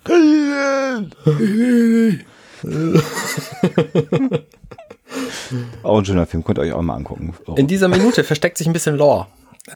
Alien. 1.26 2.26
auch 5.84 5.99
ein 5.99 6.05
schöner 6.05 6.26
Film, 6.26 6.43
könnt 6.43 6.59
ihr 6.59 6.64
euch 6.64 6.74
auch 6.74 6.82
mal 6.82 6.95
angucken. 6.95 7.34
In 7.55 7.68
dieser 7.68 7.88
Minute 7.88 8.24
versteckt 8.24 8.57
sich 8.57 8.68
ein 8.68 8.74
bisschen 8.74 8.97
Lore. 8.97 9.28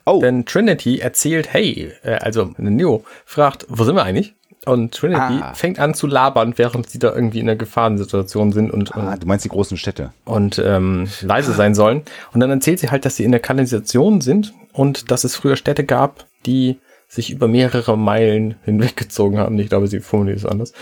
Oh. 0.05 0.19
Denn 0.19 0.45
Trinity 0.45 0.99
erzählt, 0.99 1.53
hey, 1.53 1.91
äh, 2.03 2.15
also 2.15 2.51
Neo 2.57 3.03
fragt, 3.25 3.65
wo 3.69 3.83
sind 3.83 3.95
wir 3.95 4.03
eigentlich? 4.03 4.33
Und 4.65 4.95
Trinity 4.95 5.41
ah. 5.41 5.53
fängt 5.53 5.79
an 5.79 5.93
zu 5.93 6.07
labern, 6.07 6.53
während 6.57 6.89
sie 6.89 6.97
da 6.97 7.13
irgendwie 7.13 7.39
in 7.39 7.47
einer 7.47 7.55
Gefahrensituation 7.55 8.51
sind 8.51 8.71
und, 8.71 8.95
ah, 8.95 9.15
du 9.15 9.27
meinst 9.27 9.45
die 9.45 9.49
großen 9.49 9.77
Städte 9.77 10.11
und 10.25 10.61
ähm, 10.63 11.07
leise 11.21 11.53
sein 11.53 11.75
sollen. 11.75 12.01
Und 12.33 12.39
dann 12.39 12.49
erzählt 12.49 12.79
sie 12.79 12.89
halt, 12.89 13.05
dass 13.05 13.15
sie 13.15 13.23
in 13.23 13.31
der 13.31 13.39
Kanalisation 13.39 14.21
sind 14.21 14.53
und 14.73 15.11
dass 15.11 15.23
es 15.23 15.35
früher 15.35 15.55
Städte 15.55 15.83
gab, 15.83 16.25
die 16.47 16.79
sich 17.07 17.29
über 17.29 17.47
mehrere 17.47 17.95
Meilen 17.95 18.55
hinweggezogen 18.65 19.37
haben. 19.37 19.59
Ich 19.59 19.69
glaube, 19.69 19.87
sie 19.87 19.99
formuliert 19.99 20.39
es 20.39 20.45
anders. 20.45 20.73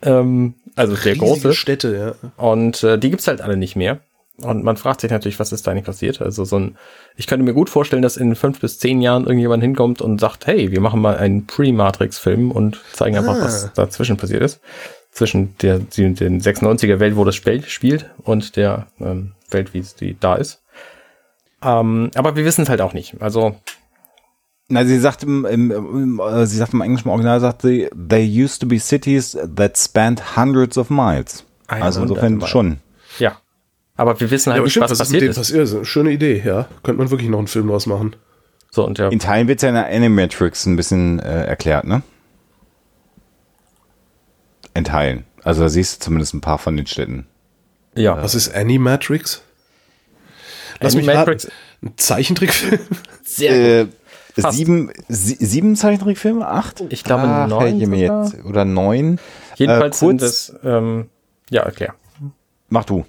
Ähm, 0.00 0.54
also 0.78 0.94
sehr 0.94 1.16
große 1.16 1.54
Städte, 1.54 2.16
ja. 2.22 2.30
Und 2.42 2.82
äh, 2.82 2.98
die 2.98 3.10
gibt's 3.10 3.26
halt 3.26 3.40
alle 3.40 3.56
nicht 3.56 3.76
mehr. 3.76 4.00
Und 4.40 4.62
man 4.62 4.76
fragt 4.76 5.00
sich 5.00 5.10
natürlich, 5.10 5.40
was 5.40 5.50
ist 5.50 5.66
da 5.66 5.72
eigentlich 5.72 5.84
passiert? 5.84 6.22
Also 6.22 6.44
so 6.44 6.58
ein, 6.58 6.76
ich 7.16 7.26
könnte 7.26 7.44
mir 7.44 7.54
gut 7.54 7.68
vorstellen, 7.68 8.02
dass 8.02 8.16
in 8.16 8.36
fünf 8.36 8.60
bis 8.60 8.78
zehn 8.78 9.00
Jahren 9.00 9.24
irgendjemand 9.24 9.62
hinkommt 9.62 10.00
und 10.00 10.20
sagt, 10.20 10.46
hey, 10.46 10.70
wir 10.70 10.80
machen 10.80 11.00
mal 11.00 11.16
einen 11.16 11.46
Pre-Matrix-Film 11.46 12.52
und 12.52 12.80
zeigen 12.92 13.16
ah. 13.16 13.20
einfach, 13.20 13.40
was 13.40 13.72
dazwischen 13.74 14.16
passiert 14.16 14.42
ist. 14.42 14.60
Zwischen 15.10 15.56
der, 15.58 15.80
den 15.80 16.40
96er 16.40 17.00
Welt, 17.00 17.16
wo 17.16 17.24
das 17.24 17.34
Spiel 17.34 17.64
spielt 17.64 18.08
und 18.22 18.54
der 18.54 18.86
ähm, 19.00 19.32
Welt, 19.50 19.74
wie 19.74 19.80
es 19.80 19.96
die 19.96 20.16
da 20.18 20.36
ist. 20.36 20.62
Ähm, 21.60 22.12
aber 22.14 22.36
wir 22.36 22.44
wissen 22.44 22.62
es 22.62 22.68
halt 22.68 22.80
auch 22.80 22.92
nicht. 22.92 23.20
Also 23.20 23.56
na, 24.68 24.84
sie 24.84 24.98
sagt 24.98 25.22
im, 25.22 25.46
im, 25.46 25.70
im, 25.70 26.20
äh, 26.20 26.46
sie 26.46 26.58
sagt 26.58 26.74
im 26.74 26.82
englischen 26.82 27.08
Original, 27.08 27.40
sagt 27.40 27.62
sie, 27.62 27.88
they 27.96 28.24
used 28.26 28.60
to 28.60 28.66
be 28.66 28.78
cities 28.78 29.36
that 29.56 29.78
spanned 29.78 30.36
hundreds 30.36 30.76
of 30.76 30.90
miles. 30.90 31.44
Also 31.68 32.02
insofern 32.02 32.40
schon. 32.42 32.78
Ja. 33.18 33.38
Aber 33.96 34.18
wir 34.20 34.30
wissen 34.30 34.52
halt 34.52 34.58
ja, 34.58 34.64
nicht, 34.64 34.72
stimmt, 34.72 34.84
was, 34.84 34.92
was 34.92 34.98
passiert 34.98 35.22
ist. 35.22 35.36
Passiert 35.36 35.64
ist. 35.64 35.86
Schöne 35.88 36.10
Idee, 36.10 36.42
ja. 36.44 36.68
Könnte 36.82 36.98
man 36.98 37.10
wirklich 37.10 37.28
noch 37.30 37.38
einen 37.38 37.48
Film 37.48 37.68
draus 37.68 37.86
machen. 37.86 38.14
So, 38.70 38.86
und 38.86 38.98
ja. 38.98 39.08
In 39.08 39.18
Teilen 39.18 39.48
wird 39.48 39.58
es 39.58 39.62
ja 39.62 39.70
in 39.70 39.74
der 39.74 39.86
Animatrix 39.86 40.66
ein 40.66 40.76
bisschen 40.76 41.18
äh, 41.18 41.44
erklärt, 41.44 41.84
ne? 41.84 42.02
In 44.74 44.84
Teilen. 44.84 45.24
Also 45.42 45.62
da 45.62 45.68
siehst 45.68 45.96
du 45.96 46.04
zumindest 46.04 46.34
ein 46.34 46.40
paar 46.40 46.58
von 46.58 46.76
den 46.76 46.86
Städten. 46.86 47.26
Ja. 47.94 48.22
Was 48.22 48.34
ist 48.34 48.54
Animatrix? 48.54 49.42
Lass 50.80 50.94
Animatrix. 50.94 51.46
mich 51.46 51.52
Ein 51.82 51.94
Zeichentrickfilm? 51.96 52.80
Sehr 53.24 53.88
äh, 54.44 54.52
sieben, 54.52 54.90
sieben 55.08 55.76
Zeichentrickfilme? 55.76 56.46
Acht? 56.46 56.84
Ich 56.88 57.04
glaube 57.04 57.24
Ach, 57.24 57.48
neun. 57.48 57.94
Jetzt, 57.94 58.44
oder 58.44 58.64
neun. 58.64 59.18
Jedenfalls 59.56 60.02
äh, 60.02 60.06
kurz, 60.06 60.20
sind 60.20 60.22
es, 60.22 60.56
ähm, 60.64 61.08
ja, 61.50 61.62
erklär. 61.62 61.94
Mach 62.68 62.84
du. 62.84 63.04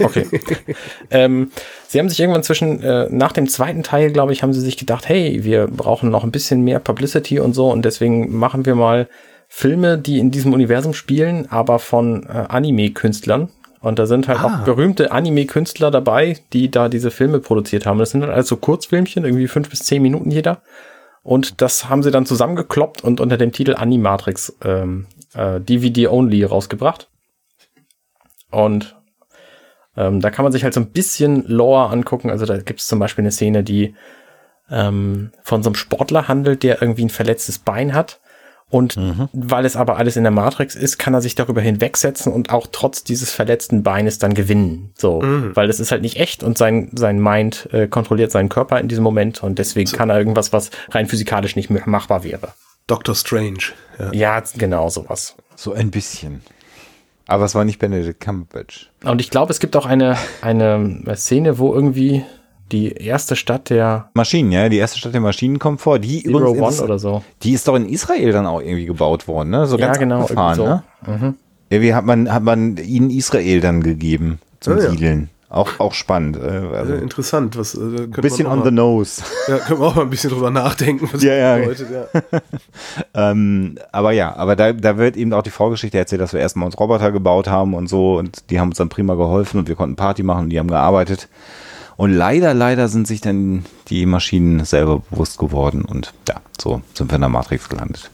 Okay. 0.00 0.26
ähm, 1.10 1.50
sie 1.86 1.98
haben 1.98 2.08
sich 2.08 2.20
irgendwann 2.20 2.42
zwischen, 2.42 2.82
äh, 2.82 3.08
nach 3.10 3.32
dem 3.32 3.48
zweiten 3.48 3.82
Teil, 3.82 4.12
glaube 4.12 4.32
ich, 4.32 4.42
haben 4.42 4.52
sie 4.52 4.60
sich 4.60 4.76
gedacht, 4.76 5.08
hey, 5.08 5.44
wir 5.44 5.66
brauchen 5.66 6.10
noch 6.10 6.24
ein 6.24 6.30
bisschen 6.30 6.62
mehr 6.62 6.78
Publicity 6.78 7.40
und 7.40 7.54
so 7.54 7.70
und 7.70 7.84
deswegen 7.84 8.36
machen 8.36 8.66
wir 8.66 8.74
mal 8.74 9.08
Filme, 9.48 9.96
die 9.96 10.18
in 10.18 10.30
diesem 10.30 10.52
Universum 10.52 10.92
spielen, 10.92 11.50
aber 11.50 11.78
von 11.78 12.24
äh, 12.24 12.44
Anime-Künstlern. 12.48 13.48
Und 13.80 13.98
da 13.98 14.06
sind 14.06 14.28
halt 14.28 14.40
ah. 14.40 14.44
auch 14.44 14.64
berühmte 14.64 15.12
Anime-Künstler 15.12 15.90
dabei, 15.90 16.38
die 16.52 16.70
da 16.70 16.88
diese 16.88 17.10
Filme 17.10 17.38
produziert 17.38 17.86
haben. 17.86 17.98
Das 17.98 18.10
sind 18.10 18.22
halt 18.22 18.32
also 18.32 18.56
Kurzfilmchen, 18.56 19.24
irgendwie 19.24 19.48
fünf 19.48 19.70
bis 19.70 19.80
zehn 19.80 20.02
Minuten 20.02 20.30
jeder. 20.30 20.62
Und 21.22 21.60
das 21.60 21.88
haben 21.88 22.02
sie 22.02 22.10
dann 22.10 22.26
zusammengekloppt 22.26 23.04
und 23.04 23.20
unter 23.20 23.36
dem 23.36 23.52
Titel 23.52 23.74
Animatrix 23.74 24.56
ähm, 24.64 25.06
äh, 25.34 25.60
DVD 25.60 26.08
Only 26.08 26.42
rausgebracht. 26.44 27.08
Und 28.50 28.96
ähm, 29.96 30.20
da 30.20 30.30
kann 30.30 30.44
man 30.44 30.52
sich 30.52 30.64
halt 30.64 30.74
so 30.74 30.80
ein 30.80 30.90
bisschen 30.90 31.44
Lore 31.46 31.90
angucken. 31.90 32.30
Also 32.30 32.46
da 32.46 32.56
gibt 32.58 32.80
es 32.80 32.86
zum 32.86 32.98
Beispiel 32.98 33.22
eine 33.22 33.32
Szene, 33.32 33.62
die 33.62 33.94
ähm, 34.70 35.32
von 35.42 35.62
so 35.62 35.68
einem 35.68 35.74
Sportler 35.74 36.28
handelt, 36.28 36.62
der 36.62 36.80
irgendwie 36.80 37.04
ein 37.04 37.10
verletztes 37.10 37.58
Bein 37.58 37.94
hat. 37.94 38.20
Und 38.70 38.96
mhm. 38.98 39.28
weil 39.32 39.64
es 39.64 39.76
aber 39.76 39.96
alles 39.96 40.16
in 40.16 40.24
der 40.24 40.30
Matrix 40.30 40.74
ist, 40.74 40.98
kann 40.98 41.14
er 41.14 41.22
sich 41.22 41.34
darüber 41.34 41.60
hinwegsetzen 41.60 42.32
und 42.32 42.50
auch 42.50 42.66
trotz 42.70 43.02
dieses 43.02 43.30
verletzten 43.30 43.82
Beines 43.82 44.18
dann 44.18 44.34
gewinnen. 44.34 44.90
So, 44.94 45.22
mhm. 45.22 45.56
weil 45.56 45.70
es 45.70 45.80
ist 45.80 45.90
halt 45.90 46.02
nicht 46.02 46.20
echt 46.20 46.42
und 46.42 46.58
sein, 46.58 46.90
sein 46.94 47.20
Mind 47.22 47.68
äh, 47.72 47.88
kontrolliert 47.88 48.30
seinen 48.30 48.50
Körper 48.50 48.78
in 48.78 48.88
diesem 48.88 49.04
Moment 49.04 49.42
und 49.42 49.58
deswegen 49.58 49.88
so. 49.88 49.96
kann 49.96 50.10
er 50.10 50.18
irgendwas, 50.18 50.52
was 50.52 50.70
rein 50.90 51.06
physikalisch 51.06 51.56
nicht 51.56 51.70
mehr 51.70 51.82
machbar 51.86 52.24
wäre. 52.24 52.52
Doctor 52.86 53.14
Strange. 53.14 53.72
Ja, 53.98 54.12
ja 54.12 54.42
genau 54.56 54.88
sowas. 54.90 55.34
So 55.56 55.72
ein 55.72 55.90
bisschen. 55.90 56.42
Aber 57.26 57.44
es 57.44 57.54
war 57.54 57.64
nicht 57.64 57.78
Benedict 57.78 58.20
Cumberbatch. 58.20 58.90
Und 59.04 59.20
ich 59.20 59.30
glaube, 59.30 59.52
es 59.52 59.60
gibt 59.60 59.76
auch 59.76 59.86
eine, 59.86 60.16
eine 60.40 61.04
Szene, 61.14 61.58
wo 61.58 61.74
irgendwie 61.74 62.24
die 62.72 62.92
erste 62.92 63.36
Stadt 63.36 63.70
der 63.70 64.10
Maschinen, 64.14 64.52
ja, 64.52 64.68
die 64.68 64.76
erste 64.76 64.98
Stadt 64.98 65.14
der 65.14 65.20
Maschinen 65.20 65.58
kommt 65.58 65.80
vor. 65.80 65.98
Die 65.98 66.22
Zero 66.22 66.50
übrigens, 66.50 66.80
One 66.80 66.84
oder 66.84 66.98
so. 66.98 67.22
Die 67.42 67.52
ist 67.52 67.66
doch 67.68 67.76
in 67.76 67.88
Israel 67.88 68.32
dann 68.32 68.46
auch 68.46 68.60
irgendwie 68.60 68.86
gebaut 68.86 69.28
worden, 69.28 69.50
ne? 69.50 69.66
So 69.66 69.78
ja, 69.78 69.86
ganz 69.86 69.98
genau, 69.98 70.20
abgefahren, 70.22 70.56
so. 70.56 70.64
ne? 70.64 70.82
Mhm. 71.06 71.34
Irgendwie 71.70 71.94
hat 71.94 72.04
man, 72.04 72.32
hat 72.32 72.42
man 72.42 72.76
ihnen 72.76 73.10
Israel 73.10 73.60
dann 73.60 73.82
gegeben 73.82 74.38
zum 74.60 74.78
ja, 74.78 74.90
Siedeln. 74.90 75.30
Auch, 75.50 75.80
auch 75.80 75.94
spannend. 75.94 76.36
Äh, 76.36 76.76
also 76.76 76.94
interessant. 76.94 77.56
Was, 77.56 77.74
äh, 77.74 77.78
ein 77.78 78.10
bisschen 78.10 78.46
on 78.46 78.58
mal, 78.58 78.64
the 78.66 78.70
nose. 78.70 79.22
Ja, 79.48 79.58
können 79.66 79.80
wir 79.80 79.86
auch 79.86 79.94
mal 79.94 80.02
ein 80.02 80.10
bisschen 80.10 80.30
drüber 80.30 80.50
nachdenken, 80.50 81.08
was 81.10 81.22
ja, 81.22 81.34
ja. 81.34 81.56
bedeutet. 81.56 81.88
Ja. 81.90 82.40
ähm, 83.30 83.78
aber 83.90 84.12
ja, 84.12 84.36
aber 84.36 84.56
da, 84.56 84.74
da 84.74 84.98
wird 84.98 85.16
eben 85.16 85.32
auch 85.32 85.42
die 85.42 85.50
Vorgeschichte 85.50 85.96
erzählt, 85.96 86.20
dass 86.20 86.34
wir 86.34 86.40
erstmal 86.40 86.66
uns 86.66 86.78
Roboter 86.78 87.12
gebaut 87.12 87.48
haben 87.48 87.72
und 87.72 87.88
so 87.88 88.18
und 88.18 88.50
die 88.50 88.60
haben 88.60 88.68
uns 88.68 88.76
dann 88.76 88.90
prima 88.90 89.14
geholfen 89.14 89.58
und 89.58 89.68
wir 89.68 89.74
konnten 89.74 89.96
Party 89.96 90.22
machen 90.22 90.44
und 90.44 90.50
die 90.50 90.58
haben 90.58 90.68
gearbeitet. 90.68 91.28
Und 91.98 92.12
leider, 92.12 92.54
leider 92.54 92.86
sind 92.86 93.08
sich 93.08 93.20
dann 93.20 93.64
die 93.88 94.06
Maschinen 94.06 94.64
selber 94.64 95.02
bewusst 95.10 95.36
geworden 95.36 95.84
und 95.84 96.14
ja, 96.28 96.36
so 96.56 96.80
sind 96.94 97.10
wir 97.10 97.16
in 97.16 97.22
der 97.22 97.28
Matrix 97.28 97.68
gelandet. 97.68 98.08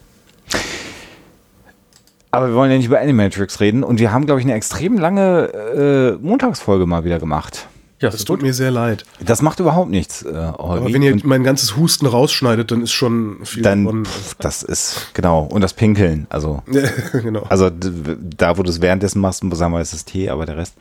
Aber 2.31 2.49
wir 2.49 2.55
wollen 2.55 2.71
ja 2.71 2.79
nicht 2.79 2.87
über 2.87 2.99
Animatrix 2.99 3.61
reden 3.61 3.85
und 3.85 4.01
wir 4.01 4.11
haben, 4.11 4.25
glaube 4.25 4.41
ich, 4.41 4.47
eine 4.47 4.55
extrem 4.55 4.97
lange 4.97 6.17
äh, 6.19 6.27
Montagsfolge 6.27 6.87
mal 6.87 7.05
wieder 7.05 7.19
gemacht. 7.19 7.69
Ja, 8.05 8.11
das, 8.11 8.21
das 8.21 8.25
tut 8.27 8.43
mir 8.43 8.53
sehr 8.53 8.71
leid. 8.71 9.07
Das 9.25 9.41
macht 9.41 9.61
überhaupt 9.61 9.89
nichts. 9.89 10.23
Äh, 10.23 10.35
Aber 10.35 10.85
wenn 10.93 11.01
ihr 11.01 11.17
mein 11.25 11.43
ganzes 11.43 11.75
Husten 11.75 12.05
rausschneidet, 12.05 12.71
dann 12.71 12.83
ist 12.83 12.93
schon 12.93 13.39
viel 13.45 13.63
dann, 13.63 13.85
davon. 13.87 14.07
Das 14.41 14.63
ist, 14.63 15.09
genau. 15.15 15.45
Und 15.45 15.63
das 15.63 15.73
Pinkeln. 15.73 16.27
Also, 16.29 16.63
genau. 17.13 17.45
also 17.49 17.71
da, 17.71 18.59
wo 18.59 18.63
du 18.63 18.69
es 18.69 18.83
währenddessen 18.83 19.23
machst, 19.23 19.43
sagen 19.55 19.73
wir, 19.73 19.81
ist 19.81 19.95
es 19.95 20.05
Tee, 20.05 20.29
aber 20.29 20.45
der 20.45 20.59
Rest. 20.59 20.75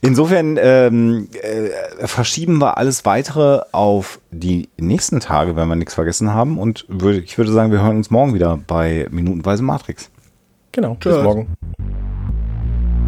Insofern 0.00 0.58
ähm, 0.60 1.28
äh, 1.40 2.08
verschieben 2.08 2.58
wir 2.58 2.78
alles 2.78 3.04
weitere 3.04 3.60
auf 3.70 4.18
die 4.32 4.68
nächsten 4.76 5.20
Tage, 5.20 5.54
wenn 5.54 5.68
wir 5.68 5.76
nichts 5.76 5.94
vergessen 5.94 6.34
haben. 6.34 6.58
Und 6.58 6.84
würde, 6.88 7.20
ich 7.20 7.38
würde 7.38 7.52
sagen, 7.52 7.70
wir 7.70 7.80
hören 7.80 7.98
uns 7.98 8.10
morgen 8.10 8.34
wieder 8.34 8.58
bei 8.66 9.06
Minutenweise 9.12 9.62
Matrix. 9.62 10.10
Genau. 10.72 10.96
Tschüss. 10.98 11.14
Bis 11.14 11.22
morgen. 11.22 11.46